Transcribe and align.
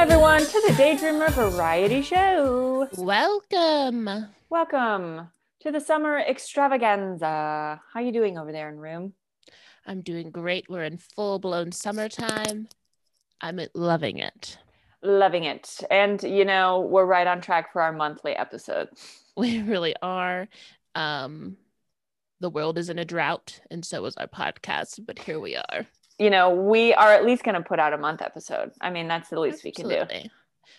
everyone, 0.00 0.40
to 0.40 0.62
the 0.66 0.72
Daydreamer 0.78 1.30
Variety 1.32 2.00
Show. 2.00 2.88
Welcome. 2.96 4.08
Welcome 4.48 5.28
to 5.60 5.70
the 5.70 5.78
summer 5.78 6.18
extravaganza. 6.18 7.82
How 7.92 8.00
you 8.00 8.10
doing 8.10 8.38
over 8.38 8.50
there 8.50 8.70
in 8.70 8.78
room? 8.78 9.12
I'm 9.86 10.00
doing 10.00 10.30
great. 10.30 10.70
We're 10.70 10.84
in 10.84 10.96
full 10.96 11.38
blown 11.38 11.70
summertime. 11.70 12.68
I'm 13.42 13.60
loving 13.74 14.16
it. 14.16 14.56
Loving 15.02 15.44
it. 15.44 15.80
And, 15.90 16.22
you 16.22 16.46
know, 16.46 16.80
we're 16.80 17.04
right 17.04 17.26
on 17.26 17.42
track 17.42 17.70
for 17.70 17.82
our 17.82 17.92
monthly 17.92 18.32
episode. 18.32 18.88
We 19.36 19.60
really 19.60 19.94
are. 20.02 20.48
Um, 20.94 21.56
the 22.40 22.50
world 22.50 22.78
is 22.78 22.88
in 22.88 22.98
a 22.98 23.04
drought, 23.04 23.60
and 23.70 23.84
so 23.84 24.04
is 24.06 24.16
our 24.16 24.26
podcast, 24.26 25.04
but 25.06 25.18
here 25.18 25.38
we 25.38 25.56
are. 25.56 25.86
You 26.20 26.28
know, 26.28 26.50
we 26.50 26.92
are 26.92 27.12
at 27.14 27.24
least 27.24 27.44
going 27.44 27.54
to 27.54 27.62
put 27.62 27.78
out 27.78 27.94
a 27.94 27.98
month 27.98 28.20
episode. 28.20 28.72
I 28.78 28.90
mean, 28.90 29.08
that's 29.08 29.30
the 29.30 29.40
least 29.40 29.64
we 29.64 29.72
can 29.72 29.88
do. 29.88 29.96
Absolutely. 29.96 30.30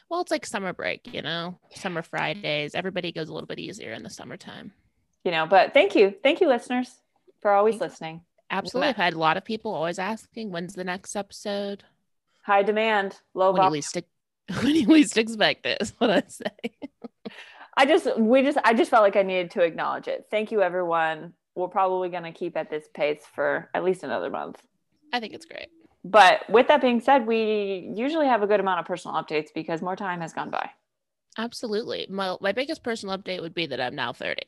Well, 0.08 0.22
it's 0.22 0.30
like 0.30 0.46
summer 0.46 0.72
break, 0.72 1.12
you 1.12 1.24
know, 1.24 1.58
summer 1.74 2.04
Fridays. 2.04 2.76
Everybody 2.76 3.12
goes 3.12 3.28
a 3.28 3.34
little 3.34 3.48
bit 3.48 3.58
easier 3.58 3.92
in 3.92 4.04
the 4.04 4.10
summertime. 4.12 4.72
You 5.24 5.32
know, 5.32 5.48
but 5.48 5.74
thank 5.74 5.96
you. 5.96 6.14
Thank 6.22 6.42
you, 6.42 6.48
listeners, 6.48 6.94
for 7.42 7.52
always 7.52 7.80
listening. 7.80 8.22
Absolutely. 8.52 8.90
I've 8.90 8.98
had 8.98 9.14
a 9.14 9.18
lot 9.18 9.36
of 9.36 9.44
people 9.44 9.74
always 9.74 9.98
asking, 9.98 10.52
when's 10.52 10.74
the 10.74 10.84
next 10.84 11.16
episode? 11.16 11.86
High 12.44 12.62
demand, 12.62 13.18
low 13.34 13.52
When 13.54 13.72
least, 13.72 13.98
when 14.62 14.76
you 14.76 14.86
least 14.86 15.18
expect 15.18 15.66
it, 15.66 15.82
is 15.82 15.92
what 15.98 16.12
I 16.12 16.22
say. 16.28 16.76
I 17.78 17.88
just, 17.88 18.20
we 18.20 18.44
just, 18.44 18.60
I 18.64 18.76
just 18.76 18.92
felt 18.92 19.02
like 19.02 19.16
I 19.16 19.24
needed 19.24 19.50
to 19.52 19.64
acknowledge 19.64 20.08
it. 20.08 20.28
Thank 20.30 20.52
you, 20.52 20.62
everyone. 20.62 21.34
We're 21.56 21.68
probably 21.68 22.10
going 22.10 22.24
to 22.24 22.32
keep 22.32 22.56
at 22.58 22.70
this 22.70 22.88
pace 22.94 23.24
for 23.34 23.72
at 23.74 23.84
least 23.84 24.04
another 24.04 24.30
month. 24.30 24.62
I 25.12 25.20
think 25.20 25.34
it's 25.34 25.46
great. 25.46 25.68
But 26.04 26.50
with 26.50 26.68
that 26.68 26.82
being 26.82 27.00
said, 27.00 27.28
we 27.28 27.92
usually 27.96 28.28
have 28.28 28.42
a 28.42 28.48
good 28.48 28.60
amount 28.60 28.80
of 28.80 28.86
personal 28.86 29.16
updates 29.22 29.50
because 29.54 29.82
more 29.82 29.96
time 29.96 30.22
has 30.22 30.34
gone 30.34 30.50
by. 30.50 30.72
Absolutely. 31.38 32.08
My, 32.10 32.36
my 32.42 32.52
biggest 32.52 32.84
personal 32.84 33.18
update 33.18 33.42
would 33.42 33.54
be 33.54 33.68
that 33.68 33.80
I'm 33.80 33.96
now 33.96 34.14
30. 34.14 34.42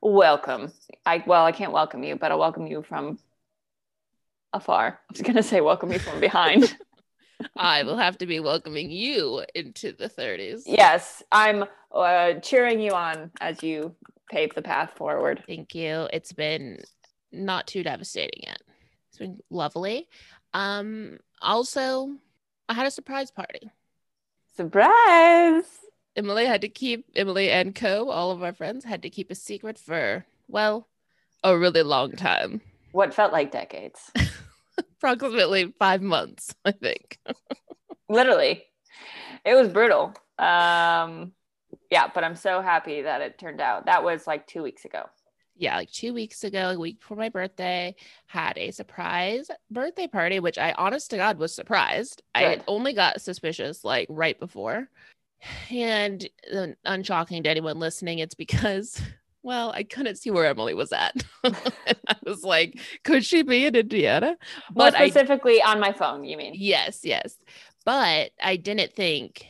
Welcome. 0.00 0.72
I 1.06 1.22
well, 1.26 1.44
I 1.44 1.52
can't 1.52 1.72
welcome 1.72 2.02
you, 2.02 2.16
but 2.16 2.32
I'll 2.32 2.38
welcome 2.38 2.66
you 2.66 2.82
from 2.82 3.18
afar. 4.52 4.98
I 5.00 5.12
was 5.12 5.22
gonna 5.22 5.44
say 5.44 5.60
welcome 5.60 5.92
you 5.92 6.00
from 6.00 6.18
behind. 6.20 6.76
I 7.56 7.82
will 7.82 7.96
have 7.96 8.18
to 8.18 8.26
be 8.26 8.40
welcoming 8.40 8.90
you 8.90 9.44
into 9.54 9.92
the 9.92 10.08
30s. 10.08 10.62
yes, 10.66 11.22
I'm 11.32 11.64
uh, 11.94 12.34
cheering 12.34 12.80
you 12.80 12.92
on 12.92 13.30
as 13.40 13.62
you 13.62 13.94
pave 14.30 14.54
the 14.54 14.62
path 14.62 14.92
forward. 14.96 15.42
Thank 15.46 15.74
you. 15.74 16.08
It's 16.12 16.32
been 16.32 16.78
not 17.32 17.66
too 17.66 17.82
devastating 17.82 18.42
yet. 18.44 18.62
It's 19.12 19.18
been 19.18 19.40
lovely. 19.50 20.08
Um, 20.54 21.18
also, 21.42 22.16
I 22.66 22.72
had 22.72 22.86
a 22.86 22.90
surprise 22.90 23.30
party. 23.30 23.70
Surprise! 24.56 25.64
Emily 26.16 26.46
had 26.46 26.62
to 26.62 26.70
keep 26.70 27.04
Emily 27.14 27.50
and 27.50 27.74
Co. 27.74 28.08
All 28.08 28.30
of 28.30 28.42
our 28.42 28.54
friends 28.54 28.86
had 28.86 29.02
to 29.02 29.10
keep 29.10 29.30
a 29.30 29.34
secret 29.34 29.78
for 29.78 30.24
well, 30.48 30.88
a 31.44 31.58
really 31.58 31.82
long 31.82 32.12
time, 32.12 32.62
What 32.92 33.12
felt 33.12 33.32
like 33.32 33.50
decades. 33.50 34.10
approximately 34.78 35.74
five 35.78 36.00
months, 36.00 36.54
I 36.64 36.72
think. 36.72 37.18
Literally, 38.08 38.64
it 39.44 39.54
was 39.54 39.68
brutal. 39.68 40.14
Um, 40.38 41.32
yeah, 41.90 42.08
but 42.14 42.24
I'm 42.24 42.36
so 42.36 42.62
happy 42.62 43.02
that 43.02 43.20
it 43.20 43.38
turned 43.38 43.60
out. 43.60 43.84
That 43.86 44.04
was 44.04 44.26
like 44.26 44.46
two 44.46 44.62
weeks 44.62 44.86
ago. 44.86 45.04
Yeah, 45.56 45.76
like 45.76 45.90
two 45.90 46.14
weeks 46.14 46.44
ago, 46.44 46.70
a 46.70 46.78
week 46.78 47.00
before 47.00 47.16
my 47.16 47.28
birthday, 47.28 47.94
had 48.26 48.56
a 48.56 48.70
surprise 48.70 49.48
birthday 49.70 50.06
party, 50.06 50.40
which 50.40 50.58
I 50.58 50.72
honest 50.72 51.10
to 51.10 51.16
God 51.16 51.38
was 51.38 51.54
surprised. 51.54 52.22
I 52.34 52.60
only 52.66 52.92
got 52.92 53.20
suspicious 53.20 53.84
like 53.84 54.06
right 54.10 54.38
before. 54.38 54.88
And 55.70 56.28
uh, 56.54 56.68
unshocking 56.84 57.42
to 57.42 57.50
anyone 57.50 57.80
listening, 57.80 58.20
it's 58.20 58.36
because, 58.36 59.02
well, 59.42 59.72
I 59.72 59.82
couldn't 59.82 60.14
see 60.14 60.30
where 60.30 60.46
Emily 60.46 60.72
was 60.72 60.92
at. 60.92 61.16
I 61.44 62.16
was 62.24 62.44
like, 62.44 62.78
could 63.02 63.24
she 63.24 63.42
be 63.42 63.66
in 63.66 63.74
Indiana? 63.74 64.36
More 64.72 64.86
But 64.86 64.94
I 64.94 65.08
specifically 65.10 65.60
on 65.60 65.80
my 65.80 65.92
phone, 65.92 66.22
you 66.22 66.36
mean? 66.36 66.52
Yes, 66.54 67.00
yes. 67.02 67.38
But 67.84 68.30
I 68.40 68.54
didn't 68.54 68.92
think 68.92 69.46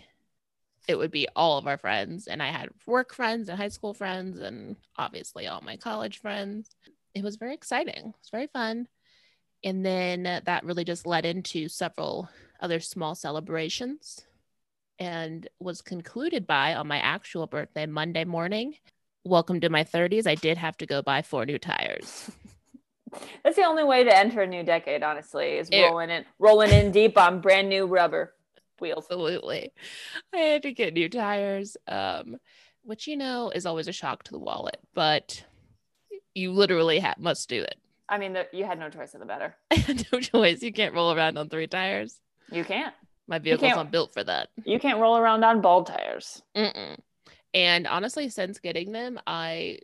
it 0.88 0.97
would 0.97 1.10
be 1.10 1.28
all 1.37 1.59
of 1.59 1.66
our 1.66 1.78
friends. 1.78 2.26
And 2.26 2.43
I 2.43 2.48
had 2.48 2.70
work 2.87 3.15
friends 3.15 3.48
and 3.48 3.59
high 3.59 3.69
school 3.69 3.94
friends, 3.94 4.38
and 4.41 4.76
obviously 4.97 5.47
all 5.47 5.60
my 5.62 5.76
college 5.76 6.20
friends. 6.20 6.70
It 7.15 7.22
was 7.22 7.37
very 7.37 7.54
exciting. 7.54 7.94
It 7.97 8.15
was 8.20 8.31
very 8.31 8.47
fun. 8.48 8.88
And 9.65 9.84
then 9.87 10.22
that 10.44 10.65
really 10.65 10.84
just 10.84 11.06
led 11.06 11.25
into 11.25 11.69
several 11.69 12.28
other 12.60 12.81
small 12.81 13.15
celebrations 13.15 14.20
and 14.98 15.48
was 15.60 15.82
concluded 15.82 16.47
by 16.47 16.75
on 16.75 16.88
my 16.88 16.99
actual 16.99 17.47
birthday, 17.47 17.87
Monday 17.87 18.25
morning. 18.25 18.75
Welcome 19.25 19.60
to 19.60 19.70
my 19.70 19.84
30s. 19.84 20.26
I 20.26 20.34
did 20.34 20.59
have 20.59 20.76
to 20.78 20.87
go 20.87 21.00
buy 21.03 21.22
four 21.22 21.47
new 21.47 21.59
tires. 21.59 22.31
That's 23.44 23.56
the 23.56 23.64
only 23.64 23.84
way 23.84 24.04
to 24.04 24.16
enter 24.16 24.43
a 24.43 24.47
new 24.47 24.62
decade, 24.62 25.03
honestly, 25.03 25.53
is 25.59 25.69
It- 25.70 25.82
rolling 25.82 26.10
in 26.10 26.25
rolling 26.38 26.70
in 26.70 26.91
deep 26.91 27.19
on 27.19 27.41
brand 27.41 27.69
new 27.69 27.87
rubber 27.87 28.34
wheels. 28.82 29.06
Absolutely. 29.10 29.72
I 30.34 30.38
had 30.38 30.62
to 30.62 30.72
get 30.72 30.93
new 30.93 31.09
tires, 31.09 31.78
um, 31.88 32.37
which 32.82 33.06
you 33.06 33.16
know 33.16 33.50
is 33.50 33.65
always 33.65 33.88
a 33.88 33.93
shock 33.93 34.25
to 34.25 34.32
the 34.32 34.38
wallet, 34.38 34.78
but 34.93 35.43
you 36.34 36.53
literally 36.53 37.00
ha- 37.00 37.15
must 37.19 37.48
do 37.48 37.62
it. 37.62 37.76
I 38.09 38.19
mean, 38.19 38.34
the, 38.34 38.47
you 38.53 38.65
had 38.66 38.78
no 38.78 38.91
choice 38.91 39.15
of 39.15 39.20
the 39.20 39.26
better. 39.26 39.54
No 40.12 40.20
choice. 40.20 40.62
You 40.62 40.72
can't 40.72 40.94
roll 40.94 41.12
around 41.12 41.38
on 41.38 41.48
three 41.48 41.66
tires. 41.66 42.20
You 42.50 42.65
can't. 42.65 42.94
My 43.26 43.38
vehicle's 43.38 43.75
not 43.75 43.91
built 43.91 44.12
for 44.12 44.22
that. 44.25 44.48
You 44.65 44.78
can't 44.78 44.99
roll 45.00 45.16
around 45.16 45.44
on 45.44 45.60
bald 45.60 45.87
tires. 45.87 46.43
Mm-mm. 46.54 46.99
And 47.54 47.87
honestly, 47.87 48.28
since 48.28 48.59
getting 48.59 48.93
them, 48.93 49.19
I 49.26 49.78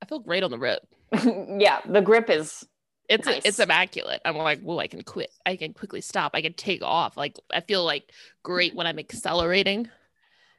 I 0.00 0.06
feel 0.06 0.20
great 0.20 0.42
on 0.42 0.50
the 0.50 0.58
road. 0.58 0.80
yeah, 1.58 1.80
the 1.88 2.00
grip 2.00 2.30
is 2.30 2.66
It's 3.08 3.26
Nice. 3.26 3.42
it's 3.44 3.58
immaculate. 3.58 4.20
I'm 4.24 4.36
like, 4.36 4.60
whoa, 4.60 4.78
I 4.78 4.86
can 4.86 5.02
quit. 5.02 5.30
I 5.44 5.56
can 5.56 5.74
quickly 5.74 6.00
stop. 6.00 6.32
I 6.34 6.42
can 6.42 6.54
take 6.54 6.82
off. 6.82 7.16
Like 7.16 7.38
I 7.52 7.60
feel 7.60 7.84
like 7.84 8.10
great 8.42 8.74
when 8.74 8.86
I'm 8.86 8.98
accelerating. 8.98 9.88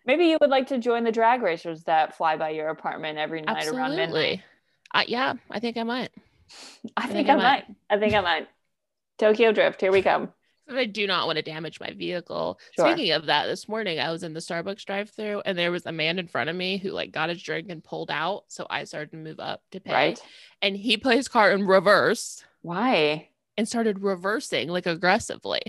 maybe 0.05 0.25
you 0.25 0.37
would 0.41 0.49
like 0.49 0.67
to 0.67 0.77
join 0.77 1.03
the 1.03 1.11
drag 1.11 1.41
racers 1.41 1.83
that 1.85 2.15
fly 2.15 2.37
by 2.37 2.49
your 2.49 2.69
apartment 2.69 3.17
every 3.17 3.41
night 3.41 3.67
around 3.67 3.91
midnight. 3.95 4.03
Absolutely. 4.03 4.43
I, 4.91 5.05
yeah, 5.07 5.33
I 5.49 5.59
think 5.59 5.77
I 5.77 5.83
might. 5.83 6.09
I 6.97 7.03
think 7.03 7.27
think 7.27 7.29
I 7.29 7.33
I 7.33 7.35
might. 7.37 7.65
I 7.89 7.97
think 7.97 8.13
I 8.13 8.21
might. 8.21 8.47
Tokyo 9.17 9.51
Drift, 9.51 9.81
here 9.81 9.91
we 9.91 10.01
come. 10.01 10.29
But 10.73 10.79
I 10.79 10.85
do 10.85 11.05
not 11.05 11.27
want 11.27 11.35
to 11.35 11.43
damage 11.43 11.79
my 11.79 11.91
vehicle. 11.91 12.59
Sure. 12.75 12.91
Speaking 12.91 13.11
of 13.11 13.27
that, 13.27 13.45
this 13.45 13.69
morning 13.69 13.99
I 13.99 14.11
was 14.11 14.23
in 14.23 14.33
the 14.33 14.39
Starbucks 14.39 14.85
drive-through 14.85 15.43
and 15.45 15.55
there 15.55 15.71
was 15.71 15.85
a 15.85 15.91
man 15.91 16.17
in 16.17 16.27
front 16.27 16.49
of 16.49 16.55
me 16.55 16.77
who 16.77 16.89
like 16.89 17.11
got 17.11 17.29
his 17.29 17.43
drink 17.43 17.67
and 17.69 17.83
pulled 17.83 18.09
out. 18.09 18.45
So 18.47 18.65
I 18.71 18.85
started 18.85 19.11
to 19.11 19.17
move 19.17 19.39
up 19.39 19.61
to 19.71 19.79
pay. 19.79 19.93
Right? 19.93 20.19
And 20.63 20.75
he 20.75 20.97
put 20.97 21.15
his 21.15 21.27
car 21.27 21.51
in 21.51 21.67
reverse 21.67 22.43
Why? 22.63 23.29
and 23.55 23.67
started 23.67 23.99
reversing 24.01 24.69
like 24.69 24.87
aggressively. 24.87 25.61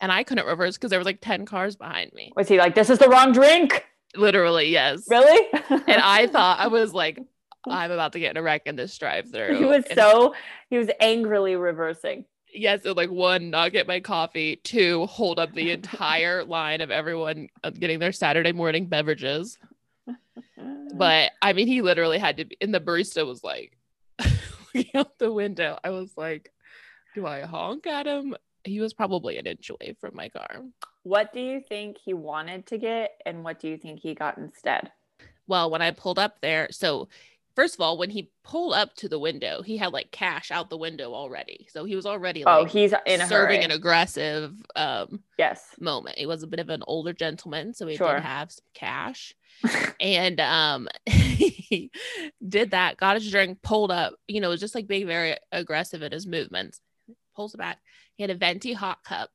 And 0.00 0.10
I 0.10 0.24
couldn't 0.24 0.46
reverse 0.46 0.76
because 0.76 0.90
there 0.90 0.98
was 0.98 1.06
like 1.06 1.20
10 1.20 1.46
cars 1.46 1.76
behind 1.76 2.12
me. 2.12 2.32
Was 2.34 2.48
he 2.48 2.58
like, 2.58 2.74
this 2.74 2.90
is 2.90 2.98
the 2.98 3.08
wrong 3.08 3.30
drink? 3.30 3.86
Literally, 4.16 4.68
yes. 4.68 5.04
Really? 5.08 5.48
And 5.70 6.02
I 6.02 6.26
thought 6.26 6.58
I 6.58 6.66
was 6.66 6.92
like, 6.92 7.20
I'm 7.68 7.92
about 7.92 8.14
to 8.14 8.18
get 8.18 8.32
in 8.32 8.36
a 8.36 8.42
wreck 8.42 8.62
in 8.66 8.74
this 8.74 8.98
drive-through. 8.98 9.58
he 9.58 9.64
was 9.64 9.84
And 9.84 9.96
so 9.96 10.34
he 10.70 10.76
was 10.76 10.88
angrily 10.98 11.54
reversing. 11.54 12.24
Yes, 12.54 12.84
like 12.84 13.10
one, 13.10 13.50
not 13.50 13.72
get 13.72 13.86
my 13.86 14.00
coffee. 14.00 14.56
Two, 14.56 15.06
hold 15.06 15.38
up 15.38 15.52
the 15.52 15.70
entire 15.70 16.44
line 16.56 16.80
of 16.80 16.90
everyone 16.90 17.48
uh, 17.62 17.70
getting 17.70 17.98
their 17.98 18.12
Saturday 18.12 18.52
morning 18.52 18.86
beverages. 18.86 19.58
But 20.96 21.32
I 21.42 21.54
mean, 21.54 21.66
he 21.66 21.82
literally 21.82 22.18
had 22.18 22.36
to 22.36 22.44
be, 22.44 22.56
and 22.60 22.72
the 22.72 22.80
barista 22.80 23.26
was 23.26 23.42
like 23.42 23.76
looking 24.74 24.90
out 24.94 25.18
the 25.18 25.32
window. 25.32 25.76
I 25.82 25.90
was 25.90 26.12
like, 26.16 26.52
do 27.16 27.26
I 27.26 27.40
honk 27.40 27.88
at 27.88 28.06
him? 28.06 28.36
He 28.62 28.80
was 28.80 28.94
probably 28.94 29.36
an 29.36 29.46
inch 29.46 29.70
away 29.70 29.96
from 30.00 30.14
my 30.14 30.28
car. 30.28 30.62
what 31.02 31.32
do 31.32 31.40
you 31.40 31.60
think 31.60 31.96
he 31.98 32.14
wanted 32.14 32.66
to 32.66 32.78
get 32.78 33.20
and 33.26 33.42
what 33.42 33.58
do 33.58 33.68
you 33.68 33.76
think 33.76 34.00
he 34.00 34.14
got 34.14 34.38
instead? 34.38 34.92
Well, 35.48 35.68
when 35.68 35.82
I 35.82 35.90
pulled 35.90 36.18
up 36.18 36.40
there, 36.40 36.68
so 36.70 37.08
first 37.56 37.74
of 37.74 37.80
all, 37.80 37.96
when 37.98 38.10
he 38.10 38.30
pulled 38.42 38.74
up 38.74 38.94
to 38.96 39.08
the 39.08 39.18
window, 39.18 39.62
he 39.62 39.76
had 39.76 39.92
like 39.92 40.10
cash 40.10 40.50
out 40.50 40.70
the 40.70 40.76
window 40.76 41.14
already. 41.14 41.66
So 41.70 41.84
he 41.84 41.96
was 41.96 42.06
already 42.06 42.44
like, 42.44 42.56
Oh, 42.56 42.64
he's 42.64 42.92
in 43.06 43.20
a 43.20 43.26
serving 43.26 43.56
hurry. 43.60 43.64
an 43.64 43.70
aggressive 43.70 44.52
um 44.76 45.20
yes. 45.38 45.64
moment. 45.80 46.18
He 46.18 46.26
was 46.26 46.42
a 46.42 46.46
bit 46.48 46.60
of 46.60 46.68
an 46.70 46.82
older 46.86 47.12
gentleman, 47.12 47.74
so 47.74 47.86
he 47.86 47.96
Sure. 47.96 48.14
did 48.14 48.22
have 48.22 48.50
some 48.52 48.64
cash. 48.74 49.34
and 50.00 50.40
um 50.40 50.88
he 51.06 51.90
did 52.48 52.72
that, 52.72 52.96
got 52.96 53.16
his 53.16 53.30
drink, 53.30 53.62
pulled 53.62 53.90
up, 53.90 54.14
you 54.28 54.40
know, 54.40 54.48
was 54.50 54.60
just 54.60 54.74
like 54.74 54.86
being 54.86 55.06
very 55.06 55.36
aggressive 55.52 56.02
in 56.02 56.12
his 56.12 56.26
movements. 56.26 56.80
Pulls 57.36 57.54
it 57.54 57.58
back. 57.58 57.78
He 58.16 58.22
had 58.22 58.30
a 58.30 58.34
venti 58.36 58.72
hot 58.72 59.02
cup. 59.04 59.30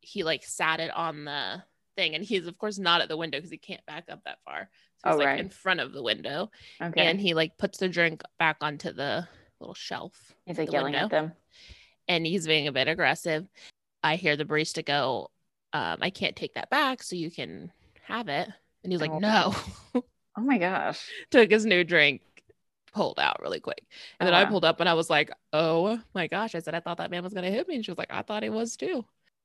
He 0.00 0.22
like 0.24 0.44
sat 0.44 0.80
it 0.80 0.90
on 0.94 1.24
the 1.24 1.62
thing, 1.96 2.14
and 2.14 2.24
he's 2.24 2.46
of 2.46 2.56
course 2.58 2.78
not 2.78 3.00
at 3.00 3.08
the 3.08 3.16
window 3.16 3.38
because 3.38 3.50
he 3.50 3.58
can't 3.58 3.84
back 3.86 4.04
up 4.10 4.22
that 4.24 4.38
far. 4.44 4.70
So 5.04 5.10
he's 5.10 5.14
Oh, 5.14 5.18
like 5.18 5.26
right. 5.26 5.40
in 5.40 5.48
front 5.50 5.80
of 5.80 5.92
the 5.92 6.02
window. 6.02 6.50
Okay. 6.80 7.00
And 7.06 7.20
he 7.20 7.34
like 7.34 7.56
puts 7.58 7.78
the 7.78 7.88
drink 7.88 8.22
back 8.38 8.58
onto 8.60 8.92
the 8.92 9.26
little 9.60 9.74
shelf. 9.74 10.34
he's 10.46 10.58
like 10.58 10.70
yelling 10.72 10.92
window 10.92 11.04
at 11.06 11.10
them. 11.10 11.32
and 12.08 12.26
he's 12.26 12.46
being 12.46 12.66
a 12.68 12.72
bit 12.72 12.88
aggressive. 12.88 13.46
I 14.02 14.16
hear 14.16 14.36
the 14.36 14.44
barista 14.44 14.84
go, 14.84 15.30
um, 15.72 15.98
I 16.00 16.10
can't 16.10 16.34
take 16.36 16.54
that 16.54 16.70
back, 16.70 17.02
so 17.02 17.16
you 17.16 17.30
can 17.30 17.70
have 18.06 18.28
it. 18.28 18.48
And 18.82 18.92
he's 18.92 19.00
like, 19.00 19.10
Oh. 19.10 19.18
no. 19.18 19.54
Oh 20.38 20.42
my 20.42 20.58
gosh. 20.58 21.06
Took 21.32 21.50
his 21.50 21.66
new 21.66 21.82
drink, 21.82 22.22
pulled 22.94 23.18
out 23.18 23.42
really 23.42 23.58
quick. 23.60 23.82
And 24.18 24.28
Oh, 24.28 24.32
then 24.32 24.34
I 24.40 24.48
pulled 24.48 24.64
up 24.64 24.78
and 24.80 24.88
I 24.88 24.94
was 24.94 25.10
like, 25.10 25.30
oh 25.52 26.00
my 26.14 26.28
gosh. 26.28 26.54
I 26.54 26.60
said, 26.60 26.72
I 26.74 26.80
thought 26.80 26.98
that 26.98 27.10
man 27.10 27.24
was 27.24 27.34
going 27.34 27.44
to 27.44 27.50
hit 27.50 27.66
me. 27.68 27.74
And 27.74 27.84
she 27.84 27.90
was 27.90 27.98
like, 27.98 28.12
I 28.12 28.22
thought 28.22 28.44
he 28.44 28.48
was 28.48 28.76
too. 28.76 29.04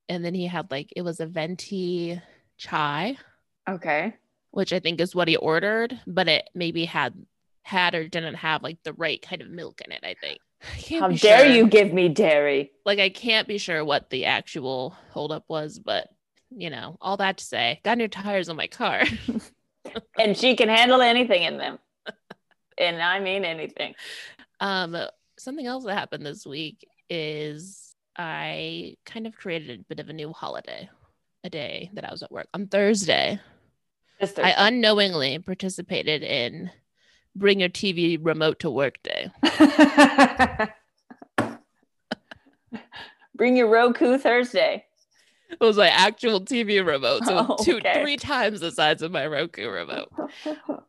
And 0.10 0.24
then 0.24 0.36
he 0.36 0.46
had 0.46 0.69
like, 0.69 0.94
it 0.96 1.02
was 1.02 1.19
a 1.19 1.25
venti 1.25 2.22
chai, 2.57 3.18
Okay. 3.68 4.13
Which 4.56 4.72
I 4.72 4.80
think 4.80 5.02
is 5.02 5.13
what 5.13 5.28
he 5.28 5.36
ordered, 5.36 6.00
but 6.07 6.30
it 6.30 6.50
maybe 6.56 6.86
had 6.86 7.13
had 7.63 7.94
or 7.94 8.07
didn't 8.07 8.36
have 8.36 8.63
like 8.63 8.78
the 8.84 8.94
right 8.94 9.22
kind 9.22 9.42
of 9.42 9.50
milk 9.50 9.81
in 9.81 9.92
it, 9.92 10.00
I 10.02 10.16
think. 10.22 10.40
I 10.78 10.80
can't 10.80 11.02
How 11.02 11.10
be 11.10 11.18
dare 11.18 11.46
sure. 11.46 11.54
you 11.54 11.68
give 11.68 11.92
me 11.92 12.07
dairy? 12.07 12.72
Like 12.86 13.00
I 13.00 13.10
can't 13.10 13.50
be 13.50 13.57
sure 13.57 13.84
what 13.84 14.10
the 14.10 14.24
actual 14.25 14.96
holdup 15.12 15.44
was, 15.50 15.78
but 15.78 16.07
you 16.52 16.69
know, 16.69 16.98
all 17.02 17.18
that 17.18 17.38
to 17.40 17.44
say, 17.44 17.81
got 17.84 17.98
new 17.98 18.07
tires 18.07 18.48
on 18.48 18.56
my 18.56 18.68
car. 18.68 19.04
And 20.18 20.36
she 20.38 20.56
can 20.56 20.69
handle 20.69 21.02
anything 21.02 21.44
in 21.44 21.57
them. 21.57 21.78
and 22.78 23.02
I 23.02 23.19
mean 23.19 23.44
anything. 23.46 23.94
um 24.62 24.96
something 25.38 25.66
else 25.68 25.84
that 25.84 25.98
happened 25.98 26.25
this 26.25 26.46
week 26.46 26.88
is 27.10 27.94
I 28.18 28.96
kind 29.06 29.28
of 29.28 29.36
created 29.36 29.81
a 29.81 29.84
bit 29.84 30.00
of 30.00 30.07
a 30.10 30.13
new 30.13 30.31
holiday, 30.31 30.90
a 31.44 31.50
day 31.50 31.92
that 31.94 32.06
I 32.07 32.12
was 32.12 32.24
at 32.24 32.31
work 32.31 32.48
on 32.54 32.68
Thursday. 32.68 33.40
I 34.21 34.53
unknowingly 34.57 35.39
participated 35.39 36.23
in 36.23 36.71
bring 37.35 37.59
your 37.59 37.69
TV 37.69 38.17
remote 38.21 38.59
to 38.59 38.69
work 38.69 38.95
day. 39.03 39.31
Bring 43.35 43.57
your 43.57 43.67
Roku 43.67 44.17
Thursday. 44.17 44.85
It 45.50 45.59
was 45.59 45.75
my 45.77 45.89
actual 45.89 46.39
TV 46.41 46.85
remote, 46.85 47.25
so 47.25 47.45
Oh, 47.50 47.57
two, 47.63 47.77
okay. 47.77 48.01
three 48.01 48.15
times 48.17 48.62
the 48.62 48.71
size 48.71 49.01
of 49.01 49.12
my 49.12 49.27
Roku 49.27 49.67
remote. 49.69 50.09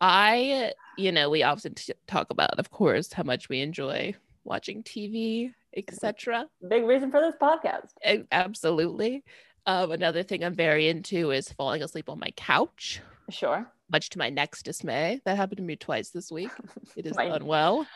I, 0.00 0.72
you 0.96 1.10
know, 1.12 1.28
we 1.28 1.42
often 1.42 1.74
t- 1.74 1.92
talk 2.06 2.30
about, 2.30 2.58
of 2.58 2.70
course, 2.70 3.12
how 3.12 3.22
much 3.24 3.48
we 3.48 3.60
enjoy 3.60 4.14
watching 4.44 4.82
TV, 4.84 5.52
etc. 5.76 6.46
Big 6.68 6.84
reason 6.84 7.10
for 7.10 7.20
this 7.20 7.34
podcast. 7.40 7.90
Absolutely. 8.30 9.24
Um, 9.66 9.90
another 9.90 10.22
thing 10.22 10.44
I'm 10.44 10.54
very 10.54 10.88
into 10.88 11.32
is 11.32 11.52
falling 11.52 11.82
asleep 11.82 12.08
on 12.08 12.20
my 12.20 12.30
couch, 12.36 13.00
Sure. 13.30 13.66
much 13.90 14.10
to 14.10 14.18
my 14.18 14.30
next 14.30 14.62
dismay. 14.64 15.20
That 15.24 15.36
happened 15.36 15.58
to 15.58 15.62
me 15.62 15.76
twice 15.76 16.10
this 16.10 16.30
week. 16.30 16.50
It 16.96 17.06
is 17.06 17.16
unwell. 17.16 17.86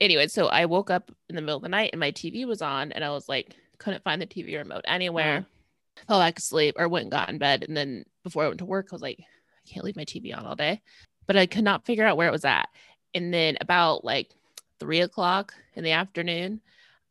Anyway, 0.00 0.28
so 0.28 0.46
I 0.46 0.66
woke 0.66 0.90
up 0.90 1.10
in 1.28 1.36
the 1.36 1.42
middle 1.42 1.56
of 1.56 1.62
the 1.62 1.68
night 1.68 1.90
and 1.92 2.00
my 2.00 2.12
TV 2.12 2.46
was 2.46 2.62
on, 2.62 2.92
and 2.92 3.04
I 3.04 3.10
was 3.10 3.28
like, 3.28 3.56
couldn't 3.78 4.04
find 4.04 4.20
the 4.20 4.26
TV 4.26 4.56
remote 4.56 4.84
anywhere. 4.86 5.38
Uh-huh. 5.38 6.02
Fell 6.06 6.20
back 6.20 6.38
asleep 6.38 6.76
or 6.78 6.88
went 6.88 7.04
and 7.04 7.12
got 7.12 7.28
in 7.28 7.38
bed. 7.38 7.64
And 7.66 7.76
then 7.76 8.04
before 8.22 8.44
I 8.44 8.48
went 8.48 8.58
to 8.58 8.64
work, 8.64 8.88
I 8.90 8.94
was 8.94 9.02
like, 9.02 9.18
I 9.20 9.72
can't 9.72 9.84
leave 9.84 9.96
my 9.96 10.04
TV 10.04 10.36
on 10.36 10.46
all 10.46 10.54
day. 10.54 10.80
But 11.26 11.36
I 11.36 11.46
could 11.46 11.64
not 11.64 11.84
figure 11.84 12.06
out 12.06 12.16
where 12.16 12.28
it 12.28 12.32
was 12.32 12.44
at. 12.44 12.68
And 13.14 13.34
then 13.34 13.56
about 13.60 14.04
like 14.04 14.30
three 14.78 15.00
o'clock 15.00 15.54
in 15.74 15.82
the 15.84 15.92
afternoon, 15.92 16.60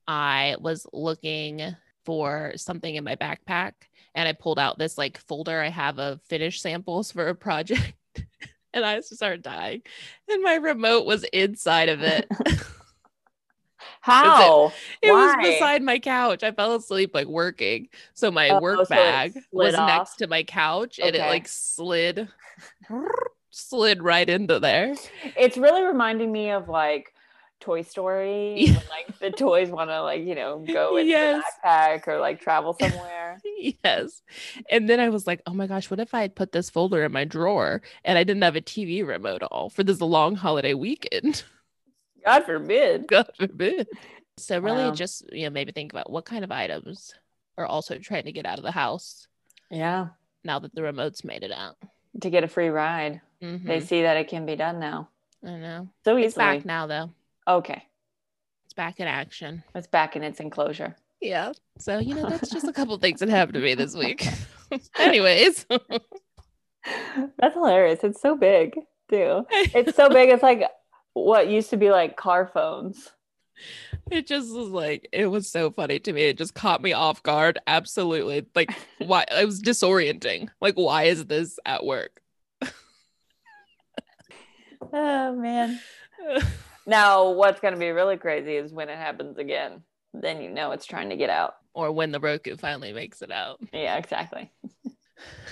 I 0.07 0.55
was 0.59 0.87
looking 0.93 1.75
for 2.05 2.53
something 2.55 2.95
in 2.95 3.03
my 3.03 3.17
backpack 3.17 3.73
and 4.17 4.27
I 4.27 4.33
pulled 4.33 4.57
out 4.57 4.79
this 4.79 4.97
like 4.97 5.19
folder 5.19 5.61
I 5.61 5.69
have 5.69 5.99
of 5.99 6.19
finished 6.23 6.63
samples 6.63 7.11
for 7.11 7.27
a 7.27 7.35
project. 7.35 7.93
and 8.73 8.83
I 8.83 8.95
just 8.95 9.15
started 9.15 9.43
dying. 9.43 9.83
And 10.27 10.41
my 10.41 10.55
remote 10.55 11.05
was 11.05 11.23
inside 11.25 11.87
of 11.87 12.01
it. 12.01 12.27
How? 14.01 14.71
It 15.03 15.11
was 15.11 15.35
beside 15.39 15.83
my 15.83 15.99
couch. 15.99 16.43
I 16.43 16.51
fell 16.51 16.75
asleep 16.75 17.11
like 17.13 17.27
working. 17.27 17.89
So 18.15 18.31
my 18.31 18.49
Oh, 18.49 18.59
work 18.59 18.79
so 18.79 18.85
bag 18.85 19.37
was 19.51 19.75
off? 19.75 19.87
next 19.87 20.15
to 20.15 20.27
my 20.27 20.41
couch 20.43 20.99
and 20.99 21.15
it 21.15 21.19
like 21.19 21.47
slid 21.47 22.27
slid 23.51 24.01
right 24.01 24.27
into 24.27 24.59
there. 24.59 24.95
It's 25.35 25.57
really 25.57 25.83
reminding 25.83 26.31
me 26.31 26.49
of 26.49 26.69
like 26.69 27.13
Toy 27.59 27.81
Story. 27.81 28.56
Yeah. 28.57 28.74
When, 28.77 28.81
like 28.89 29.19
the 29.19 29.31
toys 29.31 29.69
want 29.69 29.89
to 29.89 30.01
like, 30.01 30.21
you 30.24 30.36
know, 30.36 30.59
go 30.59 30.98
in 30.98 31.07
Yes. 31.07 31.44
the 31.63 31.68
backpack 31.68 32.07
or 32.07 32.19
like 32.19 32.39
travel 32.42 32.75
somewhere. 32.80 33.39
yes. 33.83 34.21
And 34.69 34.89
then 34.89 35.00
I 35.00 35.09
was 35.09 35.27
like, 35.27 35.42
oh 35.45 35.54
my 35.54 35.68
gosh, 35.68 35.89
what 35.89 36.00
if 36.00 36.13
I 36.13 36.21
had 36.21 36.36
put 36.36 36.51
this 36.51 36.69
folder 36.69 37.04
in 37.04 37.12
my 37.12 37.24
drawer 37.25 37.81
and 38.04 38.18
I 38.18 38.24
didn't 38.24 38.44
have 38.44 38.56
a 38.56 38.62
TV 38.62 39.06
remote 39.06 39.44
at 39.44 39.50
all 39.51 39.69
for 39.69 39.83
this 39.83 40.01
long 40.01 40.36
holiday 40.36 40.74
weekend? 40.74 41.44
God 42.25 42.45
forbid. 42.45 43.07
God 43.07 43.30
forbid. 43.38 43.88
So 44.38 44.59
really 44.59 44.83
Wow. 44.83 44.94
just, 44.94 45.31
you 45.33 45.44
know, 45.45 45.50
maybe 45.50 45.71
think 45.71 45.94
about 45.94 46.12
what 46.12 46.25
kind 46.25 46.44
of 46.44 46.51
items 46.51 47.13
are 47.57 47.65
also 47.65 47.98
trying 47.98 48.25
to 48.25 48.31
get 48.31 48.45
out 48.45 48.59
of 48.59 48.63
the 48.63 48.71
house 48.71 49.27
Yeah. 49.71 50.09
now 50.44 50.59
that 50.59 50.75
the 50.75 50.83
remote's 50.83 51.24
made 51.24 51.44
it 51.44 51.51
out. 51.51 51.75
To 52.21 52.30
get 52.30 52.44
a 52.44 52.48
free 52.48 52.69
ride. 52.69 53.21
Mhm. 53.42 53.65
They 53.65 53.80
see 53.80 54.01
that 54.04 54.18
it 54.18 54.27
can 54.27 54.45
be 54.45 54.56
done 54.56 54.80
now. 54.80 55.09
I 55.44 55.51
know. 55.57 55.89
So 56.04 56.18
easily. 56.18 56.44
back 56.44 56.65
now 56.65 56.88
though. 56.88 57.12
Okay. 57.47 57.83
It's 58.65 58.73
back 58.73 58.99
in 58.99 59.07
action. 59.07 59.63
It's 59.73 59.88
back 59.88 60.15
in 60.15 60.23
its 60.23 60.39
enclosure. 60.39 60.95
Yeah. 61.21 61.53
So, 61.77 61.99
you 61.99 62.13
know, 62.13 62.29
that's 62.29 62.49
just 62.49 62.67
a 62.67 62.73
couple 62.73 62.97
things 62.99 63.19
that 63.21 63.29
happened 63.29 63.55
to 63.55 63.59
me 63.61 63.73
this 63.73 63.95
week. 63.95 64.27
Anyways, 64.99 65.65
That's 67.38 67.53
hilarious. 67.53 67.99
It's 68.03 68.21
so 68.21 68.35
big, 68.35 68.75
too. 69.09 69.45
It's 69.51 69.95
so 69.95 70.09
big. 70.09 70.29
It's 70.29 70.44
like 70.44 70.63
what 71.13 71.49
used 71.49 71.69
to 71.71 71.77
be 71.77 71.89
like 71.89 72.15
car 72.15 72.49
phones. 72.53 73.11
it 74.11 74.27
just 74.27 74.53
was 74.53 74.69
like, 74.69 75.09
it 75.11 75.27
was 75.27 75.49
so 75.49 75.71
funny 75.71 75.99
to 75.99 76.13
me. 76.13 76.23
It 76.23 76.38
just 76.38 76.53
caught 76.53 76.81
me 76.81 76.94
off 76.94 77.23
guard. 77.23 77.59
Absolutely. 77.67 78.45
Like, 78.55 78.73
why? 78.99 79.25
It 79.31 79.45
was 79.45 79.61
disorienting. 79.61 80.49
Like, 80.61 80.75
why 80.75 81.03
is 81.03 81.25
this 81.25 81.59
at 81.65 81.85
work? 81.85 82.21
Oh, 84.94 85.35
man. 85.35 85.79
Now, 86.87 87.31
what's 87.31 87.59
going 87.59 87.73
to 87.73 87.79
be 87.79 87.89
really 87.91 88.17
crazy 88.17 88.55
is 88.55 88.71
when 88.73 88.89
it 88.89 88.97
happens 88.97 89.37
again. 89.37 89.83
Then 90.13 90.41
you 90.41 90.49
know 90.49 90.71
it's 90.71 90.85
trying 90.85 91.09
to 91.09 91.17
get 91.17 91.29
out. 91.29 91.55
or 91.73 91.91
when 91.91 92.11
the 92.11 92.19
Roku 92.19 92.55
finally 92.55 92.93
makes 92.93 93.21
it 93.21 93.29
out. 93.31 93.59
Yeah, 93.71 93.97
exactly. 93.97 94.49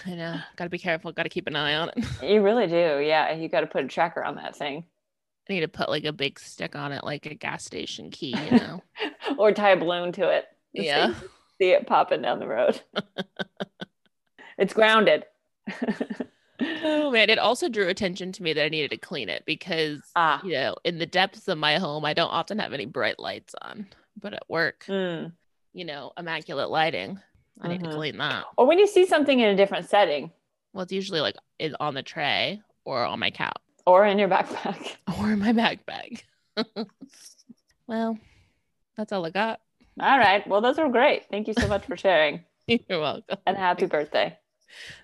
I 0.06 0.12
know. 0.16 0.38
Got 0.56 0.64
to 0.64 0.70
be 0.70 0.80
careful. 0.80 1.12
Got 1.12 1.24
to 1.24 1.30
keep 1.30 1.46
an 1.48 1.56
eye 1.56 1.76
on 1.76 1.90
it. 1.96 2.06
You 2.24 2.42
really 2.42 2.68
do. 2.68 3.00
Yeah. 3.00 3.34
You 3.34 3.50
got 3.50 3.62
to 3.62 3.68
put 3.68 3.84
a 3.84 3.88
tracker 3.88 4.24
on 4.24 4.36
that 4.36 4.56
thing 4.56 4.86
I 5.48 5.54
need 5.54 5.60
to 5.60 5.68
put 5.68 5.90
like 5.90 6.06
a 6.06 6.14
big 6.14 6.40
stick 6.40 6.76
on 6.76 6.92
it, 6.92 7.04
like 7.04 7.26
a 7.28 7.36
gas 7.36 7.64
station 7.66 8.10
key, 8.10 8.36
you 8.52 8.58
know? 8.58 8.82
or 9.38 9.52
tie 9.52 9.72
a 9.72 9.78
balloon 9.78 10.12
to 10.14 10.30
it. 10.30 10.46
Yeah. 10.74 11.08
can 11.14 11.16
See 11.62 11.72
it 11.72 11.86
popping 11.86 12.22
down 12.22 12.40
the 12.40 12.48
road. 12.48 12.82
it's 14.58 14.74
grounded. 14.74 15.26
Oh 16.62 17.12
man. 17.12 17.30
It 17.30 17.40
also 17.40 17.70
drew 17.70 17.88
attention 17.88 18.32
to 18.34 18.44
me 18.44 18.54
that 18.54 18.64
I 18.66 18.70
needed 18.70 18.92
to 18.92 18.98
clean 18.98 19.30
it 19.30 19.44
because 19.46 20.00
ah. 20.16 20.42
you 20.44 20.54
know, 20.54 20.76
in 20.84 20.98
the 20.98 21.06
depths 21.06 21.48
of 21.48 21.58
my 21.58 21.78
home, 21.78 22.06
I 22.06 22.14
don't 22.14 22.30
often 22.30 22.60
have 22.60 22.74
any 22.74 22.86
bright 22.86 23.20
lights 23.20 23.56
on. 23.62 23.88
But 24.20 24.34
at 24.34 24.44
work, 24.50 24.86
Mm. 24.88 25.34
you 25.74 25.86
know, 25.86 26.12
immaculate 26.18 26.70
lighting. 26.70 27.20
I 27.62 27.68
need 27.70 27.82
Mhm. 27.82 27.90
to 27.90 27.96
clean 27.96 28.18
that. 28.18 28.46
Or 28.58 28.66
when 28.66 28.80
you 28.80 28.88
see 28.88 29.06
something 29.06 29.40
in 29.40 29.50
a 29.50 29.56
different 29.56 29.90
setting 29.90 30.32
Well, 30.74 30.84
it's 30.84 30.92
usually 30.92 31.22
like 31.22 31.36
on 31.80 31.94
the 31.94 32.04
tray 32.04 32.62
or 32.84 33.04
on 33.06 33.20
my 33.20 33.32
couch 33.32 33.54
or 33.86 34.06
in 34.06 34.18
your 34.20 34.28
backpack. 34.28 34.96
or 35.20 35.32
in 35.32 35.40
my 35.40 35.54
backpack. 35.54 36.24
well, 37.88 38.18
that's 38.98 39.12
all 39.14 39.26
I 39.26 39.30
got. 39.30 39.62
All 40.00 40.18
right. 40.18 40.46
Well, 40.48 40.60
those 40.62 40.78
are 40.80 40.90
great. 40.90 41.24
Thank 41.32 41.48
you 41.48 41.54
so 41.58 41.68
much 41.68 41.86
for 41.86 41.96
sharing. 41.96 42.44
You're 42.68 43.00
welcome. 43.00 43.38
And 43.46 43.56
happy 43.58 43.86
birthday. 43.86 44.38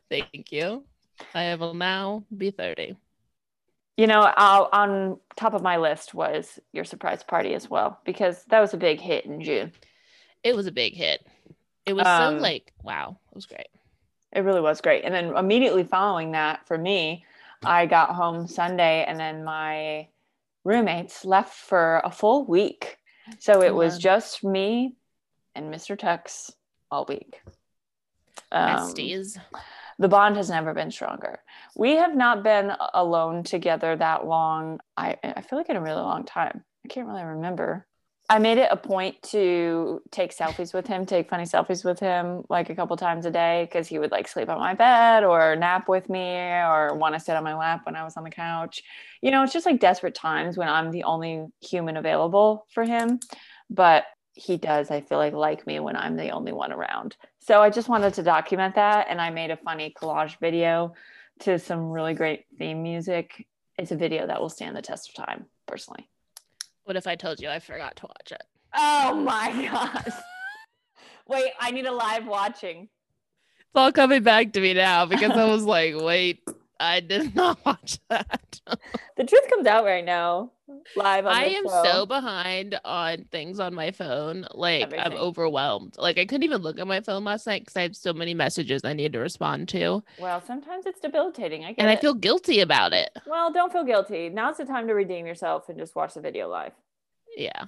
Thank 0.09 0.51
you. 0.51 0.83
I 1.33 1.55
will 1.55 1.73
now 1.73 2.23
be 2.35 2.51
30. 2.51 2.95
You 3.97 4.07
know, 4.07 4.21
I'll, 4.35 4.69
on 4.71 5.19
top 5.35 5.53
of 5.53 5.61
my 5.61 5.77
list 5.77 6.13
was 6.13 6.59
your 6.71 6.85
surprise 6.85 7.23
party 7.23 7.53
as 7.53 7.69
well, 7.69 7.99
because 8.05 8.43
that 8.45 8.59
was 8.59 8.73
a 8.73 8.77
big 8.77 8.99
hit 8.99 9.25
in 9.25 9.41
June. 9.41 9.71
It 10.43 10.55
was 10.55 10.65
a 10.65 10.71
big 10.71 10.95
hit. 10.95 11.25
It 11.85 11.93
was 11.93 12.07
Um, 12.07 12.37
so 12.37 12.41
like, 12.41 12.73
wow, 12.83 13.17
it 13.31 13.35
was 13.35 13.45
great. 13.45 13.67
It 14.31 14.41
really 14.41 14.61
was 14.61 14.81
great. 14.81 15.03
And 15.03 15.13
then 15.13 15.35
immediately 15.35 15.83
following 15.83 16.31
that, 16.31 16.65
for 16.67 16.77
me, 16.77 17.25
I 17.63 17.85
got 17.85 18.15
home 18.15 18.47
Sunday 18.47 19.03
and 19.07 19.19
then 19.19 19.43
my 19.43 20.07
roommates 20.63 21.25
left 21.25 21.53
for 21.53 22.01
a 22.03 22.11
full 22.11 22.45
week. 22.45 22.97
So 23.39 23.61
it 23.61 23.73
was 23.73 23.97
just 23.97 24.43
me 24.43 24.95
and 25.53 25.71
Mr. 25.73 25.97
Tux 25.97 26.51
all 26.89 27.05
week. 27.07 27.41
Um, 28.51 28.77
Besties. 28.77 29.37
The 30.01 30.09
bond 30.09 30.35
has 30.35 30.49
never 30.49 30.73
been 30.73 30.89
stronger. 30.89 31.39
We 31.75 31.91
have 31.91 32.15
not 32.15 32.43
been 32.43 32.73
alone 32.95 33.43
together 33.43 33.95
that 33.95 34.25
long. 34.25 34.79
I, 34.97 35.15
I 35.23 35.41
feel 35.41 35.59
like 35.59 35.69
in 35.69 35.75
a 35.75 35.81
really 35.81 36.01
long 36.01 36.25
time. 36.25 36.63
I 36.83 36.87
can't 36.87 37.07
really 37.07 37.23
remember. 37.23 37.85
I 38.27 38.39
made 38.39 38.57
it 38.57 38.69
a 38.71 38.77
point 38.77 39.21
to 39.23 40.01
take 40.09 40.35
selfies 40.35 40.73
with 40.73 40.87
him, 40.87 41.05
take 41.05 41.29
funny 41.29 41.43
selfies 41.43 41.85
with 41.85 41.99
him 41.99 42.43
like 42.49 42.71
a 42.71 42.75
couple 42.75 42.97
times 42.97 43.27
a 43.27 43.31
day 43.31 43.67
because 43.69 43.87
he 43.87 43.99
would 43.99 44.09
like 44.09 44.27
sleep 44.27 44.49
on 44.49 44.57
my 44.57 44.73
bed 44.73 45.23
or 45.23 45.55
nap 45.55 45.87
with 45.87 46.09
me 46.09 46.37
or 46.37 46.95
want 46.95 47.13
to 47.13 47.19
sit 47.19 47.35
on 47.35 47.43
my 47.43 47.55
lap 47.55 47.81
when 47.85 47.95
I 47.95 48.03
was 48.03 48.17
on 48.17 48.23
the 48.23 48.31
couch. 48.31 48.81
You 49.21 49.29
know, 49.29 49.43
it's 49.43 49.53
just 49.53 49.67
like 49.67 49.79
desperate 49.79 50.15
times 50.15 50.57
when 50.57 50.67
I'm 50.67 50.89
the 50.89 51.03
only 51.03 51.45
human 51.61 51.95
available 51.95 52.65
for 52.73 52.85
him. 52.85 53.19
But 53.69 54.05
he 54.33 54.57
does, 54.57 54.89
I 54.89 55.01
feel 55.01 55.19
like, 55.19 55.33
like 55.33 55.67
me 55.67 55.79
when 55.79 55.95
I'm 55.95 56.15
the 56.15 56.31
only 56.31 56.53
one 56.53 56.71
around. 56.71 57.17
So 57.41 57.61
I 57.61 57.71
just 57.71 57.89
wanted 57.89 58.13
to 58.13 58.23
document 58.23 58.75
that. 58.75 59.07
And 59.09 59.19
I 59.19 59.31
made 59.31 59.51
a 59.51 59.57
funny 59.57 59.93
collage 59.99 60.39
video 60.39 60.93
to 61.39 61.57
some 61.57 61.89
really 61.89 62.13
great 62.13 62.45
theme 62.57 62.83
music. 62.83 63.47
It's 63.77 63.91
a 63.91 63.95
video 63.95 64.27
that 64.27 64.39
will 64.39 64.49
stand 64.49 64.75
the 64.75 64.81
test 64.81 65.09
of 65.09 65.25
time, 65.25 65.47
personally. 65.65 66.07
What 66.83 66.97
if 66.97 67.07
I 67.07 67.15
told 67.15 67.39
you 67.39 67.49
I 67.49 67.59
forgot 67.59 67.95
to 67.97 68.07
watch 68.07 68.31
it? 68.31 68.43
Oh 68.75 69.15
my 69.15 69.69
gosh. 69.71 70.21
Wait, 71.27 71.51
I 71.59 71.71
need 71.71 71.85
a 71.85 71.91
live 71.91 72.27
watching. 72.27 72.89
It's 73.59 73.69
all 73.75 73.91
coming 73.91 74.21
back 74.21 74.53
to 74.53 74.61
me 74.61 74.73
now 74.73 75.05
because 75.05 75.31
I 75.31 75.45
was 75.45 75.63
like, 75.63 75.95
wait, 75.95 76.47
I 76.81 76.99
did 76.99 77.35
not 77.35 77.63
watch 77.65 77.99
that. 78.09 78.59
the 79.15 79.23
truth 79.23 79.49
comes 79.49 79.67
out 79.67 79.85
right 79.85 80.03
now. 80.03 80.51
Live 80.95 81.25
I 81.25 81.45
am 81.45 81.65
show. 81.65 81.83
so 81.83 82.05
behind 82.05 82.79
on 82.85 83.25
things 83.31 83.59
on 83.59 83.73
my 83.75 83.91
phone. 83.91 84.47
Like 84.53 84.83
Everything. 84.83 85.05
I'm 85.05 85.17
overwhelmed. 85.17 85.95
Like 85.97 86.17
I 86.17 86.25
couldn't 86.25 86.43
even 86.43 86.61
look 86.61 86.79
at 86.79 86.87
my 86.87 87.01
phone 87.01 87.23
last 87.23 87.45
night 87.45 87.61
because 87.61 87.75
I 87.75 87.81
had 87.81 87.95
so 87.95 88.13
many 88.13 88.33
messages 88.33 88.83
I 88.83 88.93
needed 88.93 89.13
to 89.13 89.19
respond 89.19 89.67
to. 89.69 90.03
Well, 90.17 90.41
sometimes 90.41 90.85
it's 90.85 90.99
debilitating. 90.99 91.63
I 91.65 91.75
and 91.77 91.89
it. 91.89 91.97
I 91.97 92.01
feel 92.01 92.13
guilty 92.13 92.61
about 92.61 92.93
it. 92.93 93.09
Well, 93.27 93.51
don't 93.51 93.71
feel 93.71 93.83
guilty. 93.83 94.29
Now's 94.29 94.57
the 94.57 94.65
time 94.65 94.87
to 94.87 94.93
redeem 94.93 95.25
yourself 95.25 95.69
and 95.69 95.77
just 95.77 95.95
watch 95.95 96.13
the 96.13 96.21
video 96.21 96.47
live. 96.47 96.71
Yeah. 97.35 97.65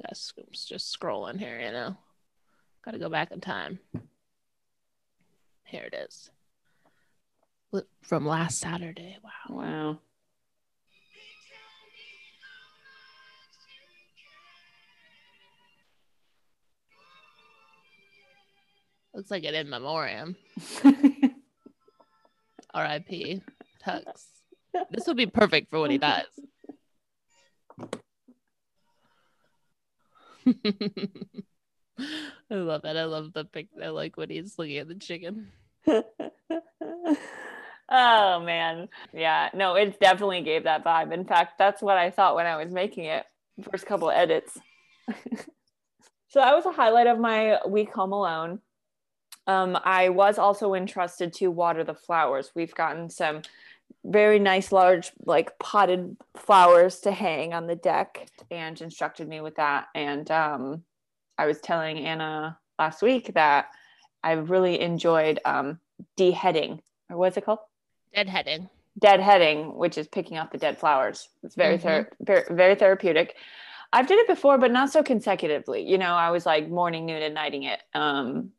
That's 0.00 0.32
just 0.66 0.98
scrolling 0.98 1.38
here, 1.38 1.58
you 1.60 1.72
know. 1.72 1.96
Got 2.84 2.92
to 2.92 2.98
go 2.98 3.08
back 3.08 3.30
in 3.32 3.40
time. 3.40 3.78
Here 5.64 5.88
it 5.90 5.94
is. 5.94 6.30
From 8.02 8.26
last 8.26 8.58
Saturday. 8.58 9.16
Wow. 9.22 9.56
Wow. 9.56 9.98
Looks 19.14 19.30
like 19.30 19.44
an 19.44 19.54
in 19.54 19.68
memoriam. 19.68 20.34
R.I.P. 22.74 23.42
Tux. 23.84 24.26
This 24.90 25.04
would 25.08 25.16
be 25.16 25.26
perfect 25.26 25.68
for 25.68 25.80
what 25.80 25.90
he 25.90 25.98
does. 25.98 26.26
I 30.46 30.54
love 32.54 32.84
it. 32.84 32.96
I 32.96 33.04
love 33.04 33.32
the 33.32 33.44
pic. 33.44 33.66
I 33.82 33.88
like 33.88 34.16
when 34.16 34.30
he's 34.30 34.56
looking 34.58 34.76
at 34.76 34.86
the 34.86 34.94
chicken. 34.94 35.48
Oh 37.90 38.40
man. 38.40 38.88
Yeah. 39.12 39.50
No, 39.54 39.74
it 39.74 40.00
definitely 40.00 40.42
gave 40.42 40.64
that 40.64 40.84
vibe. 40.84 41.12
In 41.12 41.24
fact, 41.24 41.58
that's 41.58 41.82
what 41.82 41.96
I 41.96 42.10
thought 42.10 42.36
when 42.36 42.46
I 42.46 42.62
was 42.62 42.72
making 42.72 43.04
it. 43.04 43.24
First 43.70 43.86
couple 43.86 44.10
edits. 44.10 44.58
so 46.28 46.40
that 46.40 46.54
was 46.54 46.66
a 46.66 46.72
highlight 46.72 47.06
of 47.06 47.18
my 47.18 47.58
week 47.66 47.92
home 47.92 48.12
alone. 48.12 48.60
Um, 49.46 49.78
I 49.84 50.10
was 50.10 50.38
also 50.38 50.74
entrusted 50.74 51.32
to 51.34 51.48
water 51.48 51.82
the 51.82 51.94
flowers. 51.94 52.52
We've 52.54 52.74
gotten 52.74 53.10
some 53.10 53.42
very 54.04 54.38
nice 54.38 54.72
large 54.72 55.12
like 55.26 55.58
potted 55.58 56.16
flowers 56.36 57.00
to 57.00 57.12
hang 57.12 57.52
on 57.52 57.66
the 57.66 57.76
deck 57.76 58.26
and 58.50 58.80
instructed 58.80 59.28
me 59.28 59.40
with 59.40 59.56
that 59.56 59.88
and 59.94 60.30
um, 60.30 60.82
i 61.38 61.46
was 61.46 61.60
telling 61.60 61.98
anna 61.98 62.58
last 62.78 63.02
week 63.02 63.32
that 63.34 63.66
i 64.22 64.32
really 64.32 64.80
enjoyed 64.80 65.38
um, 65.44 65.78
deheading 66.18 66.80
or 67.10 67.16
what's 67.16 67.36
it 67.36 67.44
called 67.44 67.58
deadheading 68.16 68.68
deadheading 69.00 69.74
which 69.76 69.96
is 69.96 70.08
picking 70.08 70.36
out 70.36 70.50
the 70.50 70.58
dead 70.58 70.78
flowers 70.78 71.28
it's 71.42 71.54
very 71.54 71.78
mm-hmm. 71.78 71.86
ther- 71.86 72.10
very, 72.20 72.44
very 72.50 72.74
therapeutic 72.74 73.36
i've 73.92 74.06
did 74.06 74.18
it 74.18 74.26
before 74.26 74.58
but 74.58 74.72
not 74.72 74.90
so 74.90 75.02
consecutively 75.02 75.82
you 75.88 75.96
know 75.96 76.12
i 76.14 76.30
was 76.30 76.44
like 76.44 76.68
morning 76.68 77.06
noon 77.06 77.22
and 77.22 77.34
nighting 77.34 77.62
it 77.64 77.80
um, 77.94 78.50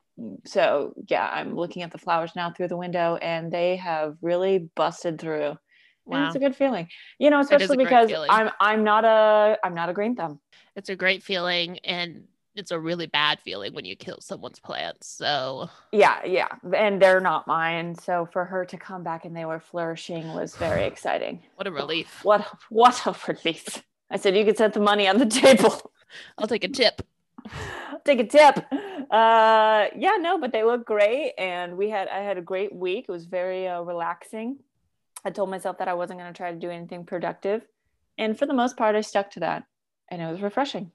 so 0.45 0.93
yeah, 1.07 1.29
I'm 1.31 1.55
looking 1.55 1.83
at 1.83 1.91
the 1.91 1.97
flowers 1.97 2.31
now 2.35 2.51
through 2.51 2.67
the 2.67 2.77
window 2.77 3.15
and 3.15 3.51
they 3.51 3.77
have 3.77 4.17
really 4.21 4.69
busted 4.75 5.19
through. 5.19 5.57
Wow. 6.05 6.17
And 6.17 6.25
it's 6.27 6.35
a 6.35 6.39
good 6.39 6.55
feeling. 6.55 6.87
You 7.19 7.29
know, 7.29 7.39
especially 7.39 7.77
because 7.77 8.11
I'm 8.29 8.49
I'm 8.59 8.83
not 8.83 9.05
a 9.05 9.57
I'm 9.63 9.73
not 9.73 9.89
a 9.89 9.93
green 9.93 10.15
thumb. 10.15 10.39
It's 10.75 10.89
a 10.89 10.95
great 10.95 11.23
feeling 11.23 11.79
and 11.79 12.23
it's 12.55 12.71
a 12.71 12.79
really 12.79 13.07
bad 13.07 13.39
feeling 13.39 13.73
when 13.73 13.85
you 13.85 13.95
kill 13.95 14.19
someone's 14.21 14.59
plants. 14.59 15.07
So 15.07 15.69
yeah, 15.91 16.23
yeah. 16.25 16.49
And 16.75 17.01
they're 17.01 17.19
not 17.19 17.47
mine. 17.47 17.95
So 17.95 18.27
for 18.31 18.45
her 18.45 18.65
to 18.65 18.77
come 18.77 19.03
back 19.03 19.25
and 19.25 19.35
they 19.35 19.45
were 19.45 19.59
flourishing 19.59 20.33
was 20.33 20.55
very 20.55 20.83
exciting. 20.91 21.41
What 21.55 21.67
a 21.67 21.71
relief. 21.71 22.19
What 22.23 22.47
what 22.69 23.05
a 23.05 23.15
relief. 23.27 23.83
I 24.09 24.17
said 24.17 24.35
you 24.35 24.45
could 24.45 24.57
set 24.57 24.73
the 24.73 24.79
money 24.79 25.07
on 25.07 25.17
the 25.17 25.25
table. 25.25 25.91
I'll 26.37 26.47
take 26.47 26.65
a 26.65 26.67
tip. 26.67 27.01
take 28.05 28.19
a 28.19 28.27
tip. 28.27 28.65
Uh, 29.09 29.87
yeah, 29.95 30.17
no, 30.19 30.37
but 30.37 30.51
they 30.51 30.63
look 30.63 30.85
great, 30.85 31.33
and 31.37 31.77
we 31.77 31.89
had 31.89 32.07
I 32.07 32.19
had 32.19 32.37
a 32.37 32.41
great 32.41 32.73
week. 32.73 33.05
It 33.07 33.11
was 33.11 33.25
very 33.25 33.67
uh, 33.67 33.81
relaxing. 33.81 34.57
I 35.23 35.29
told 35.29 35.49
myself 35.49 35.77
that 35.77 35.87
I 35.87 35.93
wasn't 35.93 36.19
going 36.19 36.31
to 36.31 36.37
try 36.37 36.51
to 36.51 36.57
do 36.57 36.69
anything 36.69 37.05
productive, 37.05 37.65
and 38.17 38.37
for 38.37 38.45
the 38.45 38.53
most 38.53 38.77
part, 38.77 38.95
I 38.95 39.01
stuck 39.01 39.31
to 39.31 39.41
that, 39.41 39.63
and 40.09 40.21
it 40.21 40.31
was 40.31 40.41
refreshing. 40.41 40.91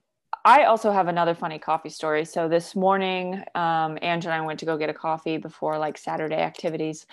I 0.47 0.63
also 0.63 0.93
have 0.93 1.09
another 1.09 1.35
funny 1.35 1.59
coffee 1.59 1.89
story. 1.89 2.23
So 2.23 2.47
this 2.47 2.73
morning, 2.73 3.43
um, 3.53 3.97
Ange 4.01 4.23
and 4.23 4.33
I 4.33 4.39
went 4.39 4.61
to 4.61 4.65
go 4.65 4.77
get 4.77 4.89
a 4.89 4.93
coffee 4.93 5.35
before 5.35 5.77
like 5.77 5.97
Saturday 5.97 6.37
activities, 6.37 7.05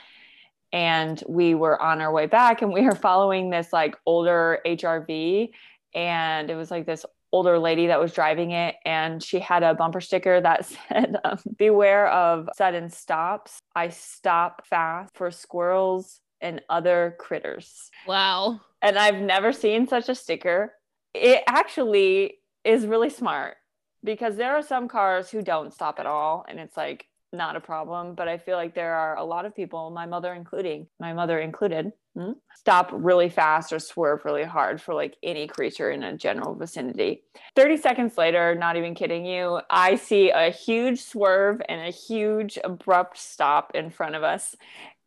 and 0.72 1.20
we 1.28 1.56
were 1.56 1.82
on 1.82 2.00
our 2.00 2.12
way 2.12 2.26
back, 2.26 2.62
and 2.62 2.72
we 2.72 2.82
were 2.82 2.94
following 2.94 3.50
this 3.50 3.72
like 3.72 3.96
older 4.06 4.60
HRV, 4.64 5.50
and 5.96 6.48
it 6.48 6.54
was 6.54 6.70
like 6.70 6.86
this 6.86 7.04
older 7.32 7.58
lady 7.58 7.88
that 7.88 7.98
was 7.98 8.12
driving 8.12 8.52
it. 8.52 8.76
And 8.84 9.20
she 9.20 9.40
had 9.40 9.64
a 9.64 9.74
bumper 9.74 10.00
sticker 10.00 10.40
that 10.40 10.64
said 10.88 11.16
um, 11.24 11.40
beware 11.58 12.06
of 12.06 12.48
sudden 12.56 12.88
stops. 12.88 13.58
I 13.74 13.88
stop 13.88 14.64
fast 14.64 15.10
for 15.16 15.32
squirrels 15.32 16.20
and 16.40 16.62
other 16.68 17.16
critters. 17.18 17.90
Wow. 18.06 18.60
And 18.80 18.96
i've 18.96 19.20
never 19.20 19.52
seen 19.52 19.88
such 19.88 20.08
a 20.08 20.14
sticker. 20.14 20.74
It 21.14 21.42
actually 21.48 22.38
is 22.64 22.86
really 22.86 23.10
smart 23.10 23.56
because 24.02 24.36
there 24.36 24.54
are 24.54 24.62
some 24.62 24.88
cars 24.88 25.30
who 25.30 25.42
don't 25.42 25.72
stop 25.72 25.98
at 25.98 26.06
all 26.06 26.44
and 26.48 26.58
it's 26.58 26.76
like 26.76 27.06
not 27.32 27.56
a 27.56 27.60
problem 27.60 28.14
but 28.14 28.28
i 28.28 28.38
feel 28.38 28.56
like 28.56 28.74
there 28.74 28.94
are 28.94 29.16
a 29.16 29.24
lot 29.24 29.44
of 29.44 29.56
people 29.56 29.90
my 29.90 30.06
mother 30.06 30.32
including 30.32 30.86
my 31.00 31.12
mother 31.12 31.40
included 31.40 31.92
hmm, 32.16 32.32
stop 32.54 32.90
really 32.92 33.28
fast 33.28 33.72
or 33.72 33.80
swerve 33.80 34.24
really 34.24 34.44
hard 34.44 34.80
for 34.80 34.94
like 34.94 35.16
any 35.22 35.48
creature 35.48 35.90
in 35.90 36.04
a 36.04 36.16
general 36.16 36.54
vicinity. 36.54 37.24
30 37.56 37.76
seconds 37.76 38.16
later 38.16 38.54
not 38.54 38.76
even 38.76 38.94
kidding 38.94 39.26
you 39.26 39.60
i 39.68 39.96
see 39.96 40.30
a 40.30 40.50
huge 40.50 41.00
swerve 41.00 41.60
and 41.68 41.80
a 41.80 41.90
huge 41.90 42.56
abrupt 42.62 43.18
stop 43.18 43.72
in 43.74 43.90
front 43.90 44.14
of 44.14 44.22
us. 44.22 44.54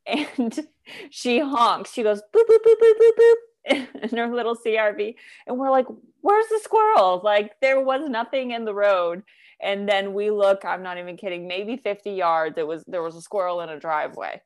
And 0.06 0.68
she 1.10 1.40
honks. 1.40 1.92
She 1.92 2.04
goes 2.04 2.22
boop 2.34 2.44
boop 2.50 2.60
boop 2.66 2.76
boop 2.82 2.94
boop 2.94 3.12
boop 3.20 3.36
in 4.02 4.18
her 4.18 4.34
little 4.34 4.56
crv 4.56 5.16
and 5.46 5.58
we're 5.58 5.72
like 5.72 5.86
where's 6.22 6.48
the 6.48 6.60
squirrel 6.64 7.22
like 7.24 7.54
there 7.62 7.82
was 7.82 8.10
nothing 8.10 8.52
in 8.52 8.66
the 8.66 8.74
road. 8.74 9.24
And 9.60 9.90
then 9.90 10.14
we 10.14 10.30
look 10.30 10.64
i'm 10.66 10.84
not 10.84 10.98
even 10.98 11.18
kidding 11.18 11.48
maybe 11.48 11.78
50 11.78 12.12
yards 12.12 12.58
it 12.58 12.68
was 12.68 12.84
there 12.88 13.02
was 13.02 13.16
a 13.16 13.22
squirrel 13.22 13.62
in 13.62 13.70
a 13.70 13.80
driveway. 13.80 14.42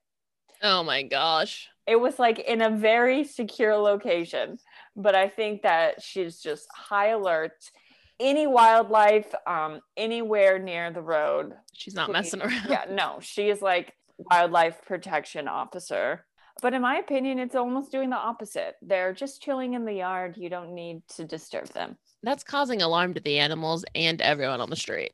Oh 0.64 0.84
my 0.84 1.04
gosh. 1.04 1.70
It 1.88 2.00
was 2.00 2.20
like 2.20 2.40
in 2.40 2.62
a 2.62 2.70
very 2.70 3.24
secure 3.24 3.76
location 3.76 4.58
but 4.96 5.16
i 5.16 5.28
think 5.28 5.64
that 5.64 6.02
she's 6.02 6.40
just 6.40 6.68
high 6.74 7.10
alert. 7.10 7.72
Any 8.20 8.46
wildlife 8.48 9.34
um 9.48 9.82
anywhere 9.98 10.60
near 10.60 10.92
the 10.92 11.02
road 11.02 11.54
she's 11.74 11.96
not 11.96 12.12
messing 12.12 12.42
around. 12.46 12.68
Yeah 12.70 12.86
no 12.90 13.20
she 13.22 13.50
is 13.50 13.62
like 13.62 13.94
wildlife 14.18 14.82
protection 14.86 15.48
officer 15.48 16.26
but 16.62 16.74
in 16.74 16.82
my 16.82 16.98
opinion 16.98 17.40
it's 17.40 17.56
almost 17.56 17.92
doing 17.92 18.10
the 18.10 18.16
opposite 18.16 18.76
they're 18.82 19.14
just 19.14 19.42
chilling 19.42 19.74
in 19.74 19.86
the 19.86 19.94
yard 19.94 20.36
you 20.38 20.50
don't 20.50 20.74
need 20.74 21.02
to 21.08 21.26
disturb 21.26 21.68
them 21.70 21.98
that's 22.24 22.44
causing 22.44 22.82
alarm 22.82 23.16
to 23.16 23.20
the 23.20 23.40
animals 23.40 23.84
and 23.96 24.22
everyone 24.22 24.62
on 24.62 24.70
the 24.70 24.76
street. 24.76 25.14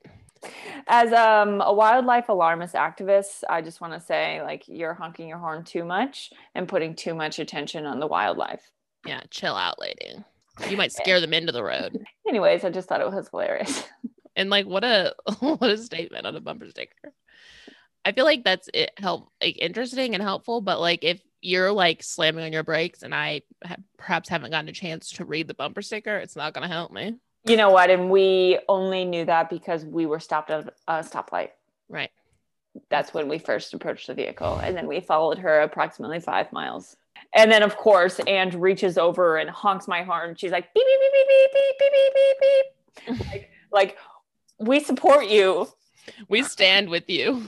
As 0.88 1.12
um, 1.14 1.62
a 1.62 1.74
wildlife 1.74 2.30
alarmist 2.30 2.76
activist, 2.76 3.44
I 3.50 3.62
just 3.62 3.82
want 3.82 3.94
to 3.94 4.00
say, 4.00 4.42
like, 4.44 4.68
you're 4.68 4.94
honking 4.94 5.28
your 5.28 5.38
horn 5.38 5.64
too 5.64 5.84
much 5.84 6.32
and 6.54 6.68
putting 6.68 6.96
too 6.96 7.16
much 7.16 7.40
attention 7.40 7.86
on 7.86 8.00
the 8.00 8.08
wildlife. 8.08 8.62
Yeah, 9.06 9.22
chill 9.30 9.56
out, 9.56 9.80
lady. 9.80 10.24
You 10.70 10.78
might 10.78 10.92
scare 10.92 11.22
them 11.22 11.34
into 11.34 11.52
the 11.52 11.64
road. 11.64 11.98
Anyways, 12.28 12.64
I 12.64 12.70
just 12.70 12.90
thought 12.90 13.02
it 13.02 13.10
was 13.10 13.30
hilarious. 13.30 13.84
And 14.36 14.50
like, 14.50 14.66
what 14.66 14.84
a 14.84 15.16
what 15.40 15.70
a 15.70 15.78
statement 15.78 16.28
on 16.28 16.36
a 16.36 16.42
bumper 16.42 16.70
sticker. 16.70 17.14
I 18.06 18.12
feel 18.12 18.26
like 18.26 18.44
that's 18.44 18.70
it 18.74 18.92
help 18.98 19.32
like 19.42 19.58
interesting 19.60 20.14
and 20.14 20.24
helpful, 20.24 20.62
but 20.62 20.80
like 20.80 21.04
if 21.04 21.20
you're 21.42 21.72
like 21.72 22.04
slamming 22.04 22.44
on 22.44 22.54
your 22.54 22.64
brakes 22.64 23.04
and 23.04 23.14
I 23.14 23.42
have, 23.64 23.80
perhaps 23.98 24.30
haven't 24.30 24.52
gotten 24.52 24.70
a 24.70 24.74
chance 24.74 25.12
to 25.14 25.26
read 25.26 25.48
the 25.48 25.54
bumper 25.54 25.82
sticker, 25.82 26.18
it's 26.18 26.36
not 26.36 26.54
going 26.54 26.68
to 26.68 26.74
help 26.74 26.92
me. 26.92 27.16
You 27.46 27.56
know 27.56 27.70
what? 27.70 27.90
And 27.90 28.10
we 28.10 28.60
only 28.68 29.06
knew 29.06 29.26
that 29.26 29.50
because 29.50 29.86
we 29.86 30.06
were 30.06 30.20
stopped 30.20 30.50
at 30.50 30.74
a 30.88 31.00
stoplight. 31.00 31.50
Right. 31.88 32.12
That's 32.90 33.14
when 33.14 33.30
we 33.30 33.40
first 33.40 33.74
approached 33.74 34.08
the 34.08 34.14
vehicle. 34.14 34.58
And 34.58 34.76
then 34.76 34.88
we 34.88 35.00
followed 35.00 35.38
her 35.40 35.62
approximately 35.62 36.20
five 36.20 36.52
miles. 36.52 36.98
And 37.34 37.52
then, 37.52 37.64
of 37.64 37.78
course, 37.78 38.20
and 38.28 38.54
reaches 38.54 38.98
over 38.98 39.38
and 39.38 39.50
honks 39.50 39.88
my 39.88 40.04
horn. 40.04 40.36
She's 40.36 40.52
like, 40.52 40.74
beep, 40.74 40.84
beep, 40.86 41.12
beep, 41.14 41.28
beep, 41.28 41.52
beep, 41.54 41.80
beep, 41.80 41.94
beep, 42.04 42.14
beep, 42.16 43.18
beep. 43.18 43.28
like, 43.32 43.50
Like, 43.72 43.98
we 44.60 44.80
support 44.80 45.28
you. 45.28 45.68
We 46.30 46.44
stand 46.44 46.90
with 46.90 47.10
you. 47.10 47.48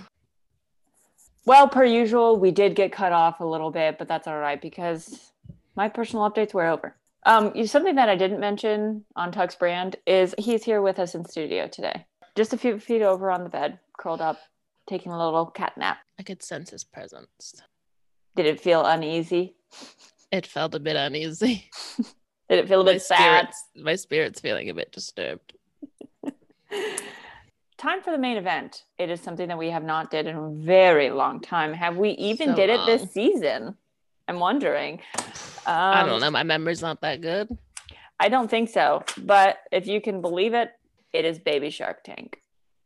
Well, 1.46 1.68
per 1.68 1.86
usual, 1.86 2.38
we 2.38 2.52
did 2.52 2.76
get 2.76 2.92
cut 2.92 3.12
off 3.12 3.40
a 3.40 3.46
little 3.46 3.72
bit, 3.72 3.98
but 3.98 4.08
that's 4.08 4.28
all 4.28 4.38
right 4.38 4.62
because 4.62 5.32
my 5.76 5.90
personal 5.90 6.30
updates 6.30 6.54
were 6.54 6.68
over. 6.68 6.96
Um, 7.26 7.66
something 7.66 7.96
that 7.96 8.10
I 8.10 8.16
didn't 8.16 8.40
mention 8.40 9.04
on 9.16 9.32
Tux's 9.32 9.58
brand 9.58 9.96
is 10.06 10.34
he's 10.38 10.64
here 10.64 10.82
with 10.82 11.00
us 11.00 11.16
in 11.16 11.26
studio 11.26 11.68
today, 11.68 12.06
just 12.36 12.54
a 12.54 12.58
few 12.58 12.80
feet 12.80 13.02
over 13.02 13.30
on 13.32 13.44
the 13.44 13.50
bed, 13.50 13.80
curled 13.98 14.22
up, 14.22 14.40
taking 14.88 15.12
a 15.12 15.18
little 15.26 15.46
cat 15.48 15.78
nap. 15.78 15.98
I 16.18 16.24
could 16.24 16.42
sense 16.44 16.70
his 16.70 16.84
presence. 16.84 17.62
Did 18.36 18.46
it 18.46 18.60
feel 18.62 18.86
uneasy? 18.86 19.56
It 20.32 20.46
felt 20.46 20.76
a 20.76 20.80
bit 20.80 20.96
uneasy. 20.96 21.70
Did 22.50 22.60
it 22.60 22.68
feel 22.68 22.82
a 22.82 22.86
My 22.86 22.94
bit 22.94 23.02
sad? 23.02 23.50
my 23.76 23.96
spirit's 23.96 24.40
feeling 24.40 24.70
a 24.70 24.74
bit 24.74 24.92
disturbed. 24.92 25.54
Time 27.80 28.02
for 28.02 28.12
the 28.12 28.18
main 28.18 28.36
event. 28.36 28.84
It 28.98 29.10
is 29.10 29.22
something 29.22 29.48
that 29.48 29.58
we 29.58 29.70
have 29.70 29.86
not 29.86 30.12
did 30.12 30.28
in 30.28 30.36
a 30.36 30.50
very 30.50 31.10
long 31.12 31.40
time. 31.40 31.74
Have 31.74 31.96
we 31.96 32.10
even 32.12 32.50
So 32.50 32.56
did 32.56 32.70
it 32.70 32.86
this 32.86 33.10
season? 33.14 33.78
I'm 34.28 34.38
wondering. 34.38 35.00
Um, 35.16 35.24
I 35.66 36.06
don't 36.06 36.20
know. 36.20 36.30
My 36.30 36.44
memory's 36.44 36.82
not 36.82 37.00
that 37.02 37.22
good. 37.22 37.58
I 38.20 38.28
don't 38.28 38.52
think 38.52 38.68
so. 38.68 39.06
But 39.18 39.60
if 39.72 39.88
you 39.88 40.02
can 40.02 40.20
believe 40.20 40.54
it, 40.54 40.72
it 41.14 41.24
is 41.24 41.40
Baby 41.40 41.70
Shark 41.70 42.04
Tank. 42.04 42.42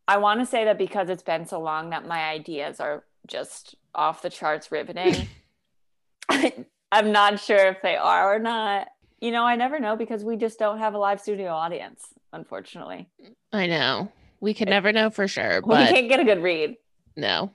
I 0.07 0.17
want 0.17 0.41
to 0.41 0.45
say 0.45 0.65
that 0.65 0.77
because 0.77 1.09
it's 1.09 1.23
been 1.23 1.47
so 1.47 1.59
long 1.59 1.89
that 1.89 2.07
my 2.07 2.29
ideas 2.29 2.79
are 2.79 3.03
just 3.25 3.73
off 3.95 4.21
the 4.21 4.29
charts 4.29 4.71
riveting. 4.71 5.27
I'm 6.29 7.11
not 7.11 7.39
sure 7.39 7.65
if 7.65 7.81
they 7.81 7.95
are 7.95 8.35
or 8.35 8.37
not. 8.37 8.89
You 9.19 9.31
know, 9.31 9.43
I 9.43 9.55
never 9.55 9.79
know 9.79 9.95
because 9.95 10.23
we 10.23 10.35
just 10.35 10.59
don't 10.59 10.77
have 10.77 10.93
a 10.93 10.99
live 10.99 11.19
studio 11.19 11.51
audience, 11.51 12.03
unfortunately. 12.31 13.09
I 13.51 13.65
know. 13.65 14.11
We 14.43 14.53
can 14.53 14.67
never 14.67 14.91
know 14.91 15.09
for 15.09 15.25
sure, 15.25 15.61
we 15.65 15.73
can't 15.75 16.09
get 16.09 16.19
a 16.19 16.25
good 16.25 16.43
read. 16.43 16.75
no. 17.15 17.51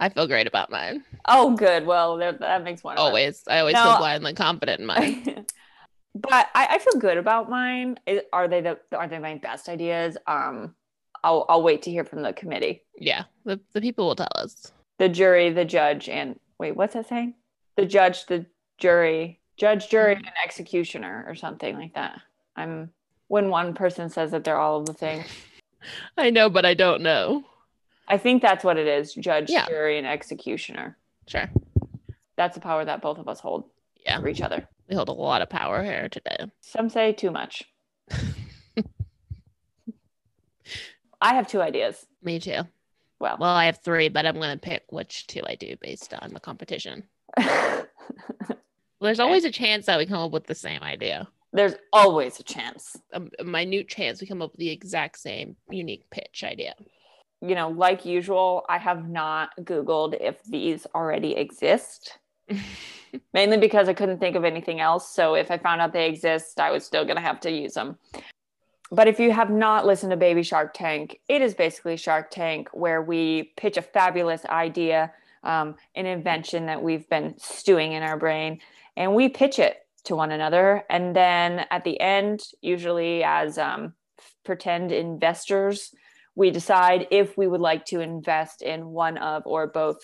I 0.00 0.10
feel 0.10 0.26
great 0.28 0.46
about 0.46 0.70
mine. 0.70 1.02
Oh, 1.26 1.56
good. 1.56 1.84
Well, 1.86 2.18
there- 2.18 2.30
that 2.32 2.62
makes 2.62 2.84
one. 2.84 2.96
of. 2.98 3.00
Always. 3.00 3.42
I 3.48 3.58
always 3.60 3.74
No. 3.74 3.82
feel 3.82 3.96
blindly 3.98 4.32
confident 4.34 4.78
in 4.80 4.86
mine. 4.86 5.46
but 6.14 6.46
I, 6.54 6.66
I 6.72 6.78
feel 6.78 7.00
good 7.00 7.16
about 7.16 7.48
mine. 7.50 7.98
Are 8.32 8.46
they 8.46 8.60
the 8.60 8.78
are 8.92 9.08
they 9.08 9.18
my 9.18 9.36
best 9.38 9.68
ideas? 9.68 10.16
Um, 10.26 10.74
I'll 11.24 11.46
I'll 11.48 11.62
wait 11.64 11.82
to 11.82 11.90
hear 11.90 12.04
from 12.04 12.22
the 12.22 12.32
committee, 12.32 12.82
yeah. 12.96 13.24
The, 13.44 13.58
the 13.72 13.80
people 13.80 14.06
will 14.06 14.14
tell 14.16 14.28
us. 14.36 14.70
the 14.98 15.08
jury, 15.08 15.50
the 15.50 15.64
judge, 15.64 16.08
and 16.08 16.38
wait, 16.60 16.76
what's 16.76 16.94
that 16.94 17.08
saying? 17.08 17.34
The 17.76 17.86
judge, 17.86 18.26
the 18.26 18.46
jury, 18.76 19.40
judge, 19.56 19.88
jury, 19.88 20.14
and 20.14 20.30
executioner, 20.44 21.24
or 21.26 21.34
something 21.34 21.74
like 21.76 21.94
that. 21.94 22.20
I'm 22.54 22.92
when 23.26 23.50
one 23.50 23.74
person 23.74 24.10
says 24.10 24.30
that 24.30 24.44
they're 24.44 24.60
all 24.60 24.78
of 24.78 24.86
the 24.86 24.94
things. 24.94 25.24
I 26.16 26.30
know, 26.30 26.48
but 26.50 26.64
I 26.64 26.74
don't 26.74 27.02
know. 27.02 27.44
I 28.06 28.16
think 28.18 28.40
that's 28.42 28.64
what 28.64 28.76
it 28.78 28.86
is: 28.86 29.12
judge, 29.14 29.50
Yeah. 29.50 29.66
jury, 29.66 29.98
and 29.98 30.06
executioner. 30.06 30.96
Sure. 31.26 31.50
That's 32.36 32.54
the 32.54 32.60
power 32.60 32.84
that 32.84 33.02
both 33.02 33.18
of 33.18 33.28
us 33.28 33.40
hold 33.40 33.64
Yeah. 34.04 34.20
for 34.20 34.28
each 34.28 34.40
other. 34.40 34.66
We 34.88 34.94
hold 34.96 35.08
a 35.08 35.12
lot 35.12 35.42
of 35.42 35.50
power 35.50 35.82
here 35.84 36.08
today. 36.08 36.36
Some 36.60 36.88
say 36.88 37.12
too 37.12 37.30
much. 37.30 37.64
I 41.20 41.34
have 41.34 41.48
two 41.48 41.60
ideas. 41.60 42.06
Me 42.22 42.38
too. 42.38 42.60
Well, 43.18 43.36
Well, 43.40 43.50
I 43.50 43.66
have 43.66 43.78
three, 43.78 44.08
but 44.08 44.24
I'm 44.24 44.36
going 44.36 44.50
to 44.52 44.56
pick 44.58 44.84
which 44.90 45.26
two 45.26 45.42
I 45.44 45.56
do 45.56 45.74
based 45.80 46.14
on 46.14 46.32
the 46.32 46.38
competition. 46.40 47.02
There's 49.00 49.20
always 49.20 49.44
a 49.44 49.50
chance 49.50 49.86
that 49.86 49.98
we 49.98 50.06
come 50.06 50.20
up 50.22 50.30
with 50.30 50.46
the 50.46 50.54
same 50.54 50.82
idea. 50.82 51.28
There's 51.52 51.74
always 51.92 52.38
a 52.40 52.42
chance. 52.42 52.96
A, 53.12 53.22
a 53.38 53.44
minute 53.44 53.88
chance 53.88 54.20
we 54.20 54.26
come 54.26 54.42
up 54.42 54.52
with 54.52 54.58
the 54.58 54.70
exact 54.70 55.18
same 55.18 55.56
unique 55.70 56.08
pitch 56.10 56.44
idea. 56.44 56.74
You 57.40 57.54
know, 57.54 57.68
like 57.68 58.04
usual, 58.04 58.64
I 58.68 58.78
have 58.78 59.08
not 59.08 59.50
Googled 59.60 60.20
if 60.20 60.42
these 60.44 60.86
already 60.94 61.32
exist, 61.36 62.18
mainly 63.32 63.56
because 63.56 63.88
I 63.88 63.94
couldn't 63.94 64.18
think 64.18 64.36
of 64.36 64.44
anything 64.44 64.80
else. 64.80 65.10
So 65.10 65.34
if 65.34 65.50
I 65.50 65.58
found 65.58 65.80
out 65.80 65.92
they 65.92 66.08
exist, 66.08 66.58
I 66.58 66.70
was 66.70 66.84
still 66.84 67.04
going 67.04 67.16
to 67.16 67.22
have 67.22 67.40
to 67.40 67.50
use 67.50 67.74
them. 67.74 67.96
But 68.90 69.06
if 69.06 69.20
you 69.20 69.32
have 69.32 69.50
not 69.50 69.86
listened 69.86 70.10
to 70.10 70.16
Baby 70.16 70.42
Shark 70.42 70.72
Tank, 70.74 71.20
it 71.28 71.42
is 71.42 71.54
basically 71.54 71.96
Shark 71.96 72.30
Tank 72.30 72.68
where 72.72 73.02
we 73.02 73.52
pitch 73.56 73.76
a 73.76 73.82
fabulous 73.82 74.44
idea, 74.46 75.12
um, 75.44 75.76
an 75.94 76.06
invention 76.06 76.66
that 76.66 76.82
we've 76.82 77.08
been 77.08 77.34
stewing 77.38 77.92
in 77.92 78.02
our 78.02 78.16
brain, 78.16 78.60
and 78.96 79.14
we 79.14 79.28
pitch 79.28 79.58
it 79.58 79.86
to 80.08 80.16
one 80.16 80.32
another. 80.32 80.84
And 80.90 81.14
then 81.14 81.64
at 81.70 81.84
the 81.84 82.00
end, 82.00 82.40
usually 82.60 83.22
as 83.22 83.58
um, 83.58 83.94
pretend 84.44 84.90
investors, 84.90 85.94
we 86.34 86.50
decide 86.50 87.06
if 87.10 87.36
we 87.38 87.46
would 87.46 87.60
like 87.60 87.84
to 87.86 88.00
invest 88.00 88.62
in 88.62 88.86
one 88.86 89.18
of 89.18 89.42
or 89.46 89.66
both 89.66 89.98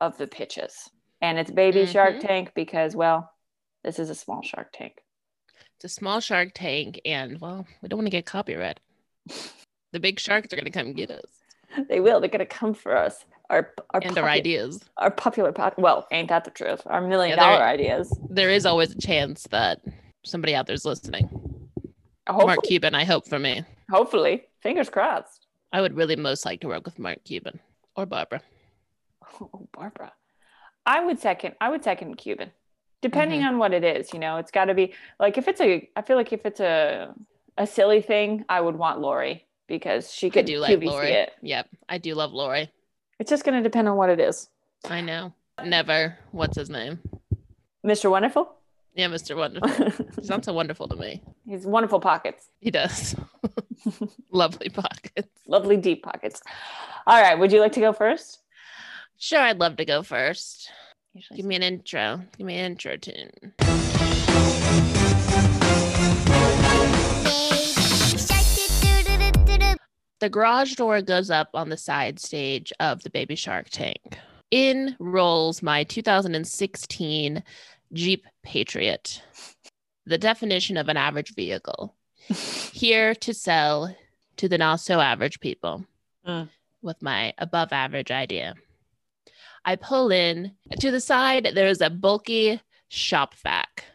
of 0.00 0.18
the 0.18 0.26
pitches. 0.26 0.90
And 1.20 1.38
it's 1.38 1.50
Baby 1.50 1.86
Shark 1.86 2.16
Mhm. 2.16 2.20
Tank 2.20 2.52
because, 2.54 2.96
well, 2.96 3.30
this 3.84 3.98
is 3.98 4.10
a 4.10 4.14
small 4.14 4.42
Shark 4.42 4.72
Tank. 4.72 4.94
It's 5.76 5.84
a 5.84 5.88
small 5.88 6.20
shark 6.20 6.52
tank, 6.54 7.00
and 7.04 7.40
well, 7.40 7.66
we 7.82 7.88
don't 7.88 7.98
want 7.98 8.06
to 8.06 8.10
get 8.10 8.26
copyright. 8.26 8.80
The 9.92 10.00
big 10.00 10.18
sharks 10.18 10.50
are 10.50 10.56
going 10.56 10.64
to 10.64 10.70
come 10.70 10.94
get 10.94 11.10
us 11.10 11.42
They 11.90 12.00
will. 12.00 12.18
They're 12.18 12.30
gonna 12.30 12.46
come 12.46 12.72
for 12.72 12.96
us. 12.96 13.26
Our 13.52 13.70
our, 13.90 14.00
and 14.02 14.16
our 14.18 14.28
ideas. 14.28 14.80
our 14.96 15.10
popular 15.10 15.52
pod. 15.52 15.74
Well, 15.76 16.06
ain't 16.10 16.28
that 16.30 16.44
the 16.44 16.50
truth? 16.50 16.80
Our 16.86 17.00
million 17.02 17.36
Yeah, 17.36 17.44
dollar 17.50 17.62
ideas. 17.64 18.10
There 18.30 18.48
is 18.50 18.64
always 18.66 18.92
a 18.92 18.98
chance 18.98 19.46
that 19.50 19.80
somebody 20.24 20.54
out 20.54 20.66
there's 20.66 20.84
listening. 20.86 21.28
Hopefully, 22.26 22.46
Mark 22.46 22.62
Cuban, 22.64 22.94
I 22.94 23.04
hope 23.04 23.28
for 23.28 23.38
me. 23.38 23.62
hopefully, 23.90 24.44
fingers 24.60 24.88
crossed. 24.88 25.46
I 25.72 25.80
would 25.82 25.94
really 25.96 26.16
most 26.16 26.44
like 26.46 26.60
to 26.62 26.68
work 26.68 26.84
with 26.86 26.98
Mark 26.98 27.22
Cuban 27.24 27.60
or 27.94 28.06
Barbara. 28.06 28.40
Oh, 29.40 29.68
Barbara. 29.72 30.12
I 30.84 31.04
would 31.04 31.18
second. 31.18 31.54
I 31.60 31.68
would 31.70 31.82
second 31.84 32.16
Cuban, 32.16 32.50
depending 33.00 33.40
Mm-hmm. 33.40 33.48
on 33.54 33.58
what 33.58 33.72
it 33.74 33.84
is. 33.84 34.12
You 34.12 34.18
know, 34.18 34.36
it's 34.38 34.50
got 34.50 34.66
to 34.66 34.74
be 34.74 34.94
like 35.20 35.36
if 35.38 35.46
it's 35.48 35.60
a. 35.60 35.88
I 35.96 36.02
feel 36.02 36.16
like 36.16 36.32
if 36.32 36.44
it's 36.46 36.60
a 36.60 37.14
a 37.58 37.66
silly 37.66 38.00
thing, 38.02 38.44
I 38.48 38.60
would 38.60 38.76
want 38.76 39.00
Lori 39.00 39.44
because 39.68 40.12
she 40.12 40.26
I 40.28 40.30
could 40.30 40.44
do 40.46 40.58
like 40.58 40.82
Lori. 40.82 41.08
it. 41.12 41.32
Yep, 41.42 41.68
I 41.88 41.98
do 41.98 42.14
love 42.14 42.32
Lori. 42.32 42.70
It's 43.22 43.30
just 43.30 43.44
going 43.44 43.56
to 43.56 43.62
depend 43.62 43.88
on 43.88 43.96
what 43.96 44.10
it 44.10 44.18
is. 44.18 44.48
I 44.90 45.00
know. 45.00 45.32
Never. 45.64 46.18
What's 46.32 46.56
his 46.56 46.68
name? 46.68 46.98
Mr. 47.86 48.10
Wonderful. 48.10 48.52
Yeah, 48.96 49.06
Mr. 49.06 49.36
Wonderful. 49.36 50.06
Sounds 50.24 50.44
so 50.46 50.52
wonderful 50.52 50.88
to 50.88 50.96
me. 50.96 51.22
He's 51.46 51.64
wonderful 51.64 52.00
pockets, 52.00 52.48
He 52.58 52.72
does. 52.72 53.14
Lovely 54.32 54.70
pockets. 54.70 55.28
lovely 55.46 55.76
deep 55.76 56.02
pockets. 56.02 56.42
All 57.06 57.22
right, 57.22 57.38
would 57.38 57.52
you 57.52 57.60
like 57.60 57.70
to 57.74 57.80
go 57.80 57.92
first? 57.92 58.40
Sure, 59.18 59.38
I'd 59.38 59.60
love 59.60 59.76
to 59.76 59.84
go 59.84 60.02
first. 60.02 60.68
Usually 61.14 61.36
Give 61.36 61.46
me 61.46 61.54
an 61.54 61.62
intro. 61.62 62.22
Give 62.36 62.46
me 62.48 62.58
an 62.58 62.72
intro 62.72 62.96
tune. 62.96 63.52
The 70.22 70.30
garage 70.30 70.74
door 70.76 71.02
goes 71.02 71.30
up 71.30 71.48
on 71.52 71.68
the 71.68 71.76
side 71.76 72.20
stage 72.20 72.72
of 72.78 73.02
the 73.02 73.10
Baby 73.10 73.34
Shark 73.34 73.70
tank. 73.70 74.20
In 74.52 74.94
rolls 75.00 75.64
my 75.64 75.82
2016 75.82 77.42
Jeep 77.92 78.24
Patriot, 78.44 79.20
the 80.06 80.18
definition 80.18 80.76
of 80.76 80.88
an 80.88 80.96
average 80.96 81.34
vehicle. 81.34 81.96
Here 82.72 83.16
to 83.16 83.34
sell 83.34 83.96
to 84.36 84.48
the 84.48 84.58
not 84.58 84.78
so 84.78 85.00
average 85.00 85.40
people 85.40 85.84
Mm. 86.24 86.48
with 86.82 87.02
my 87.02 87.34
above 87.38 87.72
average 87.72 88.12
idea. 88.12 88.54
I 89.64 89.74
pull 89.74 90.12
in 90.12 90.52
to 90.78 90.92
the 90.92 91.00
side, 91.00 91.48
there's 91.56 91.80
a 91.80 91.90
bulky 91.90 92.60
shop 92.86 93.34
vac. 93.42 93.86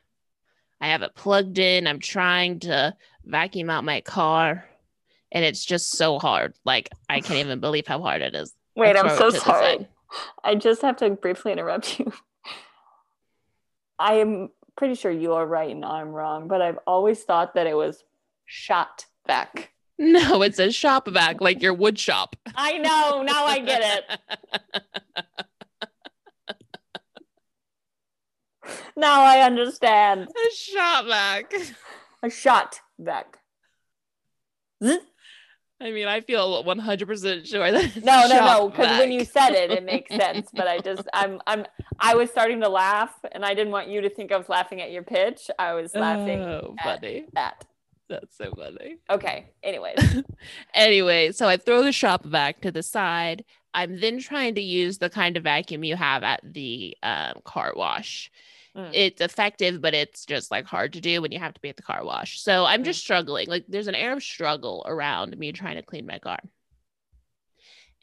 I 0.82 0.88
have 0.88 1.04
it 1.04 1.16
plugged 1.16 1.58
in. 1.58 1.88
I'm 1.88 2.00
trying 2.00 2.60
to 2.60 2.98
vacuum 3.24 3.70
out 3.70 3.86
my 3.86 4.02
car, 4.02 4.66
and 5.32 5.44
it's 5.46 5.63
just 5.63 5.92
so 5.92 6.20
hard. 6.20 6.54
Like, 6.66 6.90
I 7.10 7.22
can't 7.22 7.40
even 7.40 7.60
believe 7.60 7.88
how 7.88 8.02
hard 8.02 8.22
it 8.22 8.36
is. 8.36 8.54
Wait, 8.76 8.96
I'm 8.96 9.16
so 9.18 9.30
sorry. 9.30 9.88
I 10.44 10.56
just 10.56 10.82
have 10.82 10.98
to 10.98 11.10
briefly 11.12 11.52
interrupt 11.52 12.00
you. 12.00 12.12
I 14.00 14.16
am 14.16 14.50
pretty 14.76 14.96
sure 14.96 15.12
you 15.12 15.34
are 15.34 15.46
right 15.46 15.72
and 15.72 15.84
I'm 15.84 16.10
wrong, 16.10 16.48
but 16.48 16.62
I've 16.62 16.80
always 16.86 17.24
thought 17.24 17.56
that 17.56 17.68
it 17.68 17.76
was 17.76 18.04
shot 18.46 19.06
vac. 19.26 19.72
No, 20.00 20.44
it's 20.44 20.60
a 20.60 20.72
shop 20.72 21.08
vac, 21.08 21.42
like 21.42 21.60
your 21.62 21.74
wood 21.74 21.98
shop. 21.98 22.36
I 22.56 22.78
know. 22.78 23.24
Now 23.24 23.46
I 23.46 23.60
get 23.60 23.82
it. 23.84 24.20
Now 28.96 29.22
I 29.24 29.42
understand. 29.42 30.28
a 30.28 30.56
shop 30.56 31.06
vac. 31.06 31.54
A 32.24 32.30
shot 32.30 32.82
vac. 33.00 33.40
I 35.80 35.92
mean, 35.92 36.08
I 36.08 36.22
feel 36.22 36.63
100% 36.63 37.46
sure 37.46 37.72
that 37.72 38.04
No, 38.04 38.28
no, 38.28 38.40
no. 38.40 38.70
Because 38.70 38.98
when 38.98 39.12
you 39.12 39.24
said 39.24 39.52
it, 39.52 39.70
it 39.72 39.84
makes 39.86 40.10
sense. 40.10 40.50
But 40.52 40.68
I 40.68 40.80
just, 40.80 41.08
I'm, 41.13 41.40
I'm, 41.46 41.66
I 42.00 42.16
was 42.16 42.32
starting 42.32 42.62
to 42.62 42.70
laugh, 42.70 43.13
and 43.32 43.46
I 43.46 43.54
didn't 43.54 43.72
want 43.72 43.88
you 43.88 44.02
to 44.02 44.10
think 44.10 44.32
I 44.32 44.38
was 44.38 44.50
laughing 44.50 44.82
at 44.82 44.92
your 44.92 45.04
pitch. 45.04 45.52
I 45.60 45.74
was 45.74 45.94
laughing 45.94 46.42
Oh, 46.42 46.76
at 46.80 47.00
funny. 47.02 47.26
that. 47.34 47.66
That's 48.10 48.38
so 48.38 48.52
funny. 48.56 48.98
Okay. 49.10 49.52
Anyways. 49.63 50.24
anyway, 50.74 51.32
so 51.32 51.48
I 51.48 51.58
throw 51.58 51.84
the 51.84 51.92
shop 51.92 52.24
vac 52.24 52.62
to 52.62 52.72
the 52.72 52.82
side. 52.82 53.44
I'm 53.74 54.00
then 54.00 54.20
trying 54.20 54.56
to 54.56 54.62
use 54.62 54.98
the 54.98 55.10
kind 55.10 55.38
of 55.38 55.44
vacuum 55.44 55.84
you 55.84 55.96
have 55.96 56.24
at 56.24 56.40
the 56.44 56.98
um, 57.04 57.42
car 57.44 57.74
wash. 57.76 58.32
Mm. 58.78 58.92
It's 58.94 59.22
effective, 59.22 59.82
but 59.82 59.96
it's 59.96 60.26
just 60.26 60.52
like 60.52 60.66
hard 60.66 60.94
to 60.94 61.02
do 61.02 61.22
when 61.22 61.32
you 61.32 61.40
have 61.40 61.54
to 61.56 61.62
be 61.62 61.70
at 61.70 61.78
the 61.78 61.84
car 61.84 62.06
wash. 62.06 62.40
So 62.42 62.63
I'm 62.66 62.82
Mm. 62.82 62.86
just 62.86 63.00
struggling. 63.02 63.48
Like 63.48 63.66
there's 63.68 63.88
an 63.88 63.96
air 63.96 64.13
of 64.13 64.22
struggle 64.22 64.84
around 64.88 65.36
me 65.38 65.52
trying 65.52 65.78
to 65.78 65.82
clean 65.82 66.06
my 66.06 66.20
car. 66.20 66.40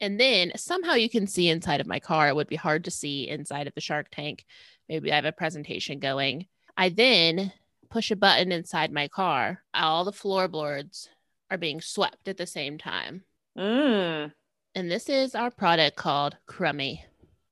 And 0.01 0.19
then 0.19 0.51
somehow 0.57 0.93
you 0.95 1.09
can 1.09 1.27
see 1.27 1.47
inside 1.47 1.79
of 1.79 1.87
my 1.87 2.01
car. 2.01 2.27
It 2.27 2.35
would 2.35 2.49
be 2.49 2.57
hard 2.57 2.83
to 2.83 2.91
see 2.91 3.29
inside 3.29 3.67
of 3.67 3.73
the 3.73 3.81
shark 3.81 4.07
tank. 4.11 4.45
Maybe 4.89 5.11
I 5.11 5.15
have 5.15 5.25
a 5.25 5.31
presentation 5.31 5.99
going. 5.99 6.47
I 6.75 6.89
then 6.89 7.53
push 7.89 8.11
a 8.11 8.17
button 8.17 8.51
inside 8.51 8.91
my 8.91 9.07
car. 9.07 9.63
All 9.73 10.03
the 10.03 10.11
floorboards 10.11 11.07
are 11.49 11.57
being 11.57 11.79
swept 11.79 12.27
at 12.27 12.35
the 12.35 12.45
same 12.45 12.77
time. 12.77 13.23
Mm. 13.57 14.33
And 14.75 14.91
this 14.91 15.07
is 15.07 15.33
our 15.33 15.49
product 15.49 15.95
called 15.95 16.35
Crummy. 16.45 17.05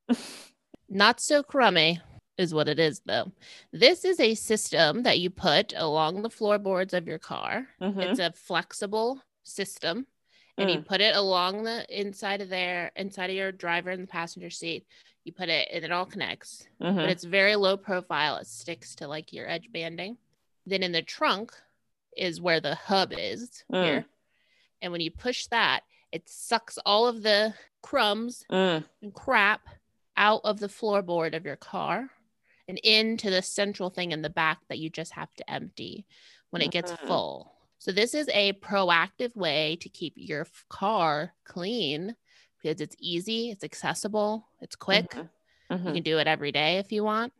Not 0.89 1.21
so 1.21 1.41
crummy 1.41 2.01
is 2.37 2.53
what 2.53 2.67
it 2.67 2.79
is, 2.79 3.01
though. 3.05 3.31
This 3.71 4.05
is 4.05 4.19
a 4.19 4.35
system 4.35 5.03
that 5.03 5.19
you 5.19 5.29
put 5.29 5.73
along 5.75 6.21
the 6.21 6.29
floorboards 6.29 6.93
of 6.93 7.07
your 7.07 7.19
car. 7.19 7.67
Mhm. 7.79 8.01
It's 8.03 8.19
a 8.19 8.31
flexible 8.31 9.21
system, 9.43 10.07
and 10.57 10.69
you 10.69 10.81
put 10.81 11.01
it 11.01 11.15
along 11.15 11.63
the 11.63 11.85
inside 11.89 12.41
of 12.41 12.49
there, 12.49 12.91
inside 12.95 13.29
of 13.29 13.35
your 13.35 13.51
driver 13.51 13.91
and 13.91 14.03
the 14.03 14.07
passenger 14.07 14.49
seat. 14.49 14.85
You 15.23 15.31
put 15.31 15.49
it, 15.49 15.69
and 15.71 15.85
it 15.85 15.91
all 15.91 16.05
connects. 16.05 16.67
Mhm. 16.81 16.95
But 16.95 17.09
it's 17.09 17.23
very 17.23 17.55
low 17.55 17.77
profile. 17.77 18.37
It 18.37 18.47
sticks 18.47 18.95
to 18.95 19.07
like 19.07 19.31
your 19.31 19.47
edge 19.47 19.71
banding. 19.71 20.17
Then 20.65 20.83
in 20.83 20.91
the 20.91 21.01
trunk 21.01 21.53
is 22.15 22.41
where 22.41 22.59
the 22.59 22.75
hub 22.75 23.13
is 23.13 23.63
Mm. 23.71 23.83
here. 23.83 24.05
And 24.81 24.91
when 24.91 25.01
you 25.01 25.11
push 25.11 25.47
that, 25.47 25.83
it 26.11 26.27
sucks 26.29 26.77
all 26.85 27.07
of 27.07 27.23
the 27.23 27.53
crumbs 27.81 28.45
Mm. 28.51 28.85
and 29.01 29.13
crap 29.13 29.67
out 30.15 30.41
of 30.43 30.59
the 30.59 30.67
floorboard 30.67 31.35
of 31.35 31.45
your 31.45 31.55
car 31.55 32.09
and 32.67 32.78
into 32.80 33.30
the 33.30 33.41
central 33.41 33.89
thing 33.89 34.12
in 34.12 34.21
the 34.21 34.30
back 34.30 34.60
that 34.69 34.80
you 34.80 34.89
just 34.89 35.13
have 35.13 35.34
to 35.36 35.49
empty 35.49 36.06
when 36.49 36.62
it 36.62 36.71
gets 36.71 36.91
Mhm. 36.91 37.08
full. 37.08 37.52
So 37.80 37.91
this 37.91 38.13
is 38.13 38.30
a 38.30 38.54
proactive 38.54 39.36
way 39.36 39.76
to 39.82 39.89
keep 39.89 40.13
your 40.15 40.47
car 40.69 41.34
clean 41.43 42.15
because 42.62 42.80
it's 42.80 42.95
easy, 42.99 43.52
it's 43.52 43.63
accessible, 43.63 44.47
it's 44.62 44.76
quick. 44.76 45.12
Mhm. 45.12 45.30
You 45.69 45.78
Mhm. 45.78 45.93
can 45.95 46.04
do 46.04 46.17
it 46.19 46.28
every 46.28 46.52
day 46.52 46.78
if 46.78 46.91
you 46.91 47.04
want. 47.04 47.34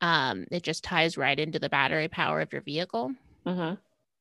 Um, 0.00 0.46
it 0.50 0.62
just 0.62 0.82
ties 0.82 1.16
right 1.16 1.38
into 1.38 1.58
the 1.58 1.68
battery 1.68 2.08
power 2.08 2.40
of 2.40 2.52
your 2.52 2.62
vehicle. 2.62 3.14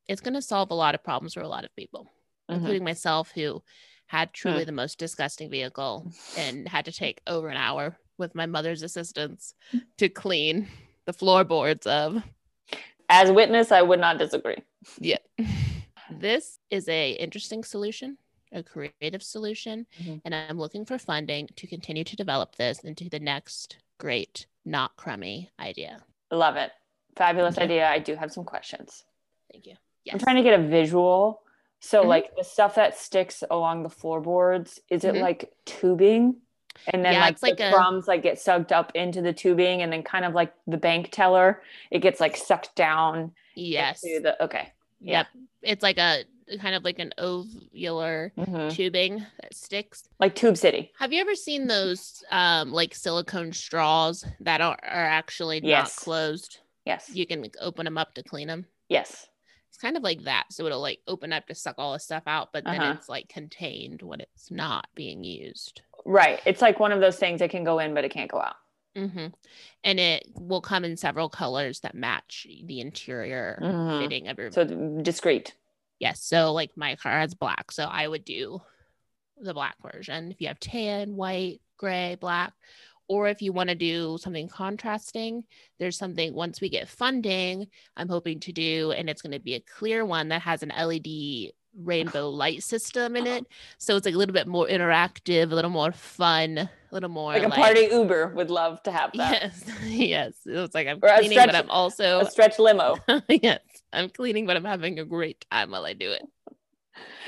It's 0.07 0.21
going 0.21 0.33
to 0.33 0.41
solve 0.41 0.71
a 0.71 0.75
lot 0.75 0.93
of 0.95 1.03
problems 1.03 1.33
for 1.33 1.41
a 1.41 1.47
lot 1.47 1.65
of 1.65 1.75
people, 1.75 2.11
including 2.47 2.83
myself, 2.83 3.31
who 3.31 3.63
had 4.07 4.33
truly 4.33 4.63
the 4.65 4.71
most 4.71 4.97
disgusting 4.99 5.49
vehicle 5.49 6.11
and 6.35 6.67
had 6.67 6.85
to 6.85 6.91
take 6.91 7.21
over 7.27 7.47
an 7.47 7.57
hour 7.57 7.97
with 8.19 8.35
my 8.35 8.45
mother's 8.45 8.83
assistance 8.83 9.55
to 9.97 10.09
clean 10.09 10.67
the 11.05 11.13
floorboards 11.13 11.87
of. 11.87 12.21
As 13.09 13.31
witness, 13.31 13.71
I 13.71 13.81
would 13.81 13.99
not 13.99 14.19
disagree. 14.19 14.57
Yeah. 14.99 15.17
this 16.11 16.59
is 16.69 16.87
a 16.87 17.11
interesting 17.13 17.63
solution, 17.63 18.17
a 18.51 18.61
creative 18.61 19.23
solution, 19.23 19.87
Mhm. 20.03 20.21
and 20.25 20.35
I'm 20.35 20.59
looking 20.59 20.85
for 20.85 20.99
funding 20.99 21.47
to 21.55 21.65
continue 21.65 22.03
to 22.03 22.15
develop 22.15 22.55
this 22.57 22.79
into 22.81 23.09
the 23.09 23.19
next 23.19 23.77
great, 23.97 24.45
not 24.65 24.95
crummy 24.97 25.49
idea. 25.59 26.03
Love 26.31 26.55
it. 26.57 26.71
Fabulous 27.15 27.55
Thank 27.55 27.71
idea. 27.71 27.87
I 27.89 27.97
do 27.99 28.15
have 28.15 28.31
some 28.31 28.43
questions. 28.45 29.03
Thank 29.51 29.65
you. 29.65 29.75
I'm 30.11 30.19
trying 30.19 30.37
to 30.37 30.43
get 30.43 30.59
a 30.59 30.63
visual. 30.63 31.41
So, 31.81 32.03
Mhm. 32.03 32.07
like 32.07 32.35
the 32.35 32.43
stuff 32.43 32.75
that 32.75 32.97
sticks 32.97 33.43
along 33.49 33.83
the 33.83 33.89
floorboards, 33.89 34.79
is 34.89 35.03
it 35.03 35.15
Mhm. 35.15 35.21
like 35.21 35.53
tubing? 35.65 36.41
And 36.87 37.03
then 37.05 37.13
Yeah, 37.13 37.21
like 37.21 37.33
it's 37.33 37.43
like 37.43 37.57
the 37.57 37.69
a- 37.69 37.73
crumbs 37.73 38.07
like 38.07 38.23
get 38.23 38.39
sucked 38.39 38.71
up 38.71 38.91
into 38.95 39.21
the 39.21 39.33
tubing, 39.33 39.81
and 39.81 39.91
then 39.91 40.03
kind 40.03 40.25
of 40.25 40.33
like 40.33 40.53
the 40.67 40.77
bank 40.77 41.09
teller, 41.11 41.61
it 41.91 41.99
gets 41.99 42.19
like 42.19 42.35
sucked 42.37 42.75
down 42.75 43.31
yes. 43.55 44.03
into 44.03 44.21
the 44.21 44.43
okay. 44.43 44.71
Yep. 45.01 45.27
It's 45.61 45.83
like 45.83 45.97
a 45.97 46.23
kind 46.59 46.73
of 46.75 46.83
like 46.83 46.97
an 46.99 47.13
ovular 47.19 48.31
Mhm. 48.37 48.71
tubing 48.71 49.25
that 49.41 49.53
sticks. 49.53 50.09
Like 50.19 50.35
Tube 50.35 50.57
City. 50.57 50.91
Have 50.99 51.13
you 51.13 51.21
ever 51.21 51.35
seen 51.35 51.67
those 51.67 52.23
um 52.31 52.71
like 52.71 52.95
silicone 52.95 53.53
straws 53.53 54.25
that 54.39 54.61
are, 54.61 54.77
are 54.83 55.05
actually 55.05 55.61
Yes. 55.63 55.95
not 55.97 56.03
closed? 56.03 56.59
Yes. 56.85 57.11
You 57.13 57.27
can 57.27 57.41
like, 57.41 57.55
open 57.61 57.85
them 57.85 57.97
up 57.97 58.13
to 58.15 58.23
clean 58.23 58.47
them. 58.47 58.65
yes. 58.89 59.27
It's 59.67 59.77
kind 59.77 59.95
of 59.95 60.01
like 60.01 60.23
that. 60.23 60.45
So 60.49 60.65
it'll 60.65 60.81
like 60.81 60.99
open 61.07 61.31
up 61.31 61.45
to 61.47 61.53
suck 61.55 61.75
all 61.77 61.93
the 61.93 61.99
stuff 61.99 62.23
out, 62.25 62.51
but 62.51 62.63
then 62.65 62.81
Uh-huh. 62.81 62.95
it's 62.97 63.07
like 63.07 63.29
contained 63.29 64.01
when 64.01 64.19
it's 64.19 64.49
not 64.49 64.87
being 64.95 65.23
used. 65.23 65.83
Right. 66.05 66.39
It's 66.45 66.61
like 66.61 66.79
one 66.79 66.91
of 66.91 67.01
those 67.01 67.17
things 67.17 67.39
that 67.39 67.49
can 67.49 67.63
go 67.63 67.79
in, 67.79 67.93
but 67.93 68.03
it 68.05 68.11
can't 68.11 68.31
go 68.31 68.41
out. 68.41 68.55
hmm 68.95 69.27
And 69.83 69.99
it 69.99 70.25
will 70.35 70.61
come 70.61 70.83
in 70.83 70.97
several 70.97 71.29
colors 71.29 71.81
that 71.81 71.95
match 71.95 72.47
the 72.65 72.79
interior 72.81 73.59
Mhm. 73.61 73.99
fitting 74.01 74.27
of 74.27 74.37
your 74.37 74.51
So 74.51 74.63
discreet. 75.01 75.53
Yes. 75.99 76.23
So 76.23 76.53
like 76.53 76.71
my 76.75 76.95
car 76.95 77.19
has 77.19 77.33
black. 77.35 77.71
So 77.71 77.83
I 77.83 78.07
would 78.07 78.25
do 78.25 78.61
the 79.37 79.53
black 79.53 79.75
version. 79.81 80.31
If 80.31 80.41
you 80.41 80.47
have 80.47 80.59
tan, 80.59 81.15
white, 81.15 81.61
gray, 81.77 82.17
black, 82.19 82.53
or 83.07 83.27
if 83.27 83.41
you 83.41 83.51
want 83.53 83.69
to 83.69 83.75
do 83.75 84.17
something 84.19 84.47
contrasting, 84.47 85.43
there's 85.79 85.97
something 85.97 86.33
once 86.33 86.61
we 86.61 86.69
get 86.69 86.89
funding, 86.89 87.67
I'm 87.95 88.09
hoping 88.09 88.39
to 88.41 88.51
do, 88.51 88.91
and 88.91 89.09
it's 89.09 89.21
going 89.21 89.31
to 89.33 89.39
be 89.39 89.55
a 89.55 89.61
clear 89.61 90.05
one 90.05 90.29
that 90.29 90.41
has 90.43 90.61
an 90.61 90.71
LED 90.71 91.53
rainbow 91.75 92.29
light 92.29 92.63
system 92.63 93.15
in 93.15 93.27
it. 93.27 93.45
So 93.77 93.95
it's 93.95 94.05
like 94.05 94.15
a 94.15 94.17
little 94.17 94.33
bit 94.33 94.47
more 94.47 94.67
interactive, 94.67 95.51
a 95.51 95.55
little 95.55 95.71
more 95.71 95.91
fun, 95.91 96.57
a 96.57 96.69
little 96.91 97.09
more 97.09 97.33
Like 97.33 97.43
a 97.43 97.49
party 97.49 97.87
Uber 97.91 98.29
would 98.35 98.49
love 98.49 98.81
to 98.83 98.91
have 98.91 99.11
that. 99.13 99.41
Yes. 99.41 99.71
yes. 99.85 100.33
It's 100.45 100.75
like 100.75 100.87
I'm 100.87 100.97
Or 101.01 101.09
cleaning, 101.09 101.31
stretch- 101.31 101.47
but 101.47 101.55
I'm 101.55 101.69
also 101.69 102.21
A 102.21 102.29
stretch 102.31 102.59
limo. 102.59 102.97
yes, 103.29 103.59
I'm 103.93 104.09
cleaning, 104.09 104.45
but 104.45 104.57
I'm 104.57 104.65
having 104.65 104.99
a 104.99 105.05
great 105.05 105.45
time 105.51 105.71
while 105.71 105.85
I 105.85 105.93
do 105.93 106.11
it. 106.11 106.23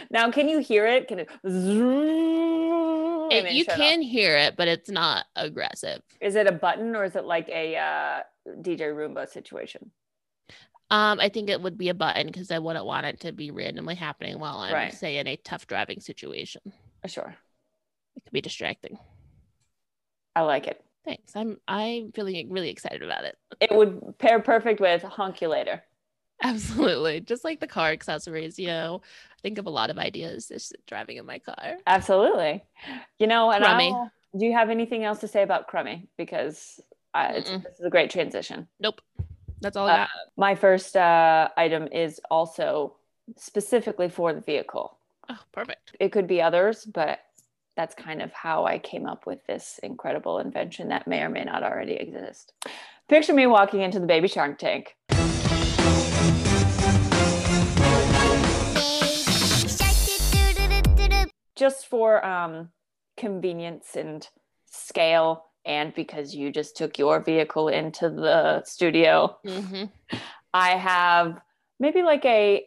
Now, 0.09 0.31
can 0.31 0.49
you 0.49 0.59
hear 0.59 0.87
it? 0.87 1.07
Can 1.07 1.19
it? 1.19 1.29
It- 1.43 1.51
you 3.53 3.63
shut 3.63 3.73
off? 3.73 3.77
can 3.79 4.01
hear 4.01 4.35
it, 4.37 4.57
but 4.57 4.67
it's 4.67 4.89
not 4.89 5.25
aggressive. 5.35 6.01
Is 6.19 6.35
it 6.35 6.47
a 6.47 6.51
button 6.51 6.95
or 6.95 7.05
is 7.05 7.15
it 7.15 7.23
like 7.23 7.47
a 7.49 7.77
uh, 7.77 8.19
DJ 8.61 8.91
Roomba 8.93 9.29
situation? 9.29 9.91
Um, 10.91 11.19
I 11.19 11.29
think 11.29 11.49
it 11.49 11.61
would 11.61 11.77
be 11.77 11.89
a 11.89 11.93
button 11.93 12.27
because 12.27 12.51
I 12.51 12.59
wouldn't 12.59 12.85
want 12.85 13.05
it 13.05 13.21
to 13.21 13.31
be 13.31 13.49
randomly 13.49 13.95
happening 13.95 14.37
while 14.39 14.57
I'm, 14.59 14.73
Right. 14.73 14.93
say, 14.93 15.17
in 15.17 15.25
a 15.27 15.37
tough 15.37 15.65
driving 15.65 16.01
situation. 16.01 16.61
Sure, 17.07 17.33
It 18.15 18.23
could 18.25 18.33
be 18.33 18.41
distracting. 18.41 18.99
I 20.35 20.41
like 20.41 20.67
it. 20.67 20.83
Thanks. 21.03 21.35
I'm 21.35 21.57
I'm 21.67 22.11
feeling 22.11 22.51
really 22.51 22.69
excited 22.69 23.01
about 23.01 23.23
it. 23.23 23.35
It 23.59 23.71
would 23.71 24.17
pair 24.19 24.39
perfect 24.39 24.79
with 24.79 25.01
Honkulator. 25.01 25.81
Absolutely, 26.43 27.21
just 27.21 27.43
like 27.43 27.59
the 27.59 27.67
car 27.67 27.89
accessories. 27.89 28.59
You 28.59 28.67
know, 28.67 29.01
I 29.03 29.39
think 29.41 29.57
of 29.57 29.65
a 29.67 29.71
lot 29.71 29.89
of 29.89 29.97
ideas 29.97 30.47
just 30.47 30.75
driving 30.87 31.17
in 31.17 31.25
my 31.25 31.39
car. 31.39 31.77
Absolutely. 31.87 32.63
You 33.17 33.27
know, 33.27 33.49
and 33.51 33.63
Crummy. 33.63 33.91
I'll- 33.93 34.11
do 34.37 34.45
you 34.45 34.53
have 34.53 34.69
anything 34.69 35.03
else 35.03 35.19
to 35.19 35.27
say 35.27 35.41
about 35.43 35.67
Crummy? 35.67 36.07
Because 36.17 36.79
it's, 37.13 37.49
this 37.49 37.79
is 37.79 37.85
a 37.85 37.89
great 37.89 38.09
transition. 38.09 38.65
Nope, 38.79 39.01
that's 39.61 39.77
all 39.77 39.87
I 39.87 40.01
Uh. 40.01 40.07
My 40.37 40.55
first 40.55 40.97
uh, 40.97 41.49
item 41.55 41.87
is 41.91 42.19
also 42.29 42.95
specifically 43.37 44.09
for 44.09 44.33
the 44.33 44.41
vehicle. 44.41 44.97
Oh, 45.29 45.37
perfect. 45.51 45.95
It 45.99 46.11
could 46.11 46.27
be 46.27 46.41
others, 46.41 46.83
but 46.85 47.19
that's 47.77 47.95
kind 47.95 48.21
of 48.21 48.33
how 48.33 48.65
I 48.65 48.79
came 48.79 49.05
up 49.05 49.25
with 49.25 49.45
this 49.47 49.79
incredible 49.81 50.39
invention 50.39 50.89
that 50.89 51.07
may 51.07 51.21
or 51.21 51.29
may 51.29 51.43
not 51.43 51.63
already 51.63 51.93
exist. 51.93 52.53
Picture 53.07 53.33
me 53.33 53.47
walking 53.47 53.81
into 53.81 53.99
the 53.99 54.07
baby 54.07 54.27
shark 54.27 54.57
tank. 54.57 54.95
Just 61.55 61.85
for 61.87 62.25
um, 62.25 62.69
convenience 63.15 63.95
and 63.95 64.27
scale, 64.65 65.45
and 65.65 65.93
because 65.93 66.35
you 66.35 66.51
just 66.51 66.75
took 66.75 66.97
your 66.97 67.19
vehicle 67.19 67.67
into 67.67 68.09
the 68.09 68.63
studio, 68.63 69.37
hmm 69.45 69.85
I 70.53 70.71
have 70.71 71.39
maybe 71.79 72.03
like 72.03 72.25
a 72.25 72.65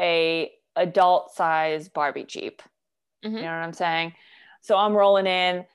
a 0.00 0.52
adult 0.76 1.34
size 1.34 1.88
Barbie 1.88 2.24
Jeep. 2.24 2.62
Mhm. 3.24 3.32
You 3.34 3.40
know 3.40 3.46
what 3.46 3.64
I'm 3.64 3.72
saying? 3.72 4.14
So 4.62 4.76
I'm 4.76 4.94
rolling 4.94 5.26
in. 5.26 5.66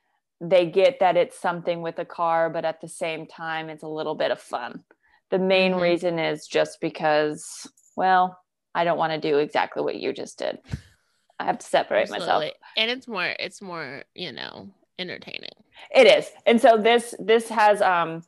They 0.41 0.65
get 0.65 0.99
that 0.99 1.17
it's 1.17 1.37
something 1.39 1.81
with 1.81 1.99
a 1.99 2.05
car, 2.05 2.49
but 2.49 2.65
at 2.65 2.81
the 2.81 2.87
same 2.87 3.25
time, 3.25 3.69
it's 3.69 3.83
a 3.83 3.87
little 3.87 4.15
bit 4.15 4.31
of 4.31 4.39
fun. 4.39 4.83
The 5.31 5.39
main 5.39 5.73
Mhm. 5.73 5.81
reason 5.81 6.19
is 6.19 6.47
just 6.47 6.79
because, 6.81 7.67
well, 7.95 8.37
I 8.73 8.83
don't 8.83 8.97
want 8.97 9.13
to 9.13 9.19
do 9.19 9.37
exactly 9.39 9.81
what 9.81 9.95
you 9.95 10.13
just 10.13 10.37
did. 10.37 10.59
I 11.39 11.45
have 11.45 11.59
to 11.59 11.65
separate 11.65 12.09
myself. 12.09 12.43
And 12.77 12.91
it's 12.91 13.07
more, 13.07 13.33
it's 13.39 13.61
more, 13.61 14.03
you 14.13 14.31
know, 14.31 14.69
entertaining. 14.99 15.51
It 15.93 16.07
is. 16.07 16.31
And 16.45 16.59
so 16.59 16.77
this 16.77 17.13
this 17.19 17.49
has 17.49 17.81
um 17.81 18.23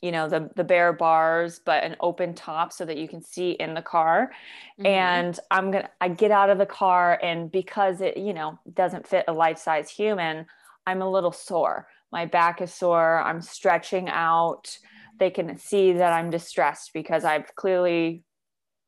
you 0.00 0.12
know 0.12 0.28
the 0.28 0.48
the 0.54 0.62
bare 0.62 0.92
bars 0.92 1.60
but 1.64 1.82
an 1.82 1.96
open 2.00 2.32
top 2.34 2.72
so 2.72 2.84
that 2.84 2.98
you 2.98 3.08
can 3.08 3.20
see 3.20 3.50
in 3.52 3.74
the 3.74 3.82
car 3.82 4.30
Mhm. 4.78 4.86
and 4.86 5.40
i'm 5.50 5.72
gonna 5.72 5.90
i 6.00 6.08
get 6.08 6.30
out 6.30 6.50
of 6.50 6.58
the 6.58 6.66
car 6.66 7.18
and 7.20 7.50
because 7.50 8.00
it 8.00 8.16
you 8.16 8.32
know 8.32 8.56
doesn't 8.74 9.08
fit 9.08 9.24
a 9.26 9.32
life 9.32 9.58
size 9.58 9.90
human 9.90 10.46
i'm 10.86 11.02
a 11.02 11.10
little 11.10 11.32
sore 11.32 11.88
my 12.12 12.26
back 12.26 12.60
is 12.62 12.72
sore 12.72 13.20
i'm 13.22 13.42
stretching 13.42 14.08
out 14.08 14.78
they 15.18 15.30
can 15.30 15.58
see 15.58 15.92
that 15.94 16.12
i'm 16.12 16.30
distressed 16.30 16.92
because 16.94 17.24
i've 17.24 17.52
clearly 17.56 18.22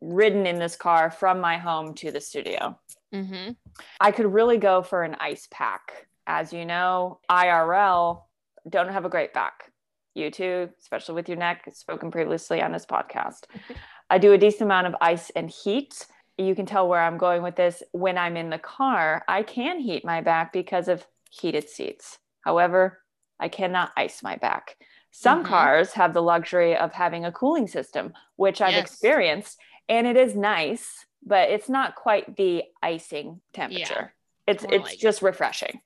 ridden 0.00 0.46
in 0.46 0.60
this 0.60 0.76
car 0.76 1.10
from 1.10 1.40
my 1.40 1.58
home 1.58 1.92
to 1.94 2.12
the 2.12 2.20
studio 2.20 2.78
Mhm. 3.12 3.56
I 3.98 4.12
could 4.12 4.32
really 4.32 4.58
go 4.58 4.82
for 4.82 5.02
an 5.02 5.16
ice 5.18 5.48
pack. 5.50 6.06
As 6.32 6.52
you 6.52 6.64
know, 6.64 7.18
IRL 7.28 8.22
don't 8.68 8.90
have 8.92 9.04
a 9.04 9.08
great 9.08 9.34
back. 9.34 9.72
You 10.14 10.30
too, 10.30 10.68
especially 10.80 11.16
with 11.16 11.28
your 11.28 11.38
neck, 11.38 11.68
spoken 11.72 12.12
previously 12.12 12.62
on 12.62 12.70
this 12.70 12.86
podcast. 12.86 13.46
I 14.10 14.18
do 14.18 14.32
a 14.32 14.38
decent 14.38 14.62
amount 14.62 14.86
of 14.86 14.94
ice 15.00 15.30
and 15.30 15.50
heat. 15.50 16.06
You 16.38 16.54
can 16.54 16.66
tell 16.66 16.86
where 16.86 17.00
I'm 17.00 17.18
going 17.18 17.42
with 17.42 17.56
this. 17.56 17.82
When 17.90 18.16
I'm 18.16 18.36
in 18.36 18.48
the 18.48 18.60
car, 18.60 19.24
I 19.26 19.42
can 19.42 19.80
heat 19.80 20.04
my 20.04 20.20
back 20.20 20.52
because 20.52 20.86
of 20.86 21.04
heated 21.32 21.68
seats. 21.68 22.18
However, 22.42 23.02
I 23.40 23.48
cannot 23.48 23.90
ice 23.96 24.22
my 24.22 24.36
back. 24.36 24.76
Some 25.10 25.42
Mhm. 25.42 25.48
cars 25.48 25.92
have 25.94 26.14
the 26.14 26.22
luxury 26.22 26.76
of 26.76 26.92
having 26.92 27.24
a 27.24 27.32
cooling 27.32 27.66
system, 27.66 28.14
which 28.36 28.60
I've 28.60 28.74
Yes. 28.74 28.82
experienced, 28.88 29.58
and 29.88 30.06
it 30.06 30.16
is 30.16 30.36
nice, 30.36 31.06
but 31.26 31.50
it's 31.50 31.68
not 31.68 31.96
quite 31.96 32.36
the 32.36 32.62
icing 32.80 33.40
temperature. 33.52 34.14
It's 34.46 34.62
more 34.62 34.74
it's 34.74 34.84
like- 34.90 34.98
just 34.98 35.22
refreshing. 35.22 35.80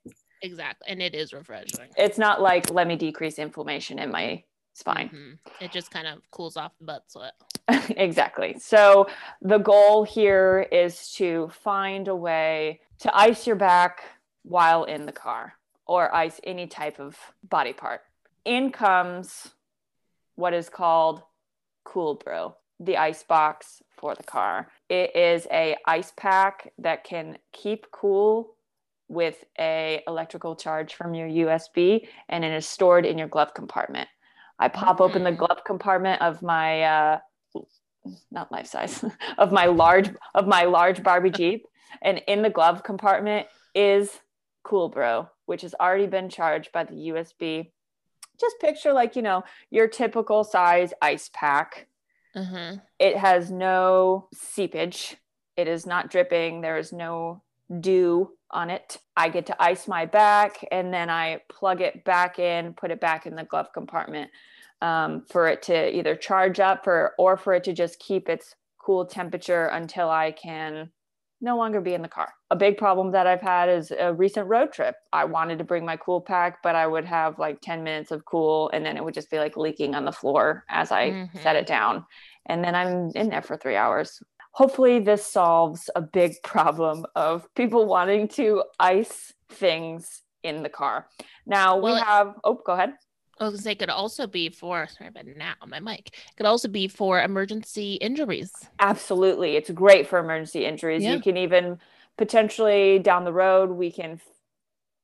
Exactly. 0.45 0.87
And 0.89 1.01
it 1.01 1.15
is 1.15 1.33
refreshing. 1.33 1.89
It's 1.97 2.17
not 2.17 2.41
like 2.41 2.71
let 2.71 2.87
me 2.87 2.95
decrease 2.95 3.39
inflammation 3.39 3.99
in 3.99 4.11
my 4.11 4.43
spine. 4.73 5.09
Mhm. 5.09 5.51
It 5.61 5.71
just 5.71 5.89
kind 5.89 6.07
of 6.07 6.19
cools 6.31 6.55
off 6.57 6.73
the 6.77 6.85
butt 6.85 7.03
sweat. 7.07 7.33
exactly. 7.97 8.57
So 8.59 9.07
the 9.41 9.57
goal 9.57 10.03
here 10.03 10.67
is 10.71 11.11
to 11.13 11.49
find 11.49 12.07
a 12.07 12.15
way 12.15 12.81
to 12.99 13.15
ice 13.17 13.47
your 13.47 13.55
back 13.55 14.03
while 14.43 14.83
in 14.83 15.05
the 15.05 15.11
car 15.11 15.53
or 15.87 16.13
ice 16.13 16.39
any 16.43 16.67
type 16.67 16.99
of 16.99 17.17
body 17.43 17.73
part. 17.73 18.01
In 18.43 18.71
comes 18.71 19.53
what 20.35 20.53
is 20.53 20.69
called 20.69 21.23
Cool 21.83 22.15
Brew, 22.15 22.53
the 22.79 22.97
ice 22.97 23.23
box 23.23 23.81
for 23.89 24.13
the 24.13 24.23
car. 24.23 24.69
It 24.89 25.15
is 25.15 25.47
a 25.51 25.75
ice 25.85 26.11
pack 26.15 26.73
that 26.77 27.03
can 27.03 27.37
keep 27.53 27.89
cool 27.91 28.55
with 29.07 29.43
a 29.59 30.01
electrical 30.07 30.55
charge 30.55 30.95
from 30.95 31.13
your 31.13 31.27
USB 31.27 32.07
and 32.29 32.43
it 32.43 32.51
is 32.51 32.67
stored 32.67 33.05
in 33.05 33.17
your 33.17 33.27
glove 33.27 33.53
compartment. 33.53 34.07
I 34.57 34.67
pop 34.69 35.01
open 35.01 35.23
the 35.23 35.31
Mm. 35.31 35.37
glove 35.37 35.63
compartment 35.65 36.21
of 36.21 36.41
my 36.41 36.81
uh 36.83 37.19
not 38.31 38.51
life 38.51 38.67
size 38.67 39.03
of 39.37 39.51
my 39.51 39.65
large 39.65 40.09
of 40.33 40.47
my 40.47 40.63
large 40.63 41.03
Barbie 41.03 41.29
Jeep 41.41 41.67
and 42.01 42.21
in 42.27 42.41
the 42.41 42.49
glove 42.49 42.83
compartment 42.83 43.47
is 43.73 44.19
Cool 44.63 44.89
Bro, 44.89 45.29
which 45.45 45.61
has 45.61 45.75
already 45.79 46.07
been 46.07 46.29
charged 46.29 46.71
by 46.71 46.83
the 46.83 46.95
USB. 46.95 47.71
Just 48.39 48.55
picture 48.59 48.91
like, 48.93 49.15
you 49.15 49.21
know, 49.21 49.43
your 49.69 49.87
typical 49.87 50.43
size 50.43 50.93
ice 51.01 51.29
pack 51.33 51.87
Uh-huh. 52.35 52.77
it 52.99 53.15
has 53.17 53.51
no 53.51 54.27
seepage. 54.33 55.17
It 55.55 55.67
is 55.67 55.85
not 55.85 56.09
dripping. 56.09 56.61
There 56.61 56.77
is 56.77 56.91
no 56.91 57.43
dew 57.79 58.34
on 58.51 58.69
it. 58.69 58.97
I 59.17 59.29
get 59.29 59.45
to 59.47 59.61
ice 59.61 59.87
my 59.87 60.05
back 60.05 60.65
and 60.71 60.93
then 60.93 61.09
I 61.09 61.41
plug 61.49 61.81
it 61.81 62.03
back 62.05 62.39
in, 62.39 62.73
put 62.73 62.91
it 62.91 63.01
back 63.01 63.25
in 63.25 63.35
the 63.35 63.43
glove 63.43 63.67
compartment 63.73 64.31
um, 64.81 65.25
for 65.29 65.47
it 65.47 65.61
to 65.63 65.95
either 65.95 66.15
charge 66.15 66.59
up 66.59 66.83
for, 66.83 67.13
or 67.17 67.37
for 67.37 67.53
it 67.53 67.63
to 67.65 67.73
just 67.73 67.99
keep 67.99 68.29
its 68.29 68.55
cool 68.77 69.05
temperature 69.05 69.65
until 69.67 70.09
I 70.09 70.31
can 70.31 70.91
no 71.41 71.57
longer 71.57 71.81
be 71.81 71.93
in 71.93 72.01
the 72.01 72.07
car. 72.07 72.33
A 72.49 72.55
big 72.55 72.77
problem 72.77 73.11
that 73.11 73.27
I've 73.27 73.41
had 73.41 73.67
is 73.67 73.91
a 73.91 74.13
recent 74.13 74.47
road 74.47 74.71
trip. 74.71 74.95
I 75.11 75.25
wanted 75.25 75.57
to 75.57 75.63
bring 75.63 75.85
my 75.85 75.97
cool 75.97 76.21
pack, 76.21 76.63
but 76.63 76.75
I 76.75 76.87
would 76.87 77.05
have 77.05 77.37
like 77.37 77.59
10 77.61 77.83
minutes 77.83 78.11
of 78.11 78.23
cool 78.25 78.69
and 78.73 78.85
then 78.85 78.95
it 78.95 79.03
would 79.03 79.13
just 79.13 79.29
be 79.29 79.37
like 79.37 79.57
leaking 79.57 79.95
on 79.95 80.05
the 80.05 80.11
floor 80.11 80.63
as 80.69 80.91
I 80.91 81.27
set 81.33 81.55
Mhm. 81.55 81.59
it 81.59 81.67
down. 81.67 82.05
And 82.45 82.63
then 82.63 82.73
I'm 82.75 83.09
in 83.15 83.29
there 83.29 83.41
for 83.41 83.57
three 83.57 83.75
hours. 83.75 84.21
Hopefully, 84.55 84.99
this 84.99 85.25
solves 85.25 85.89
a 85.95 86.01
big 86.01 86.35
problem 86.43 87.05
of 87.15 87.53
people 87.55 87.85
wanting 87.85 88.27
to 88.29 88.63
ice 88.79 89.33
things 89.49 90.21
in 90.43 90.63
the 90.63 90.69
car. 90.69 91.07
Now 91.45 91.77
Well, 91.77 91.95
we 91.95 91.99
have, 91.99 92.35
oh, 92.45 92.61
go 92.65 92.73
ahead. 92.73 92.93
I 93.37 93.43
was 93.43 93.55
gonna 93.55 93.63
say 93.63 93.71
it 93.73 93.79
could 93.79 93.89
also 93.89 94.27
be 94.27 94.47
for 94.47 94.87
sorry 94.87 95.09
about 95.09 95.25
now 95.35 95.55
my 95.67 95.81
mic. 95.81 96.07
It 96.07 96.37
could 96.37 96.45
also 96.45 96.69
be 96.69 96.87
for 96.87 97.21
emergency 97.21 97.95
injuries. 97.95 98.53
Absolutely. 98.79 99.57
It's 99.57 99.69
great 99.71 100.07
for 100.07 100.19
emergency 100.19 100.65
injuries. 100.65 101.03
Yeah. 101.03 101.15
You 101.15 101.19
can 101.19 101.35
even 101.35 101.79
potentially 102.17 102.99
down 102.99 103.25
the 103.25 103.33
road, 103.33 103.71
we 103.71 103.91
can 103.91 104.21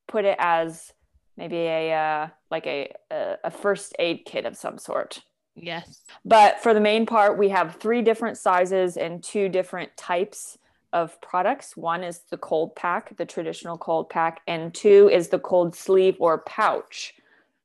put 0.07 0.23
it 0.23 0.37
as 0.39 0.93
maybe 1.35 1.57
a, 1.57 1.93
uh, 1.93 2.27
like 2.49 2.65
a, 2.67 2.93
a, 3.11 3.35
a 3.45 3.51
first 3.51 3.93
aid 3.99 4.21
kit 4.25 4.45
of 4.45 4.55
some 4.55 4.77
sort. 4.77 5.23
Yes. 5.55 6.03
But 6.23 6.61
for 6.61 6.73
the 6.73 6.79
main 6.79 7.05
part, 7.05 7.37
we 7.37 7.49
have 7.49 7.75
three 7.75 8.01
different 8.01 8.37
sizes 8.37 8.97
and 8.97 9.23
two 9.23 9.49
different 9.49 9.95
types 9.97 10.57
of 10.93 11.19
products. 11.21 11.77
One 11.77 12.03
is 12.03 12.21
the 12.29 12.37
cold 12.37 12.75
pack, 12.75 13.15
the 13.17 13.25
traditional 13.25 13.77
cold 13.77 14.09
pack, 14.09 14.41
and 14.47 14.73
two 14.73 15.09
is 15.11 15.29
the 15.29 15.39
cold 15.39 15.75
sleeve 15.75 16.15
or 16.19 16.39
pouch. 16.39 17.13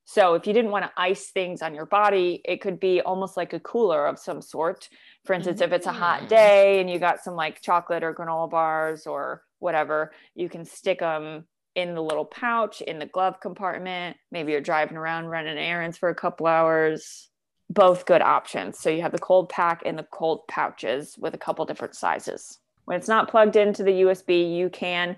So 0.05 0.35
if 0.35 0.47
you 0.47 0.53
didn't 0.53 0.71
want 0.71 0.85
to 0.85 0.93
ice 0.97 1.31
things 1.31 1.63
on 1.63 1.75
your 1.75 1.87
body, 1.87 2.41
it 2.45 2.61
could 2.61 2.79
be 2.79 3.01
almost 3.01 3.37
like 3.37 3.53
a 3.53 3.61
cooler 3.61 4.07
of 4.07 4.21
some 4.21 4.41
sort. 4.41 4.89
For 5.25 5.33
instance, 5.33 5.61
if 5.61 5.73
it's 5.73 5.87
a 5.87 5.93
hot 5.93 6.23
Mm. 6.23 6.29
day 6.29 6.81
and 6.81 6.89
you 6.89 7.01
got 7.01 7.25
some 7.25 7.35
like 7.35 7.61
chocolate 7.61 8.05
or 8.05 8.15
granola 8.15 8.49
bars 8.49 9.07
or 9.09 9.43
whatever, 9.59 10.13
you 10.37 10.49
can 10.49 10.65
stick 10.65 11.01
them 11.01 11.49
in 11.75 11.95
the 11.95 12.03
little 12.03 12.25
pouch 12.25 12.81
in 12.83 13.01
the 13.01 13.07
glove 13.07 13.41
compartment. 13.41 14.17
Maybe 14.31 14.53
you're 14.53 14.61
driving 14.61 14.97
around 14.97 15.27
running 15.27 15.59
errands 15.59 15.99
for 15.99 16.09
a 16.09 16.15
couple 16.15 16.47
hours 16.47 17.29
both 17.71 18.07
good 18.07 18.23
options. 18.23 18.79
So 18.79 18.91
you 18.91 19.03
have 19.03 19.13
the 19.13 19.19
cold 19.19 19.49
pack 19.49 19.83
and 19.85 19.99
the 19.99 20.05
cold 20.05 20.47
pouches 20.49 21.17
with 21.19 21.35
a 21.35 21.39
couple 21.39 21.65
different 21.65 21.95
sizes. 21.95 22.59
When 22.85 22.97
it's 22.97 23.09
not 23.09 23.29
plugged 23.29 23.57
into 23.57 23.83
the 23.83 23.91
USB, 24.03 24.57
you 24.57 24.71
can 24.71 25.17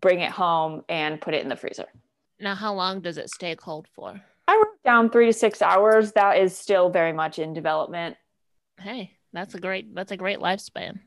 bring 0.00 0.20
it 0.20 0.30
home 0.32 0.82
and 0.88 1.20
put 1.20 1.34
it 1.34 1.42
in 1.42 1.48
the 1.48 1.56
freezer. 1.56 1.86
Now 2.40 2.54
how 2.54 2.74
long 2.74 3.00
does 3.00 3.18
it 3.18 3.30
stay 3.30 3.54
cold 3.54 3.86
for? 3.94 4.20
I 4.48 4.56
wrote 4.56 4.82
down 4.84 5.10
three 5.10 5.26
to 5.26 5.32
six 5.32 5.62
hours. 5.62 6.12
That 6.12 6.38
is 6.38 6.56
still 6.56 6.90
very 6.90 7.12
much 7.12 7.38
in 7.38 7.52
development, 7.52 8.16
Hey, 8.80 9.12
that's 9.32 9.54
a 9.54 9.60
great 9.60 9.94
that's 9.94 10.10
a 10.10 10.16
great 10.16 10.38
lifespan. 10.38 11.00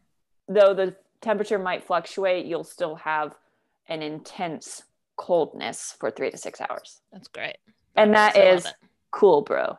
though 0.47 0.73
the 0.75 0.95
temperature 1.21 1.57
might 1.59 1.83
fluctuate. 1.83 2.45
You'll 2.45 2.63
still 2.63 2.95
have 2.95 3.35
an 3.87 4.01
intense 4.03 4.83
coldness 5.17 5.95
for 5.99 6.09
three 6.11 6.29
to 6.31 6.37
six 6.37 6.61
hours, 6.61 7.01
That's 7.11 7.27
great. 7.27 7.57
and 7.95 8.13
that 8.13 8.37
I 8.37 8.53
love 8.53 8.65
cool, 9.11 9.41
bro. 9.41 9.77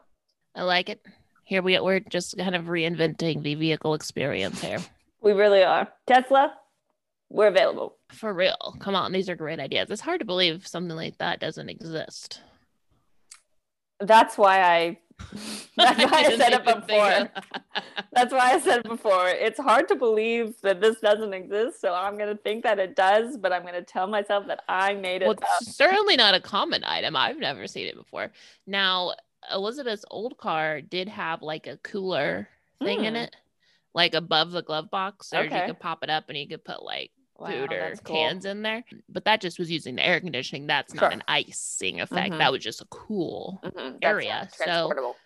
I 0.54 0.62
like 0.62 0.88
it. 0.88 1.04
Here 1.44 1.62
we 1.62 1.76
are. 1.76 1.82
we're 1.82 2.00
just 2.00 2.38
kind 2.38 2.54
of 2.54 2.64
reinventing 2.66 3.42
the 3.42 3.54
vehicle 3.54 3.94
experience 3.94 4.60
here. 4.62 4.78
We 5.20 5.32
really 5.32 5.62
are. 5.62 5.88
Tesla, 6.06 6.54
we're 7.28 7.48
available. 7.48 7.96
For 8.12 8.32
real. 8.32 8.76
Come 8.78 8.94
on, 8.94 9.12
these 9.12 9.28
are 9.28 9.36
great 9.36 9.60
ideas. 9.60 9.90
It's 9.90 10.00
hard 10.00 10.20
to 10.20 10.24
believe 10.24 10.66
something 10.66 10.96
like 10.96 11.18
that 11.18 11.40
doesn't 11.40 11.68
exist. 11.68 12.40
That's 14.00 14.38
why 14.38 14.60
I. 14.62 14.98
That's 15.76 16.10
why 16.10 16.18
I 16.18 16.22
didn't 16.24 16.40
said 16.40 16.52
it 16.52 16.64
before. 16.64 17.30
That's 18.12 18.32
why 18.32 18.52
I 18.52 18.60
said 18.60 18.80
it 18.80 18.88
before, 18.88 19.28
it's 19.28 19.58
hard 19.60 19.88
to 19.88 19.96
believe 19.96 20.60
that 20.62 20.80
this 20.80 21.00
doesn't 21.00 21.32
exist. 21.32 21.80
So 21.80 21.94
I'm 21.94 22.16
going 22.16 22.34
to 22.34 22.40
think 22.42 22.64
that 22.64 22.78
it 22.78 22.96
does, 22.96 23.36
but 23.36 23.52
I'm 23.52 23.62
going 23.62 23.74
to 23.74 23.82
tell 23.82 24.06
myself 24.06 24.46
that 24.48 24.62
I 24.68 24.94
made 24.94 25.22
it 25.22 25.26
well, 25.26 25.36
up. 25.36 25.48
it's 25.60 25.76
certainly 25.76 26.16
not 26.16 26.34
a 26.34 26.40
common 26.40 26.84
item. 26.84 27.16
I've 27.16 27.38
never 27.38 27.66
seen 27.66 27.86
it 27.86 27.96
before. 27.96 28.32
Now, 28.66 29.14
Elizabeth's 29.52 30.04
old 30.10 30.36
car 30.38 30.80
did 30.80 31.08
have 31.08 31.42
like 31.42 31.66
a 31.66 31.76
cooler 31.78 32.48
thing 32.82 33.04
in 33.04 33.14
Hmm. 33.14 33.20
it, 33.22 33.36
like 33.94 34.14
above 34.14 34.50
the 34.52 34.62
glove 34.62 34.90
box, 34.90 35.32
or 35.32 35.40
Okay. 35.40 35.60
you 35.60 35.66
could 35.66 35.80
pop 35.80 36.02
it 36.02 36.10
up 36.10 36.24
and 36.28 36.38
you 36.38 36.48
could 36.48 36.64
put 36.64 36.82
like 36.82 37.10
Wow, 37.36 37.48
food 37.50 37.72
or 37.72 37.94
cool. 38.04 38.16
cans 38.16 38.44
in 38.44 38.62
there. 38.62 38.84
But 39.08 39.24
that 39.24 39.40
just 39.40 39.58
was 39.58 39.70
using 39.70 39.96
the 39.96 40.06
air 40.06 40.20
conditioning. 40.20 40.66
That's 40.68 40.92
Sure. 40.92 41.00
not 41.02 41.12
an 41.12 41.22
icing 41.26 42.00
effect. 42.00 42.32
Mhm. 42.32 42.38
That 42.38 42.52
was 42.52 42.62
just 42.62 42.80
a 42.80 42.84
cool. 42.86 43.60
Mhm, 43.64 43.98
area, 44.02 44.48
so- 44.52 45.16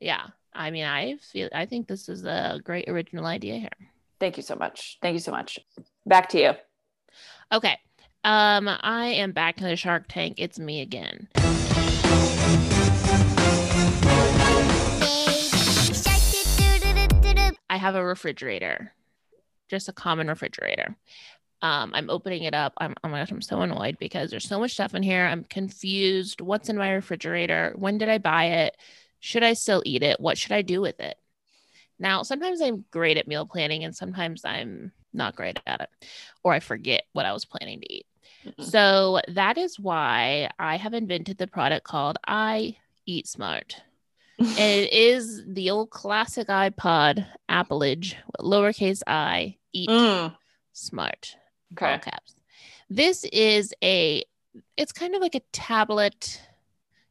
Yeah. 0.00 0.28
I 0.54 0.70
mean, 0.70 0.84
I 0.84 1.16
feel 1.18 1.48
I 1.52 1.66
think 1.66 1.86
this 1.88 2.08
is 2.08 2.24
a 2.24 2.60
great 2.64 2.88
original 2.88 3.26
idea 3.26 3.58
here. 3.58 3.90
Thank 4.20 4.36
you 4.38 4.42
so 4.42 4.54
much. 4.54 4.98
Thank 5.02 5.12
you 5.14 5.18
so 5.20 5.30
much. 5.32 5.58
Back 6.06 6.28
to 6.30 6.38
you. 6.40 6.54
Okay. 7.52 7.78
Um, 8.24 8.68
I 8.68 9.06
am 9.08 9.32
back 9.32 9.60
in 9.60 9.66
the 9.68 9.76
Shark 9.76 10.06
Tank. 10.08 10.36
It's 10.38 10.58
me 10.58 10.80
again. 10.80 11.28
I 17.76 17.78
have 17.78 17.94
a 17.94 18.02
refrigerator, 18.02 18.94
just 19.68 19.90
a 19.90 19.92
common 19.92 20.28
refrigerator. 20.28 20.96
Um, 21.60 21.92
I'm 21.92 22.08
opening 22.08 22.44
it 22.44 22.54
up. 22.54 22.72
I'm, 22.78 22.94
oh 23.04 23.08
my 23.08 23.18
gosh, 23.18 23.30
I'm 23.30 23.42
so 23.42 23.60
annoyed 23.60 23.98
because 23.98 24.30
there's 24.30 24.48
so 24.48 24.58
much 24.58 24.72
stuff 24.72 24.94
in 24.94 25.02
here. 25.02 25.26
I'm 25.26 25.44
confused. 25.44 26.40
What's 26.40 26.70
in 26.70 26.78
my 26.78 26.92
refrigerator? 26.92 27.74
When 27.76 27.98
did 27.98 28.08
I 28.08 28.16
buy 28.16 28.44
it? 28.64 28.78
Should 29.20 29.42
I 29.42 29.52
still 29.52 29.82
eat 29.84 30.02
it? 30.02 30.18
What 30.18 30.38
should 30.38 30.52
I 30.52 30.62
do 30.62 30.80
with 30.80 30.98
it? 31.00 31.18
Now, 31.98 32.22
sometimes 32.22 32.62
I'm 32.62 32.86
great 32.90 33.18
at 33.18 33.28
meal 33.28 33.44
planning 33.44 33.84
and 33.84 33.94
sometimes 33.94 34.46
I'm 34.46 34.92
not 35.12 35.36
great 35.36 35.60
at 35.66 35.82
it, 35.82 35.90
or 36.42 36.54
I 36.54 36.60
forget 36.60 37.02
what 37.12 37.26
I 37.26 37.34
was 37.34 37.44
planning 37.44 37.82
to 37.82 37.92
eat. 37.92 38.06
Mm-hmm. 38.46 38.62
So 38.62 39.20
that 39.28 39.58
is 39.58 39.78
why 39.78 40.48
I 40.58 40.76
have 40.76 40.94
invented 40.94 41.36
the 41.36 41.46
product 41.46 41.84
called 41.84 42.16
I 42.26 42.78
Eat 43.04 43.26
Smart. 43.26 43.82
And 44.38 44.58
it 44.58 44.92
is 44.92 45.42
the 45.46 45.70
old 45.70 45.90
classic 45.90 46.48
iPod 46.48 47.26
Appleage, 47.48 48.16
lowercase 48.40 49.02
i, 49.06 49.56
eat 49.72 49.88
mm. 49.88 50.34
smart. 50.72 51.36
Okay. 51.72 51.92
All 51.92 51.98
caps. 51.98 52.34
This 52.88 53.24
is 53.32 53.74
a, 53.82 54.24
it's 54.76 54.92
kind 54.92 55.14
of 55.14 55.20
like 55.20 55.34
a 55.34 55.40
tablet 55.52 56.40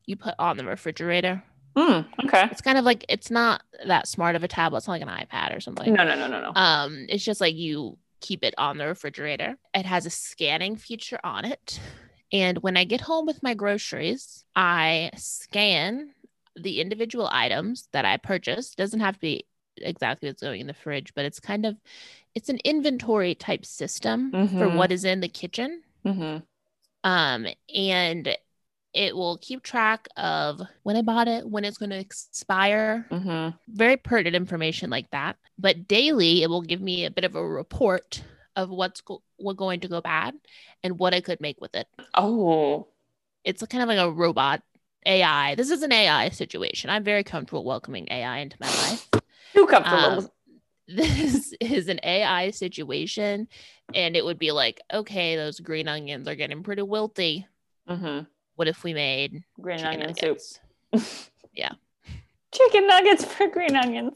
you 0.06 0.16
put 0.16 0.36
on 0.40 0.58
the 0.58 0.66
refrigerator. 0.66 1.44
Mm, 1.76 2.06
okay. 2.26 2.48
It's 2.52 2.62
kind 2.62 2.78
of 2.78 2.86
like 2.86 3.06
it's 3.10 3.30
not 3.30 3.62
that 3.86 4.08
smart 4.08 4.36
of 4.36 4.44
a 4.44 4.48
tablet. 4.48 4.78
It's 4.78 4.88
not 4.88 4.94
like 4.94 5.02
an 5.02 5.10
iPad 5.10 5.56
or 5.56 5.60
something. 5.60 5.94
No, 5.94 6.06
no, 6.06 6.16
no, 6.16 6.28
no, 6.28 6.40
no. 6.40 6.52
Um, 6.56 7.06
it's 7.10 7.24
just 7.24 7.42
like 7.42 7.56
you 7.56 7.98
keep 8.22 8.44
it 8.44 8.54
on 8.58 8.78
the 8.78 8.88
refrigerator. 8.88 9.58
It 9.74 9.86
has 9.86 10.06
a 10.06 10.10
scanning 10.10 10.78
feature 10.78 11.20
on 11.24 11.44
it. 11.44 11.80
And 12.32 12.58
when 12.60 12.78
I 12.78 12.86
get 12.86 13.02
home 13.02 13.26
with 13.26 13.44
my 13.44 13.54
groceries, 13.54 14.46
I 14.56 15.12
scan 15.16 16.12
the 16.56 16.82
individual 16.82 17.30
items 17.32 17.88
that 17.92 18.06
I 18.06 18.18
purchased. 18.18 18.78
Doesn't 18.78 19.00
have 19.00 19.16
to 19.16 19.20
be 19.20 19.46
exactly 19.78 20.30
what's 20.30 20.42
going 20.42 20.62
in 20.62 20.68
the 20.68 20.74
fridge, 20.74 21.14
but 21.16 21.26
it's 21.26 21.40
kind 21.40 21.66
of 21.66 21.76
it's 22.34 22.50
an 22.50 22.60
inventory 22.64 23.36
type 23.36 23.66
system 23.66 24.32
mm-hmm. 24.32 24.58
for 24.58 24.70
what 24.70 24.92
is 24.92 25.06
in 25.06 25.22
the 25.22 25.28
kitchen. 25.28 25.82
Mm-hmm. 26.06 26.38
Um, 27.04 27.48
and 27.74 28.36
it 28.94 29.16
will 29.16 29.38
keep 29.38 29.62
track 29.62 30.08
of 30.16 30.62
when 30.84 30.96
I 30.96 31.02
bought 31.02 31.28
it, 31.28 31.48
when 31.48 31.66
it's 31.66 31.78
going 31.78 31.90
to 31.90 32.00
expire. 32.00 33.06
Mm-hmm. 33.12 33.58
Very 33.68 33.98
pertinent 33.98 34.36
information 34.36 34.90
like 34.90 35.12
that. 35.12 35.36
But 35.60 35.88
daily, 35.88 36.44
it 36.44 36.50
will 36.50 36.62
give 36.62 36.82
me 36.82 37.06
a 37.06 37.12
bit 37.12 37.26
of 37.26 37.36
a 37.36 37.48
report 37.48 38.24
of 38.56 38.70
what's 38.70 39.02
go- 39.02 39.22
what 39.38 39.58
going 39.58 39.82
to 39.82 39.90
go 39.90 40.02
bad 40.02 40.36
and 40.82 40.98
what 40.98 41.14
I 41.14 41.22
could 41.22 41.42
make 41.42 41.60
with 41.60 41.76
it. 41.76 41.88
Oh, 42.14 42.88
it's 43.44 43.64
kind 43.68 43.84
of 43.84 43.90
like 43.90 44.00
a 44.00 44.12
robot 44.12 44.64
AI. 45.06 45.56
This 45.56 45.70
is 45.70 45.84
an 45.84 45.92
AI 45.92 46.30
situation. 46.30 46.90
I'm 46.90 47.04
very 47.04 47.24
comfortable 47.24 47.64
welcoming 47.64 48.08
AI 48.10 48.40
into 48.40 48.58
my 48.60 48.68
life. 48.68 49.10
Too 49.54 49.68
comfortable. 49.68 50.20
Um, 50.20 50.30
this 50.88 51.54
is 51.60 51.88
an 51.88 52.00
AI 52.04 52.52
situation, 52.52 53.48
and 53.94 54.16
it 54.16 54.24
would 54.24 54.38
be 54.38 54.52
like, 54.52 54.82
okay, 54.94 55.36
those 55.36 55.60
green 55.60 55.88
onions 55.88 56.28
are 56.28 56.36
getting 56.36 56.64
pretty 56.64 56.84
wilty. 56.84 57.46
Mm-hmm 57.90 58.26
what 58.56 58.68
if 58.68 58.84
we 58.84 58.94
made 58.94 59.44
green 59.60 59.84
onion 59.84 60.08
nuggets? 60.08 60.60
soup? 60.94 61.04
yeah. 61.54 61.74
Chicken 62.52 62.88
nuggets 62.88 63.26
for 63.26 63.48
green 63.48 63.76
onions. 63.76 64.14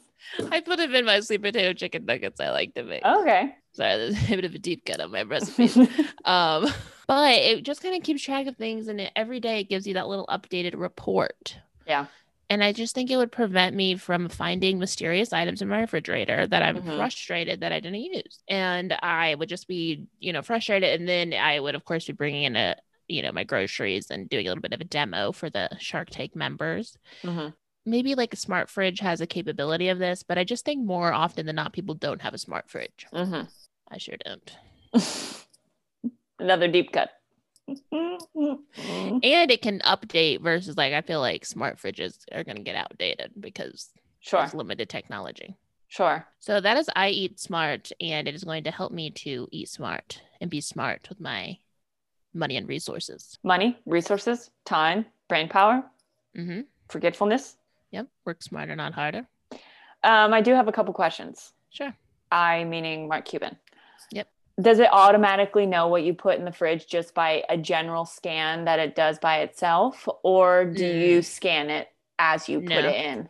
I 0.51 0.61
put 0.61 0.77
them 0.77 0.93
in 0.95 1.05
my 1.05 1.19
sweet 1.21 1.41
potato 1.41 1.73
chicken 1.73 2.05
nuggets 2.05 2.39
I 2.39 2.51
like 2.51 2.73
to 2.75 2.83
make. 2.83 3.03
Okay. 3.05 3.55
Sorry, 3.73 3.97
there's 3.97 4.23
a 4.31 4.35
bit 4.35 4.45
of 4.45 4.55
a 4.55 4.59
deep 4.59 4.85
cut 4.85 5.01
on 5.01 5.11
my 5.11 5.23
recipe. 5.23 5.87
um, 6.25 6.67
but 7.09 7.33
it 7.33 7.63
just 7.63 7.81
kind 7.81 7.95
of 7.95 8.03
keeps 8.03 8.21
track 8.21 8.45
of 8.45 8.55
things 8.55 8.87
and 8.87 9.01
it, 9.01 9.11
every 9.15 9.39
day 9.39 9.59
it 9.61 9.67
gives 9.67 9.87
you 9.87 9.95
that 9.95 10.07
little 10.07 10.27
updated 10.27 10.75
report. 10.77 11.57
Yeah. 11.87 12.05
And 12.51 12.63
I 12.63 12.71
just 12.71 12.93
think 12.93 13.09
it 13.09 13.17
would 13.17 13.31
prevent 13.31 13.75
me 13.75 13.95
from 13.95 14.29
finding 14.29 14.77
mysterious 14.77 15.33
items 15.33 15.63
in 15.63 15.69
my 15.69 15.81
refrigerator 15.81 16.45
that 16.45 16.61
I'm 16.61 16.77
mm-hmm. 16.77 16.97
frustrated 16.97 17.61
that 17.61 17.71
I 17.71 17.79
didn't 17.79 18.01
use. 18.01 18.43
And 18.47 18.93
I 19.01 19.33
would 19.33 19.49
just 19.49 19.67
be, 19.67 20.05
you 20.19 20.33
know, 20.33 20.43
frustrated. 20.43 20.99
And 20.99 21.09
then 21.09 21.33
I 21.33 21.59
would, 21.59 21.73
of 21.73 21.83
course, 21.83 22.05
be 22.05 22.13
bringing 22.13 22.43
in 22.43 22.55
a, 22.55 22.75
you 23.07 23.23
know 23.23 23.31
my 23.31 23.43
groceries 23.43 24.11
and 24.11 24.29
doing 24.29 24.45
a 24.45 24.49
little 24.51 24.61
bit 24.61 24.73
of 24.73 24.81
a 24.81 24.83
demo 24.83 25.31
for 25.31 25.49
the 25.49 25.67
Shark 25.79 26.11
Tank 26.11 26.35
members. 26.35 26.95
Mm-hmm. 27.23 27.49
Maybe 27.87 28.13
like 28.13 28.35
a 28.35 28.37
smart 28.37 28.69
fridge 28.69 28.99
has 28.99 29.19
a 29.19 29.25
capability 29.25 29.89
of 29.89 29.97
this, 29.97 30.21
but 30.21 30.37
I 30.37 30.43
just 30.43 30.63
think 30.63 30.85
more 30.85 31.11
often 31.11 31.47
than 31.47 31.55
not, 31.55 31.73
people 31.73 31.95
don't 31.95 32.21
have 32.21 32.35
a 32.35 32.37
smart 32.37 32.69
fridge. 32.69 33.07
Mm-hmm. 33.11 33.47
I 33.91 33.97
sure 33.97 34.17
don't. 34.23 34.55
Another 36.39 36.67
deep 36.67 36.91
cut. 36.91 37.09
and 37.91 39.23
it 39.23 39.61
can 39.61 39.79
update 39.81 40.41
versus 40.41 40.75
like 40.75 40.93
I 40.93 41.01
feel 41.01 41.19
like 41.19 41.45
smart 41.45 41.77
fridges 41.77 42.17
are 42.31 42.43
going 42.43 42.57
to 42.57 42.63
get 42.63 42.75
outdated 42.75 43.31
because 43.39 43.89
sure. 44.19 44.39
there's 44.39 44.55
limited 44.55 44.89
technology. 44.89 45.55
Sure. 45.87 46.25
So 46.39 46.61
that 46.61 46.77
is 46.77 46.89
I 46.95 47.09
eat 47.09 47.39
smart, 47.39 47.91
and 47.99 48.27
it 48.27 48.35
is 48.35 48.43
going 48.43 48.63
to 48.63 48.71
help 48.71 48.91
me 48.91 49.09
to 49.11 49.47
eat 49.51 49.69
smart 49.69 50.21
and 50.39 50.49
be 50.49 50.61
smart 50.61 51.07
with 51.09 51.19
my 51.19 51.57
money 52.33 52.57
and 52.57 52.67
resources. 52.67 53.37
Money, 53.43 53.77
resources, 53.85 54.51
time, 54.65 55.05
brain 55.27 55.49
power, 55.49 55.83
mm-hmm. 56.37 56.61
forgetfulness. 56.89 57.57
Yep. 57.91 58.07
Work 58.25 58.43
smarter, 58.43 58.75
not 58.75 58.93
harder. 58.93 59.27
Um, 60.03 60.33
I 60.33 60.41
do 60.41 60.53
have 60.53 60.67
a 60.67 60.71
couple 60.71 60.93
questions. 60.93 61.53
Sure. 61.71 61.93
I 62.31 62.63
meaning 62.65 63.07
Mark 63.07 63.25
Cuban. 63.25 63.57
Does 64.59 64.79
it 64.79 64.89
automatically 64.91 65.65
know 65.65 65.87
what 65.87 66.03
you 66.03 66.13
put 66.13 66.37
in 66.37 66.45
the 66.45 66.51
fridge 66.51 66.87
just 66.87 67.13
by 67.13 67.43
a 67.49 67.57
general 67.57 68.05
scan 68.05 68.65
that 68.65 68.79
it 68.79 68.95
does 68.95 69.19
by 69.19 69.39
itself, 69.39 70.07
or 70.23 70.65
do 70.65 70.83
mm. 70.83 71.07
you 71.07 71.21
scan 71.21 71.69
it 71.69 71.87
as 72.17 72.49
you 72.49 72.59
put 72.61 72.71
it 72.71 72.95
in? 72.95 73.29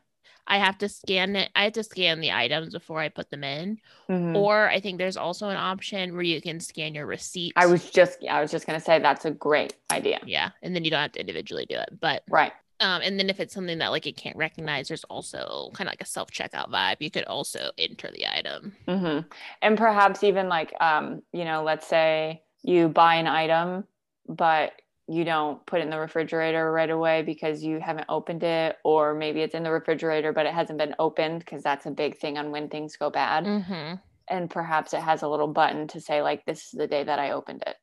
I 0.49 0.57
have 0.57 0.79
to 0.79 0.89
scan 0.89 1.35
it. 1.35 1.51
I 1.55 1.65
have 1.65 1.73
to 1.73 1.83
scan 1.83 2.19
the 2.19 2.31
items 2.31 2.73
before 2.73 2.99
I 2.99 3.09
put 3.09 3.29
them 3.29 3.43
in. 3.43 3.77
Mm-hmm. 4.09 4.35
Or 4.35 4.67
I 4.67 4.79
think 4.79 4.97
there's 4.97 5.15
also 5.15 5.49
an 5.49 5.57
option 5.57 6.13
where 6.13 6.23
you 6.23 6.41
can 6.41 6.59
scan 6.59 6.95
your 6.95 7.05
receipt. 7.05 7.53
I 7.55 7.67
was 7.67 7.89
just 7.91 8.25
I 8.27 8.41
was 8.41 8.49
just 8.49 8.65
gonna 8.65 8.79
say 8.79 8.97
that's 8.97 9.25
a 9.25 9.31
great 9.31 9.75
idea. 9.91 10.19
Yeah. 10.25 10.49
And 10.63 10.75
then 10.75 10.83
you 10.83 10.89
don't 10.89 11.01
have 11.01 11.11
to 11.13 11.19
individually 11.19 11.67
do 11.69 11.75
it. 11.75 11.99
But 12.01 12.23
right. 12.29 12.51
Um, 12.81 13.01
and 13.03 13.19
then 13.19 13.29
if 13.29 13.39
it's 13.39 13.53
something 13.53 13.77
that 13.79 13.91
like 13.91 14.07
it 14.07 14.15
can't 14.15 14.37
recognize, 14.37 14.87
there's 14.87 15.03
also 15.05 15.69
kind 15.73 15.87
of 15.87 15.91
like 15.91 16.01
a 16.01 16.05
self 16.05 16.31
checkout 16.31 16.69
vibe. 16.69 16.97
You 16.99 17.11
could 17.11 17.25
also 17.25 17.71
enter 17.77 18.09
the 18.11 18.25
item. 18.27 18.73
Mm-hmm. 18.87 19.27
And 19.61 19.77
perhaps 19.77 20.23
even 20.23 20.47
like 20.47 20.73
um, 20.81 21.21
you 21.33 21.45
know, 21.45 21.63
let's 21.63 21.87
say 21.87 22.43
you 22.63 22.87
buy 22.87 23.15
an 23.15 23.27
item, 23.27 23.85
but 24.27 24.73
you 25.09 25.25
don't 25.25 25.65
put 25.65 25.79
it 25.79 25.83
in 25.83 25.89
the 25.89 25.99
refrigerator 25.99 26.71
right 26.71 26.89
away 26.89 27.23
because 27.23 27.63
you 27.63 27.79
haven't 27.79 28.05
opened 28.09 28.43
it 28.43 28.77
or 28.83 29.15
maybe 29.15 29.41
it's 29.41 29.55
in 29.55 29.63
the 29.63 29.71
refrigerator 29.71 30.31
but 30.31 30.45
it 30.45 30.53
hasn't 30.53 30.77
been 30.77 30.93
opened 30.99 31.39
because 31.39 31.63
that's 31.63 31.87
a 31.87 31.91
big 31.91 32.17
thing 32.17 32.37
on 32.37 32.51
when 32.51 32.69
things 32.69 32.95
go 32.95 33.09
bad 33.09 33.43
mm-hmm. 33.43 33.95
and 34.27 34.49
perhaps 34.51 34.93
it 34.93 35.01
has 35.01 35.23
a 35.23 35.27
little 35.27 35.47
button 35.47 35.87
to 35.87 35.99
say 35.99 36.21
like 36.21 36.45
this 36.45 36.65
is 36.65 36.71
the 36.73 36.85
day 36.85 37.03
that 37.03 37.17
i 37.17 37.31
opened 37.31 37.63
it 37.65 37.75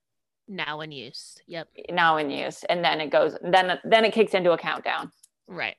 now 0.48 0.80
in 0.80 0.92
use 0.92 1.38
yep 1.46 1.68
now 1.90 2.16
in 2.16 2.30
use 2.30 2.64
and 2.68 2.84
then 2.84 3.00
it 3.00 3.10
goes 3.10 3.36
then 3.42 3.78
then 3.84 4.04
it 4.04 4.12
kicks 4.12 4.34
into 4.34 4.52
a 4.52 4.58
countdown 4.58 5.10
right 5.46 5.76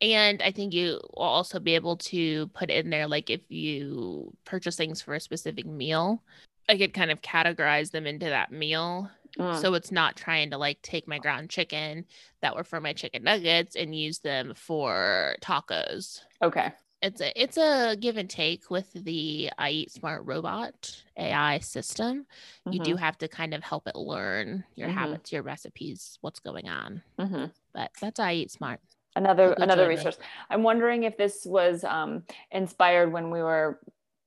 and 0.00 0.42
i 0.42 0.50
think 0.50 0.72
you 0.72 1.00
will 1.14 1.22
also 1.22 1.58
be 1.58 1.74
able 1.74 1.96
to 1.96 2.46
put 2.48 2.70
in 2.70 2.90
there 2.90 3.06
like 3.06 3.30
if 3.30 3.40
you 3.48 4.32
purchase 4.44 4.76
things 4.76 5.00
for 5.00 5.14
a 5.14 5.20
specific 5.20 5.66
meal 5.66 6.22
i 6.68 6.76
could 6.76 6.92
kind 6.92 7.10
of 7.10 7.22
categorize 7.22 7.90
them 7.90 8.06
into 8.06 8.26
that 8.26 8.52
meal 8.52 9.10
Mm. 9.38 9.60
So 9.60 9.74
it's 9.74 9.92
not 9.92 10.16
trying 10.16 10.50
to 10.50 10.58
like 10.58 10.80
take 10.82 11.06
my 11.06 11.18
ground 11.18 11.50
chicken 11.50 12.04
that 12.42 12.56
were 12.56 12.64
for 12.64 12.80
my 12.80 12.92
chicken 12.92 13.22
nuggets 13.22 13.76
and 13.76 13.94
use 13.94 14.18
them 14.18 14.54
for 14.56 15.36
tacos. 15.40 16.20
Okay. 16.42 16.72
It's 17.02 17.20
a 17.20 17.42
it's 17.42 17.56
a 17.56 17.96
give 17.98 18.18
and 18.18 18.28
take 18.28 18.70
with 18.70 18.92
the 18.92 19.50
I 19.56 19.70
Eat 19.70 19.92
Smart 19.92 20.22
robot 20.26 21.02
AI 21.16 21.58
system. 21.60 22.26
Mm-hmm. 22.66 22.72
You 22.72 22.80
do 22.80 22.90
mm-hmm. 22.92 23.04
have 23.04 23.16
to 23.18 23.28
kind 23.28 23.54
of 23.54 23.62
help 23.62 23.86
it 23.86 23.96
learn 23.96 24.64
your 24.74 24.88
mm-hmm. 24.88 24.98
habits, 24.98 25.32
your 25.32 25.42
recipes, 25.42 26.18
what's 26.20 26.40
going 26.40 26.68
on. 26.68 27.02
Mm-hmm. 27.18 27.46
But 27.72 27.90
that's 28.00 28.20
I 28.20 28.34
Eat 28.34 28.50
Smart. 28.50 28.80
Another 29.16 29.54
another 29.54 29.88
resource. 29.88 30.18
I'm 30.50 30.62
wondering 30.62 31.04
if 31.04 31.16
this 31.16 31.46
was 31.46 31.84
um, 31.84 32.24
inspired 32.50 33.12
when 33.12 33.30
we 33.30 33.42
were 33.42 33.80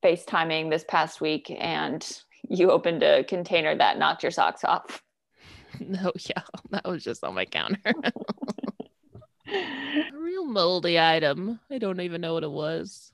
FaceTiming 0.03 0.69
this 0.69 0.83
past 0.87 1.21
week 1.21 1.55
and 1.57 2.05
you 2.49 2.71
opened 2.71 3.03
a 3.03 3.23
container 3.23 3.75
that 3.75 3.97
knocked 3.97 4.23
your 4.23 4.31
socks 4.31 4.63
off. 4.63 5.01
No, 5.79 6.11
yeah, 6.29 6.43
that 6.69 6.87
was 6.87 7.03
just 7.03 7.23
on 7.23 7.33
my 7.33 7.45
counter. 7.45 7.79
a 9.51 10.17
real 10.17 10.45
moldy 10.45 10.99
item. 10.99 11.59
I 11.69 11.77
don't 11.77 11.99
even 12.01 12.21
know 12.21 12.33
what 12.33 12.43
it 12.43 12.51
was. 12.51 13.11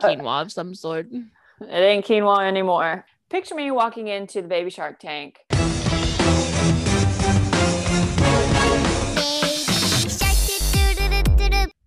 Uh, 0.00 0.08
quinoa 0.08 0.42
of 0.42 0.52
some 0.52 0.74
sort. 0.74 1.08
It 1.12 1.68
ain't 1.68 2.06
quinoa 2.06 2.46
anymore. 2.46 3.04
Picture 3.28 3.54
me 3.54 3.70
walking 3.70 4.08
into 4.08 4.42
the 4.42 4.48
baby 4.48 4.70
shark 4.70 4.98
tank. 4.98 5.40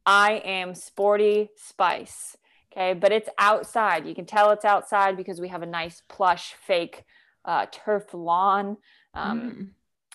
I 0.06 0.42
am 0.44 0.76
Sporty 0.76 1.50
Spice. 1.56 2.36
Okay, 2.72 2.94
but 2.94 3.12
it's 3.12 3.30
outside. 3.38 4.06
You 4.06 4.16
can 4.16 4.26
tell 4.26 4.52
it's 4.52 4.66
outside 4.66 5.16
because 5.16 5.40
we 5.40 5.48
have 5.48 5.62
a 5.62 5.68
nice 5.68 6.02
plush 6.10 6.56
fake 6.66 7.04
uh, 7.46 7.68
turf 7.72 8.14
lawn. 8.14 8.78
Um, 9.14 9.42
mm. 9.42 9.68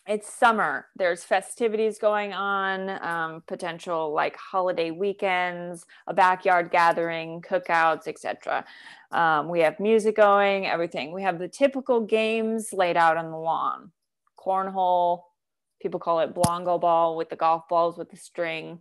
It's 0.08 0.32
summer. 0.32 0.86
There's 0.96 1.22
festivities 1.22 1.98
going 1.98 2.32
on, 2.32 2.88
um, 3.04 3.42
potential 3.46 4.10
like 4.14 4.34
holiday 4.36 4.90
weekends, 4.90 5.84
a 6.06 6.14
backyard 6.14 6.70
gathering, 6.70 7.42
cookouts, 7.42 8.08
etc. 8.08 8.64
Um, 9.12 9.50
we 9.50 9.60
have 9.60 9.78
music 9.78 10.16
going, 10.16 10.66
everything. 10.66 11.12
We 11.12 11.22
have 11.24 11.38
the 11.38 11.46
typical 11.46 12.00
games 12.00 12.72
laid 12.72 12.96
out 12.96 13.18
on 13.18 13.30
the 13.30 13.36
lawn. 13.36 13.92
Cornhole, 14.38 15.24
people 15.82 16.00
call 16.00 16.20
it 16.20 16.34
blongo 16.34 16.80
ball 16.80 17.14
with 17.14 17.28
the 17.28 17.36
golf 17.36 17.68
balls 17.68 17.98
with 17.98 18.10
the 18.10 18.16
string 18.16 18.80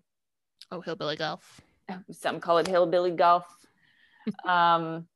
Oh, 0.72 0.80
hillbilly 0.80 1.18
golf. 1.18 1.60
Some 2.12 2.40
call 2.40 2.60
it 2.60 2.68
hillbilly 2.68 3.12
golf. 3.12 3.46
um, 4.46 5.08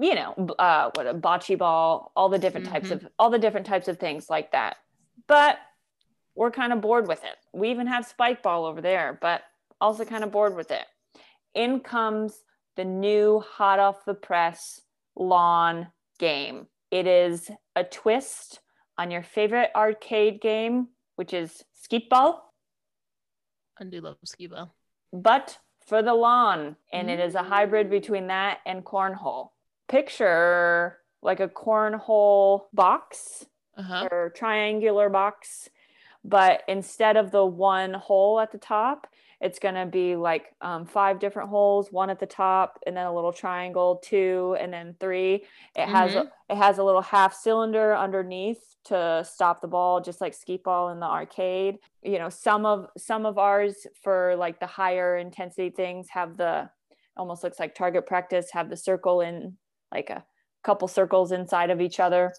you 0.00 0.14
know, 0.14 0.34
uh, 0.56 0.90
what 0.94 1.08
a 1.08 1.14
bocce 1.14 1.58
ball, 1.58 2.12
all 2.14 2.28
the 2.28 2.38
different 2.38 2.66
types 2.66 2.90
Mhm. 2.90 2.92
of 2.92 3.08
all 3.18 3.30
the 3.30 3.40
different 3.40 3.66
types 3.66 3.88
of 3.88 3.98
things 3.98 4.30
like 4.30 4.52
that. 4.52 4.76
But 5.28 5.58
we're 6.34 6.50
kind 6.50 6.72
of 6.72 6.80
bored 6.80 7.06
with 7.06 7.22
it. 7.24 7.36
We 7.52 7.70
even 7.70 7.86
have 7.86 8.06
spike 8.06 8.42
ball 8.42 8.64
over 8.64 8.80
there, 8.80 9.18
but 9.20 9.42
also 9.80 10.04
kind 10.04 10.24
of 10.24 10.32
bored 10.32 10.56
with 10.56 10.70
it. 10.70 10.84
In 11.54 11.80
comes 11.80 12.42
the 12.76 12.84
new 12.84 13.40
hot 13.40 13.78
off 13.78 14.04
the 14.04 14.14
press 14.14 14.80
lawn 15.16 15.88
game. 16.18 16.66
It 16.90 17.06
is 17.06 17.50
a 17.76 17.84
twist 17.84 18.60
on 18.96 19.10
your 19.10 19.22
favorite 19.22 19.70
arcade 19.74 20.40
game, 20.40 20.88
which 21.16 21.32
is 21.32 21.64
skee 21.74 22.06
ball, 22.08 22.48
I 23.80 23.84
do 23.84 24.00
love 24.00 24.16
skee 24.24 24.46
ball. 24.46 24.74
but 25.12 25.58
for 25.86 26.02
the 26.02 26.14
lawn. 26.14 26.76
And 26.92 27.08
it 27.08 27.18
is 27.18 27.34
a 27.34 27.38
mm. 27.38 27.48
hybrid 27.48 27.90
between 27.90 28.26
that 28.26 28.58
and 28.66 28.84
cornhole. 28.84 29.50
Picture 29.88 30.98
like 31.22 31.40
a 31.40 31.48
cornhole 31.48 32.64
box 32.72 33.46
Uh 33.78 33.82
huh. 33.82 34.08
or 34.10 34.30
triangular 34.36 35.08
box, 35.08 35.70
but 36.24 36.62
instead 36.68 37.16
of 37.16 37.30
the 37.30 37.44
one 37.44 37.94
hole 37.94 38.40
at 38.40 38.50
the 38.52 38.58
top, 38.58 39.06
it's 39.40 39.60
going 39.60 39.76
to 39.76 39.86
be 39.86 40.16
like 40.16 40.46
um, 40.60 40.84
five 40.84 41.20
different 41.20 41.48
holes, 41.48 41.92
one 41.92 42.10
at 42.10 42.18
the 42.18 42.26
top, 42.26 42.80
and 42.86 42.96
then 42.96 43.06
a 43.06 43.14
little 43.14 43.32
triangle, 43.32 44.00
two, 44.02 44.56
and 44.58 44.72
then 44.72 44.96
three. 44.98 45.44
It 45.76 45.86
has 45.86 46.14
a, 46.16 46.30
it 46.50 46.56
has 46.56 46.78
a 46.78 46.82
little 46.82 47.02
half 47.02 47.32
cylinder 47.34 47.96
underneath 47.96 48.74
to 48.86 49.24
stop 49.24 49.60
the 49.60 49.68
ball, 49.68 50.00
just 50.00 50.20
like 50.20 50.34
skee 50.34 50.56
ball 50.56 50.88
in 50.88 50.98
the 50.98 51.06
arcade. 51.06 51.76
You 52.02 52.18
know, 52.18 52.30
some 52.30 52.66
of 52.66 52.88
some 52.96 53.26
of 53.26 53.38
ours 53.38 53.86
for 54.02 54.34
like 54.36 54.58
the 54.58 54.66
higher 54.66 55.16
intensity 55.16 55.70
things 55.70 56.08
have 56.10 56.36
the 56.36 56.68
almost 57.16 57.44
looks 57.44 57.60
like 57.60 57.76
target 57.76 58.06
practice, 58.06 58.50
have 58.52 58.70
the 58.70 58.76
circle 58.76 59.20
in 59.20 59.56
like 59.92 60.10
a 60.10 60.24
couple 60.64 60.88
circles 60.88 61.30
inside 61.30 61.70
of 61.70 61.80
each 61.80 62.00
other. 62.00 62.32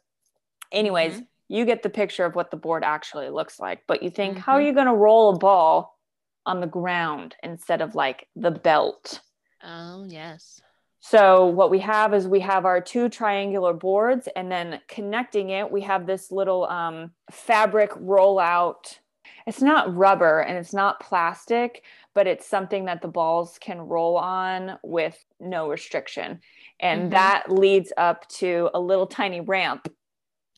Anyways, 0.71 1.21
you 1.49 1.65
get 1.65 1.83
the 1.83 1.89
picture 1.89 2.23
of 2.25 2.35
what 2.35 2.51
the 2.51 2.57
board 2.57 2.83
actually 2.83 3.29
looks 3.29 3.59
like, 3.59 3.83
but 3.87 4.01
you 4.03 4.09
think, 4.09 4.37
how 4.37 4.53
are 4.53 4.61
Mhm. 4.61 4.65
you 4.65 4.73
going 4.73 4.85
to 4.87 4.93
roll 4.93 5.35
a 5.35 5.39
ball 5.39 5.99
on 6.45 6.61
the 6.61 6.67
ground 6.67 7.35
instead 7.43 7.81
of 7.81 7.95
like 7.95 8.27
the 8.35 8.51
belt? 8.51 9.21
Oh 9.61 10.03
yes. 10.03 10.61
So, 11.01 11.45
what 11.47 11.71
we 11.71 11.79
have 11.79 12.13
is 12.13 12.27
we 12.27 12.41
have 12.41 12.65
our 12.65 12.81
two 12.81 13.09
triangular 13.09 13.73
boards, 13.73 14.27
and 14.35 14.51
then 14.51 14.81
connecting 14.87 15.49
it, 15.49 15.71
we 15.71 15.81
have 15.81 16.05
this 16.05 16.31
little 16.31 16.65
um, 16.67 17.11
fabric 17.31 17.91
rollout. 17.91 18.99
It's 19.47 19.61
not 19.61 19.95
rubber 19.95 20.41
and 20.41 20.57
it's 20.57 20.73
not 20.73 20.99
plastic, 20.99 21.83
but 22.13 22.27
it's 22.27 22.45
something 22.45 22.85
that 22.85 23.01
the 23.01 23.07
balls 23.07 23.57
can 23.59 23.79
roll 23.79 24.17
on 24.17 24.77
with 24.83 25.17
no 25.39 25.69
restriction. 25.69 26.41
And 26.79 27.11
Mhm. 27.11 27.11
that 27.11 27.49
leads 27.49 27.91
up 27.97 28.27
to 28.39 28.69
a 28.73 28.79
little 28.79 29.07
tiny 29.07 29.39
ramp 29.41 29.87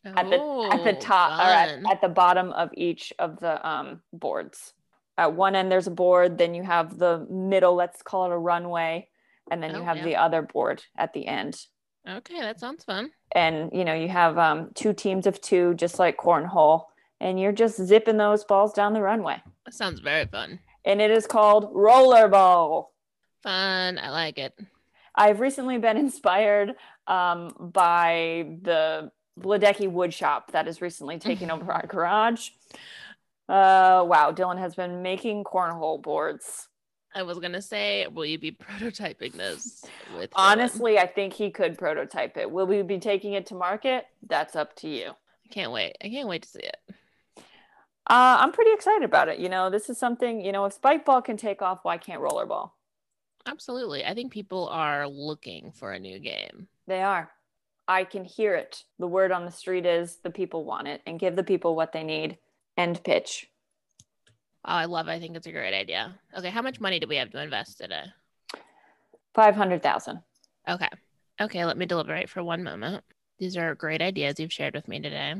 at 0.06 0.30
the 0.30 0.70
at 0.72 0.84
the 0.84 0.96
Oh, 0.96 1.00
top 1.00 1.40
or 1.40 1.44
at, 1.44 1.80
at 1.92 2.02
the 2.02 2.10
bottom 2.10 2.52
of 2.52 2.70
each 2.74 3.14
of 3.20 3.40
the 3.40 3.66
um, 3.68 4.02
boards. 4.14 4.74
At 5.18 5.34
one 5.34 5.56
end 5.56 5.72
there's 5.72 5.88
a 5.88 5.92
board, 5.92 6.38
then 6.38 6.54
you 6.56 6.64
have 6.64 6.98
the 6.98 7.28
middle, 7.30 7.76
let's 7.76 8.02
call 8.02 8.26
it 8.26 8.32
a 8.34 8.38
runway, 8.38 9.10
and 9.52 9.62
then 9.62 9.72
you 9.76 9.82
Oh, 9.82 9.84
have 9.86 9.98
yeah. 9.98 10.04
the 10.06 10.16
other 10.16 10.42
board 10.42 10.84
at 10.98 11.14
the 11.14 11.28
end. 11.28 11.60
Okay, 12.10 12.40
that 12.42 12.60
sounds 12.60 12.84
fun. 12.84 13.12
And 13.36 13.70
you 13.74 13.86
know, 13.86 13.94
you 13.94 14.08
have 14.08 14.38
um, 14.38 14.72
two 14.74 14.94
teams 14.94 15.28
of 15.28 15.40
two, 15.42 15.76
just 15.76 16.00
like 16.00 16.18
cornhole, 16.18 16.86
and 17.20 17.40
you're 17.40 17.52
just 17.52 17.78
zipping 17.80 18.18
those 18.18 18.44
balls 18.44 18.74
down 18.74 18.94
the 18.94 19.02
runway. 19.02 19.42
That 19.66 19.74
sounds 19.76 20.00
very 20.00 20.26
fun. 20.26 20.60
And 20.84 21.00
it 21.00 21.12
is 21.12 21.28
called 21.28 21.72
rollerball. 21.76 22.88
Fun. 23.44 24.00
I 24.00 24.10
like 24.10 24.40
it. 24.40 24.58
I've 25.14 25.40
recently 25.40 25.78
been 25.78 25.98
inspired 26.06 26.74
um, 27.06 27.54
by 27.60 28.58
the 28.64 29.12
Vladecki 29.40 29.90
wood 29.90 30.14
shop 30.14 30.52
that 30.52 30.66
has 30.68 30.82
recently 30.82 31.20
taken 31.30 31.52
over 31.52 31.72
our 31.72 31.86
garage. 31.88 32.50
Uh, 33.50 34.04
wow, 34.08 34.32
Dylan 34.32 34.58
has 34.60 34.76
been 34.76 35.02
making 35.02 35.44
cornhole 35.44 36.02
boards. 36.02 36.68
I 37.14 37.24
was 37.24 37.40
gonna 37.40 37.62
say, 37.62 38.08
will 38.08 38.26
you 38.26 38.40
be 38.40 38.52
prototyping 38.52 39.34
this 39.34 39.84
with 40.16 40.32
Dylan? 40.32 40.36
Honestly, 40.36 40.98
I 40.98 41.08
think 41.08 41.34
he 41.34 41.52
could 41.52 41.78
prototype 41.78 42.38
it. 42.38 42.50
Will 42.50 42.66
we 42.66 42.82
be 42.84 43.00
taking 43.00 43.34
it 43.34 43.46
to 43.48 43.56
market? 43.56 44.06
That's 44.26 44.56
up 44.56 44.76
to 44.78 44.88
you. 44.88 45.10
I 45.10 45.50
can't 45.50 45.74
wait. 45.74 45.98
I 46.02 46.08
can't 46.08 46.30
wait 46.30 46.44
to 46.44 46.50
see 46.50 46.60
it. 46.60 46.78
Uh, 48.08 48.38
I'm 48.40 48.52
pretty 48.52 48.72
excited 48.74 49.04
about 49.04 49.28
it. 49.28 49.40
You 49.40 49.50
know, 49.50 49.70
this 49.70 49.90
is 49.90 49.98
something, 49.98 50.44
you 50.44 50.52
know, 50.52 50.66
if 50.66 50.74
spike 50.74 51.06
ball 51.06 51.22
can 51.22 51.38
take 51.38 51.62
off, 51.62 51.80
why 51.84 51.98
can't 51.98 52.22
rollerball? 52.22 52.72
Absolutely. 53.46 54.06
I 54.06 54.14
think 54.14 54.32
people 54.32 54.68
are 54.70 55.08
looking 55.08 55.72
for 55.72 55.92
a 55.92 56.00
new 56.00 56.20
game. 56.20 56.68
They 56.88 57.02
are. 57.02 57.30
I 57.92 58.06
can 58.06 58.24
hear 58.24 58.56
it. 58.56 58.86
The 59.00 59.08
word 59.08 59.34
on 59.34 59.44
the 59.44 59.52
street 59.52 59.86
is 59.86 60.20
the 60.24 60.30
people 60.30 60.64
want 60.64 60.88
it 60.88 61.02
and 61.06 61.20
give 61.20 61.36
the 61.36 61.44
people 61.44 61.76
what 61.76 61.92
they 61.92 62.04
need. 62.04 62.38
End 62.78 63.04
pitch. 63.04 63.50
Oh, 64.64 64.72
I 64.72 64.86
love 64.86 65.10
it. 65.10 65.12
I 65.12 65.20
think 65.20 65.36
it's 65.36 65.46
a 65.46 65.52
great 65.52 65.74
idea. 65.74 66.16
Okay, 66.38 66.50
how 66.50 66.62
much 66.62 66.80
money 66.80 67.02
do 67.02 67.08
we 67.08 67.18
have 67.18 67.32
to 67.32 67.44
invest 67.44 67.80
today? 67.80 68.04
500,000. 69.36 70.22
Okay. 70.70 70.88
Okay, 71.42 71.66
let 71.66 71.78
me 71.78 71.86
deliberate 71.86 72.30
for 72.30 72.42
one 72.42 72.64
moment. 72.64 73.04
These 73.40 73.58
are 73.58 73.76
great 73.76 74.02
ideas 74.02 74.40
you've 74.40 74.54
shared 74.54 74.74
with 74.74 74.88
me 74.88 75.02
today. 75.02 75.36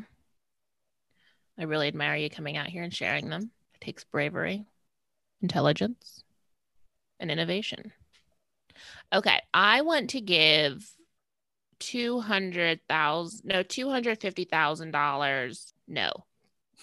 I 1.58 1.64
really 1.64 1.88
admire 1.88 2.18
you 2.18 2.30
coming 2.30 2.58
out 2.58 2.68
here 2.68 2.84
and 2.84 2.94
sharing 2.94 3.30
them. 3.30 3.52
It 3.76 3.86
takes 3.86 4.04
bravery, 4.04 4.66
intelligence, 5.42 6.22
and 7.18 7.32
innovation. 7.32 7.94
Okay, 9.14 9.40
I 9.54 9.84
want 9.84 10.10
to 10.10 10.20
give 10.20 10.86
two 11.82 12.22
hundred 12.22 12.80
thousand 12.88 13.42
no 13.46 13.64
two 13.64 13.90
hundred 13.90 14.22
fifty 14.22 14.46
thousand 14.46 14.92
dollars. 14.92 15.74
No, 15.88 16.12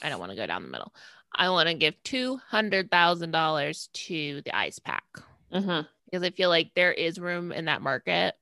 I 0.02 0.10
don't 0.10 0.18
want 0.20 0.32
to 0.32 0.36
go 0.36 0.44
down 0.46 0.62
the 0.64 0.68
middle. 0.68 0.92
I 1.34 1.48
want 1.50 1.68
to 1.68 1.74
give 1.74 1.94
two 2.02 2.36
hundred 2.48 2.90
thousand 2.90 3.30
dollars 3.30 3.88
to 3.94 4.42
the 4.44 4.54
ice 4.54 4.78
pack 4.78 5.04
Mm-hmm. 5.52 5.86
because 6.04 6.22
I 6.26 6.30
feel 6.30 6.50
like 6.50 6.72
there 6.74 6.92
is 6.92 7.18
room 7.18 7.52
in 7.52 7.64
that 7.66 7.80
market 7.80 8.34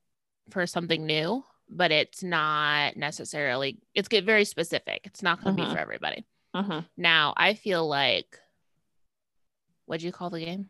for 0.49 0.65
something 0.67 1.05
new, 1.05 1.43
but 1.69 1.91
it's 1.91 2.21
not 2.23 2.97
necessarily 2.97 3.77
it's 3.93 4.07
get 4.09 4.25
very 4.25 4.43
specific. 4.45 5.01
It's 5.05 5.23
not 5.23 5.41
going 5.43 5.55
to 5.55 5.61
Mhm. 5.61 5.67
be 5.67 5.73
for 5.73 5.79
everybody. 5.79 6.25
Mm-hmm. 6.55 6.79
Now, 6.97 7.33
I 7.37 7.53
feel 7.53 7.87
like 7.87 8.39
what'd 9.85 10.03
you 10.03 10.11
call 10.11 10.29
the 10.29 10.43
game? 10.43 10.69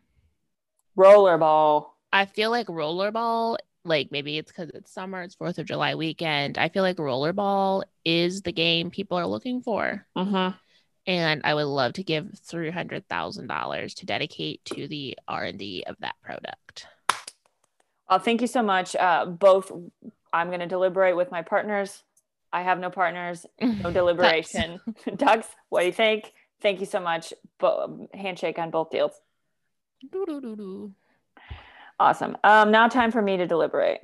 Rollerball. 0.96 1.86
I 2.12 2.24
feel 2.26 2.50
like 2.50 2.66
rollerball, 2.68 3.58
like 3.88 4.10
maybe 4.12 4.38
it's 4.38 4.50
because 4.52 4.70
it's 4.70 4.92
summer, 4.92 5.22
it's 5.22 5.34
Fourth 5.34 5.58
of 5.58 5.66
July 5.66 5.94
weekend. 5.94 6.58
I 6.58 6.68
feel 6.68 6.82
like 6.82 6.96
rollerball 6.96 7.82
is 8.04 8.42
the 8.42 8.52
game 8.52 8.90
people 8.90 9.18
are 9.18 9.26
looking 9.26 9.60
for, 9.62 10.06
Mm-hmm. 10.16 10.56
and 11.06 11.40
I 11.44 11.54
would 11.54 11.64
love 11.66 11.94
to 11.94 12.02
give 12.04 12.38
three 12.44 12.70
hundred 12.70 13.08
thousand 13.08 13.46
dollars 13.48 13.94
to 13.94 14.06
dedicate 14.06 14.64
to 14.66 14.86
the 14.88 15.18
R 15.26 15.44
and 15.44 15.58
D 15.58 15.84
of 15.86 15.96
that 16.00 16.14
product. 16.22 16.86
Well, 18.08 18.18
thank 18.18 18.40
you 18.40 18.46
so 18.46 18.62
much. 18.62 18.96
Uh, 18.96 19.26
both, 19.26 19.70
I'm 20.32 20.48
going 20.48 20.60
to 20.60 20.66
deliberate 20.66 21.16
with 21.16 21.30
my 21.30 21.42
partners. 21.42 22.02
I 22.52 22.62
have 22.62 22.78
no 22.78 22.88
partners, 22.88 23.44
no 23.60 23.90
deliberation. 24.00 24.80
Tux, 25.06 25.44
what 25.68 25.80
do 25.80 25.86
you 25.86 25.92
think? 25.92 26.32
Thank 26.62 26.80
you 26.80 26.86
so 26.86 27.00
much. 27.00 27.34
Bo- 27.60 28.08
handshake 28.14 28.58
on 28.58 28.70
both 28.70 28.90
deals. 28.90 29.12
Doo-doo-doo-doo. 30.10 30.92
Awesome. 32.00 32.36
Um, 32.44 32.70
now, 32.70 32.88
time 32.88 33.10
for 33.10 33.20
me 33.22 33.36
to 33.36 33.46
deliberate. 33.46 34.00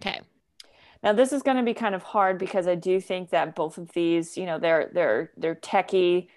Okay. 0.00 0.20
Now, 1.02 1.12
this 1.12 1.32
is 1.32 1.42
going 1.42 1.56
to 1.56 1.62
be 1.62 1.74
kind 1.74 1.94
of 1.94 2.02
hard 2.02 2.38
because 2.38 2.66
I 2.66 2.74
do 2.76 3.00
think 3.00 3.30
that 3.30 3.54
both 3.54 3.76
of 3.78 3.92
these, 3.92 4.36
you 4.36 4.46
know, 4.46 4.58
they're 4.58 4.90
they're 4.92 5.30
they're 5.36 5.54
techie. 5.56 6.28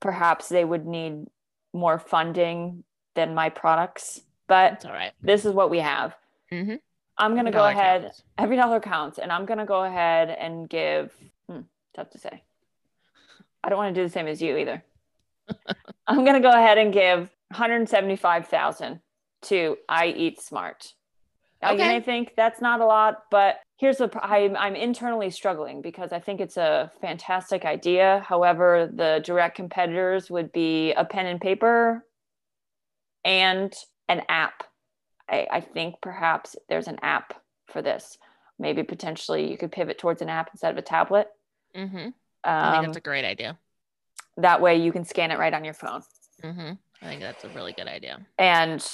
Perhaps 0.00 0.48
they 0.48 0.64
would 0.64 0.86
need 0.86 1.26
more 1.72 1.98
funding 1.98 2.84
than 3.14 3.34
my 3.34 3.48
products, 3.48 4.20
but 4.46 4.70
That's 4.72 4.84
all 4.84 4.92
right. 4.92 5.12
this 5.22 5.44
is 5.44 5.52
what 5.52 5.70
we 5.70 5.78
have. 5.78 6.14
Mhm. 6.50 6.80
I'm 7.18 7.32
going 7.34 7.46
to 7.46 7.50
go 7.52 7.66
ahead. 7.66 8.02
counts. 8.02 8.22
Every 8.38 8.56
dollar 8.56 8.80
counts, 8.80 9.18
and 9.18 9.30
I'm 9.30 9.44
going 9.46 9.58
to 9.58 9.64
go 9.66 9.84
ahead 9.84 10.30
and 10.30 10.68
give. 10.68 11.12
Hmm, 11.48 11.60
tough 11.94 12.10
to 12.10 12.18
say. 12.18 12.42
I 13.64 13.68
don't 13.68 13.78
want 13.78 13.94
to 13.94 14.00
do 14.00 14.04
the 14.06 14.12
same 14.12 14.26
as 14.26 14.42
you 14.42 14.56
either. 14.56 14.82
I'm 16.06 16.24
going 16.24 16.34
to 16.34 16.40
go 16.40 16.50
ahead 16.50 16.78
and 16.78 16.92
give 16.92 17.28
175,000 17.50 19.00
to 19.42 19.76
I 19.88 20.06
Eat 20.08 20.40
Smart. 20.40 20.94
Now 21.60 21.72
you 21.72 21.78
may 21.78 22.00
think 22.00 22.32
that's 22.36 22.60
not 22.60 22.80
a 22.80 22.84
lot, 22.86 23.24
but 23.30 23.60
here's 23.76 23.98
the 23.98 24.10
I'm, 24.20 24.56
I'm 24.56 24.74
internally 24.74 25.30
struggling 25.30 25.80
because 25.80 26.12
I 26.12 26.18
think 26.18 26.40
it's 26.40 26.56
a 26.56 26.90
fantastic 27.00 27.64
idea. 27.64 28.24
However, 28.26 28.90
the 28.92 29.20
direct 29.24 29.54
competitors 29.56 30.28
would 30.28 30.50
be 30.52 30.92
a 30.92 31.04
pen 31.04 31.26
and 31.26 31.40
paper 31.40 32.04
and 33.24 33.72
an 34.08 34.22
app. 34.28 34.64
I, 35.30 35.46
I 35.50 35.60
think 35.60 35.96
perhaps 36.02 36.56
there's 36.68 36.88
an 36.88 36.98
app 37.02 37.34
for 37.68 37.80
this. 37.80 38.18
Maybe 38.58 38.82
potentially 38.82 39.48
you 39.50 39.56
could 39.56 39.70
pivot 39.72 39.98
towards 39.98 40.20
an 40.20 40.28
app 40.28 40.50
instead 40.52 40.72
of 40.72 40.78
a 40.78 40.82
tablet. 40.82 41.28
Mm-hmm. 41.76 41.96
I 42.44 42.72
think 42.72 42.78
Um, 42.78 42.84
that's 42.86 42.96
a 42.96 43.00
great 43.00 43.24
idea. 43.24 43.56
that 44.36 44.60
way 44.60 44.76
you 44.76 44.90
can 44.92 45.04
scan 45.04 45.30
it 45.30 45.38
right 45.38 45.54
on 45.54 45.64
your 45.64 45.74
phone. 45.74 46.02
Mm-hmm. 46.42 46.72
I 47.02 47.06
think 47.06 47.20
that's 47.20 47.44
a 47.44 47.48
really 47.48 47.72
good 47.72 47.88
idea. 47.88 48.20
And 48.38 48.84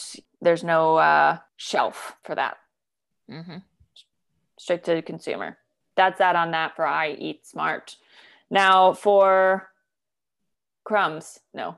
there's 0.40 0.64
no 0.64 0.96
uh, 0.96 1.38
shelf 1.56 2.16
for 2.24 2.34
that. 2.34 2.56
hmm 3.28 3.58
Straight 4.58 4.84
to 4.84 5.02
consumer. 5.02 5.58
That's 5.96 6.18
that 6.18 6.34
on 6.36 6.50
that 6.52 6.74
for 6.74 6.86
I 6.86 7.10
Eat 7.10 7.46
Smart. 7.46 7.96
Now 8.50 8.92
for 8.94 9.68
crumbs. 10.84 11.38
No, 11.52 11.76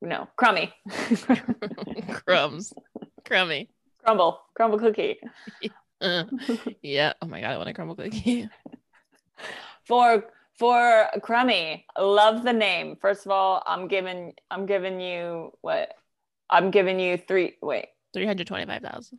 no, 0.00 0.28
crummy. 0.36 0.72
Crumbs. 2.24 2.72
Crummy. 3.24 3.68
Crumble, 4.04 4.40
crumble 4.54 4.78
cookie. 4.78 5.18
Yeah. 6.82 7.12
Oh 7.22 7.26
my 7.28 7.40
god, 7.40 7.50
I 7.52 7.56
want 7.58 7.68
a 7.68 7.74
crumble 7.74 7.94
cookie. 7.94 8.48
For 9.84 10.24
for 10.58 11.08
crummy, 11.22 11.86
love 11.98 12.44
the 12.44 12.52
name. 12.52 12.96
First 13.00 13.26
of 13.26 13.32
all, 13.32 13.62
I'm 13.66 13.88
giving 13.88 14.34
I'm 14.50 14.66
giving 14.66 15.00
you 15.00 15.52
what? 15.60 15.92
I'm 16.50 16.70
giving 16.70 17.00
you 17.00 17.16
three. 17.16 17.56
Wait, 17.62 17.86
Three 18.12 18.26
hundred 18.26 18.46
twenty-five 18.46 18.82
thousand. 18.82 19.18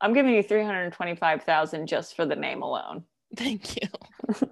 I'm 0.00 0.12
giving 0.12 0.34
you 0.34 0.42
three 0.42 0.64
hundred 0.64 0.92
twenty-five 0.92 1.44
thousand 1.44 1.86
just 1.86 2.16
for 2.16 2.26
the 2.26 2.36
name 2.36 2.62
alone. 2.62 3.04
Thank 3.36 3.76
you. 3.76 3.88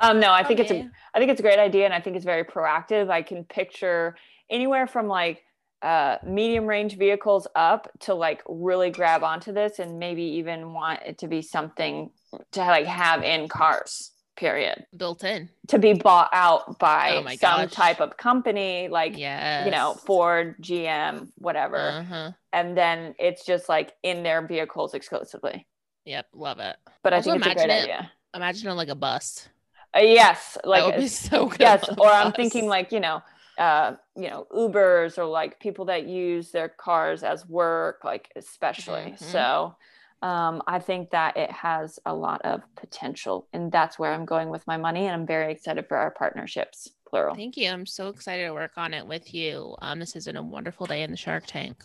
Um, 0.00 0.20
no, 0.20 0.32
I 0.32 0.44
think 0.44 0.60
it's 0.60 0.70
a 0.70 0.88
I 1.14 1.18
think 1.18 1.30
it's 1.30 1.40
a 1.40 1.42
great 1.42 1.58
idea, 1.58 1.84
and 1.84 1.94
I 1.94 2.00
think 2.00 2.16
it's 2.16 2.24
very 2.24 2.44
proactive. 2.44 3.10
I 3.10 3.22
can 3.22 3.44
picture 3.44 4.16
anywhere 4.48 4.86
from 4.86 5.08
like 5.08 5.42
uh, 5.82 6.18
medium 6.24 6.66
range 6.66 6.96
vehicles 6.96 7.46
up 7.54 7.90
to 8.00 8.14
like 8.14 8.42
really 8.48 8.90
grab 8.90 9.24
onto 9.24 9.52
this, 9.52 9.78
and 9.78 9.98
maybe 9.98 10.22
even 10.22 10.72
want 10.72 11.00
it 11.04 11.18
to 11.18 11.28
be 11.28 11.42
something 11.42 12.10
to 12.52 12.60
like 12.60 12.86
have 12.86 13.22
in 13.22 13.48
cars. 13.48 14.12
Period. 14.38 14.86
built 14.96 15.24
in. 15.24 15.48
To 15.66 15.78
be 15.80 15.94
bought 15.94 16.30
out 16.32 16.78
by 16.78 17.16
Oh 17.16 17.28
some 17.36 17.64
gosh. 17.66 17.72
type 17.72 18.00
of 18.00 18.16
company, 18.16 18.86
like 18.88 19.18
Yeah. 19.18 19.64
you 19.64 19.70
know 19.72 19.94
Ford, 19.94 20.54
GM, 20.62 21.32
whatever, 21.38 21.76
Uh-huh. 21.90 22.30
and 22.52 22.76
then 22.76 23.14
it's 23.18 23.44
just 23.44 23.68
like 23.68 23.94
in 24.04 24.22
their 24.22 24.40
vehicles 24.46 24.94
exclusively. 24.94 25.66
Yep. 26.04 26.26
Love 26.34 26.60
it. 26.60 26.76
But 27.02 27.12
I 27.14 27.16
Also 27.16 27.32
think 27.32 27.46
it's 27.46 27.50
a 27.50 27.54
great 27.54 27.64
imagine 27.64 27.70
it- 27.70 27.82
idea. 27.94 28.12
Imagine 28.34 28.68
on 28.68 28.76
like 28.76 28.88
a 28.88 28.94
bus. 28.94 29.48
Uh, 29.96 30.00
yes, 30.00 30.56
Like 30.64 30.82
like 30.84 30.92
that 30.92 30.96
would 30.98 31.02
be 31.02 31.08
so 31.08 31.46
good. 31.46 31.60
yes 31.60 31.88
or 31.98 32.06
i'm 32.08 32.30
thinking 32.32 32.68
like 32.68 32.92
you 32.92 33.00
know 33.00 33.22
uh 33.56 33.96
you 34.14 34.28
know 34.30 34.46
ubers 34.54 35.18
or 35.18 35.24
like 35.24 35.58
people 35.58 35.86
that 35.86 36.06
use 36.06 36.52
their 36.52 36.68
cars 36.68 37.22
as 37.24 37.44
work 37.48 38.04
like 38.04 38.30
especially 38.36 39.16
Mhm. 39.16 39.18
so 39.18 39.74
um 40.22 40.62
i 40.66 40.78
think 40.78 41.10
that 41.10 41.36
it 41.36 41.50
has 41.50 41.98
a 42.06 42.14
lot 42.14 42.40
of 42.42 42.62
potential 42.76 43.46
and 43.52 43.70
that's 43.70 43.98
where 43.98 44.12
i'm 44.12 44.24
going 44.24 44.48
with 44.50 44.66
my 44.66 44.76
money 44.76 45.06
and 45.06 45.14
i'm 45.14 45.26
very 45.26 45.52
excited 45.52 45.86
for 45.86 45.96
our 45.96 46.10
partnerships 46.10 46.88
plural 47.08 47.34
Thank 47.34 47.56
you. 47.56 47.70
I'm 47.70 47.86
so 47.86 48.08
excited 48.08 48.44
to 48.46 48.52
work 48.52 48.72
on 48.76 48.92
it 48.92 49.06
with 49.06 49.32
you. 49.32 49.74
Um, 49.80 49.98
this 49.98 50.12
has 50.12 50.26
been 50.26 50.36
a 50.36 50.42
wonderful 50.42 50.84
day 50.86 51.02
in 51.02 51.10
the 51.10 51.16
Shark 51.16 51.44
Tank. 51.46 51.82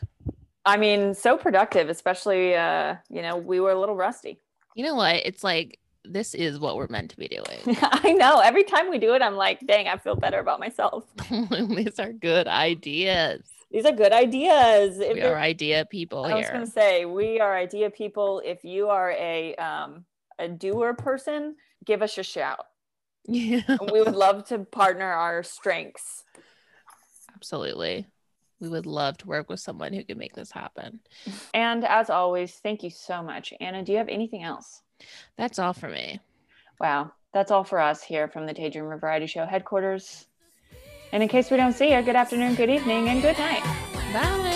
i 0.66 0.76
mean 0.78 1.14
so 1.14 1.38
productive 1.38 1.90
especially 1.90 2.56
uh 2.56 2.96
you 3.10 3.22
know 3.22 3.38
we 3.38 3.60
were 3.60 3.72
a 3.72 3.80
little 3.80 3.96
rusty 3.96 4.40
You 4.76 4.84
know 4.86 4.96
what? 4.96 5.16
It's 5.18 5.44
like 5.44 5.80
this 6.06 6.34
is 6.36 6.60
what 6.60 6.76
we're 6.76 6.90
meant 6.90 7.12
to 7.12 7.18
be 7.18 7.30
doing. 7.30 7.78
i 7.82 8.12
know 8.14 8.40
every 8.40 8.64
time 8.66 8.90
we 8.90 8.98
do 8.98 9.14
it 9.14 9.22
i'm 9.22 9.36
like 9.36 9.60
dang 9.66 9.88
i 9.88 9.98
feel 9.98 10.16
better 10.16 10.40
about 10.40 10.60
myself 10.60 11.06
These 11.30 12.00
are 12.00 12.12
good 12.12 12.48
ideas. 12.48 13.44
These 13.74 13.86
are 13.86 13.92
good 13.92 14.14
ideas 14.14 15.00
If 15.00 15.16
We 15.16 15.20
they're- 15.22 15.36
idea 15.36 15.86
people 15.86 16.24
here. 16.26 16.36
I 16.36 16.38
was 16.40 16.50
going 16.50 16.66
to 16.66 16.72
say 16.72 17.06
we 17.06 17.40
are 17.42 17.58
idea 17.58 17.90
people. 17.90 18.42
If 18.46 18.64
you 18.64 18.88
are 18.90 19.12
a 19.12 19.56
um, 19.56 20.06
a 20.40 20.48
doer 20.48 20.94
person, 20.94 21.56
give 21.84 22.02
us 22.02 22.18
a 22.18 22.24
shout. 22.24 22.66
Yeah, 23.26 23.62
We 23.92 24.02
would 24.02 24.16
love 24.16 24.46
to 24.50 24.60
partner 24.60 25.06
our 25.12 25.44
strengths. 25.44 26.24
absolutely. 27.36 28.06
We 28.60 28.70
would 28.70 28.86
love 28.86 29.18
to 29.20 29.28
work 29.28 29.50
with 29.50 29.60
someone 29.60 29.92
who 29.94 30.04
can 30.04 30.18
make 30.18 30.34
this 30.34 30.52
happen. 30.52 31.00
And 31.54 31.84
as 31.86 32.10
always, 32.10 32.54
thank 32.56 32.84
you 32.84 32.90
so 32.90 33.22
much, 33.24 33.54
Anna. 33.60 33.84
Do 33.84 33.92
you 33.92 33.98
have 33.98 34.08
anything 34.10 34.44
else? 34.44 34.82
That's 35.38 35.60
all 35.60 35.74
for 35.74 35.90
me. 35.90 36.20
Wow, 36.80 37.12
that's 37.34 37.52
all 37.52 37.64
for 37.64 37.80
us 37.80 38.04
here 38.04 38.28
from 38.30 38.46
the 38.46 38.54
Daydreamer 38.54 39.00
Variety 39.00 39.28
Show 39.28 39.46
headquarters. 39.46 40.28
And 41.14 41.22
in 41.22 41.30
case 41.30 41.52
we 41.52 41.58
don't 41.58 41.74
see 41.74 41.94
you, 41.94 42.02
good 42.02 42.16
afternoon, 42.16 42.56
good 42.56 42.72
evening, 42.72 43.08
and 43.08 43.22
good 43.22 43.38
night. 43.38 43.64
Bye. 44.12 44.53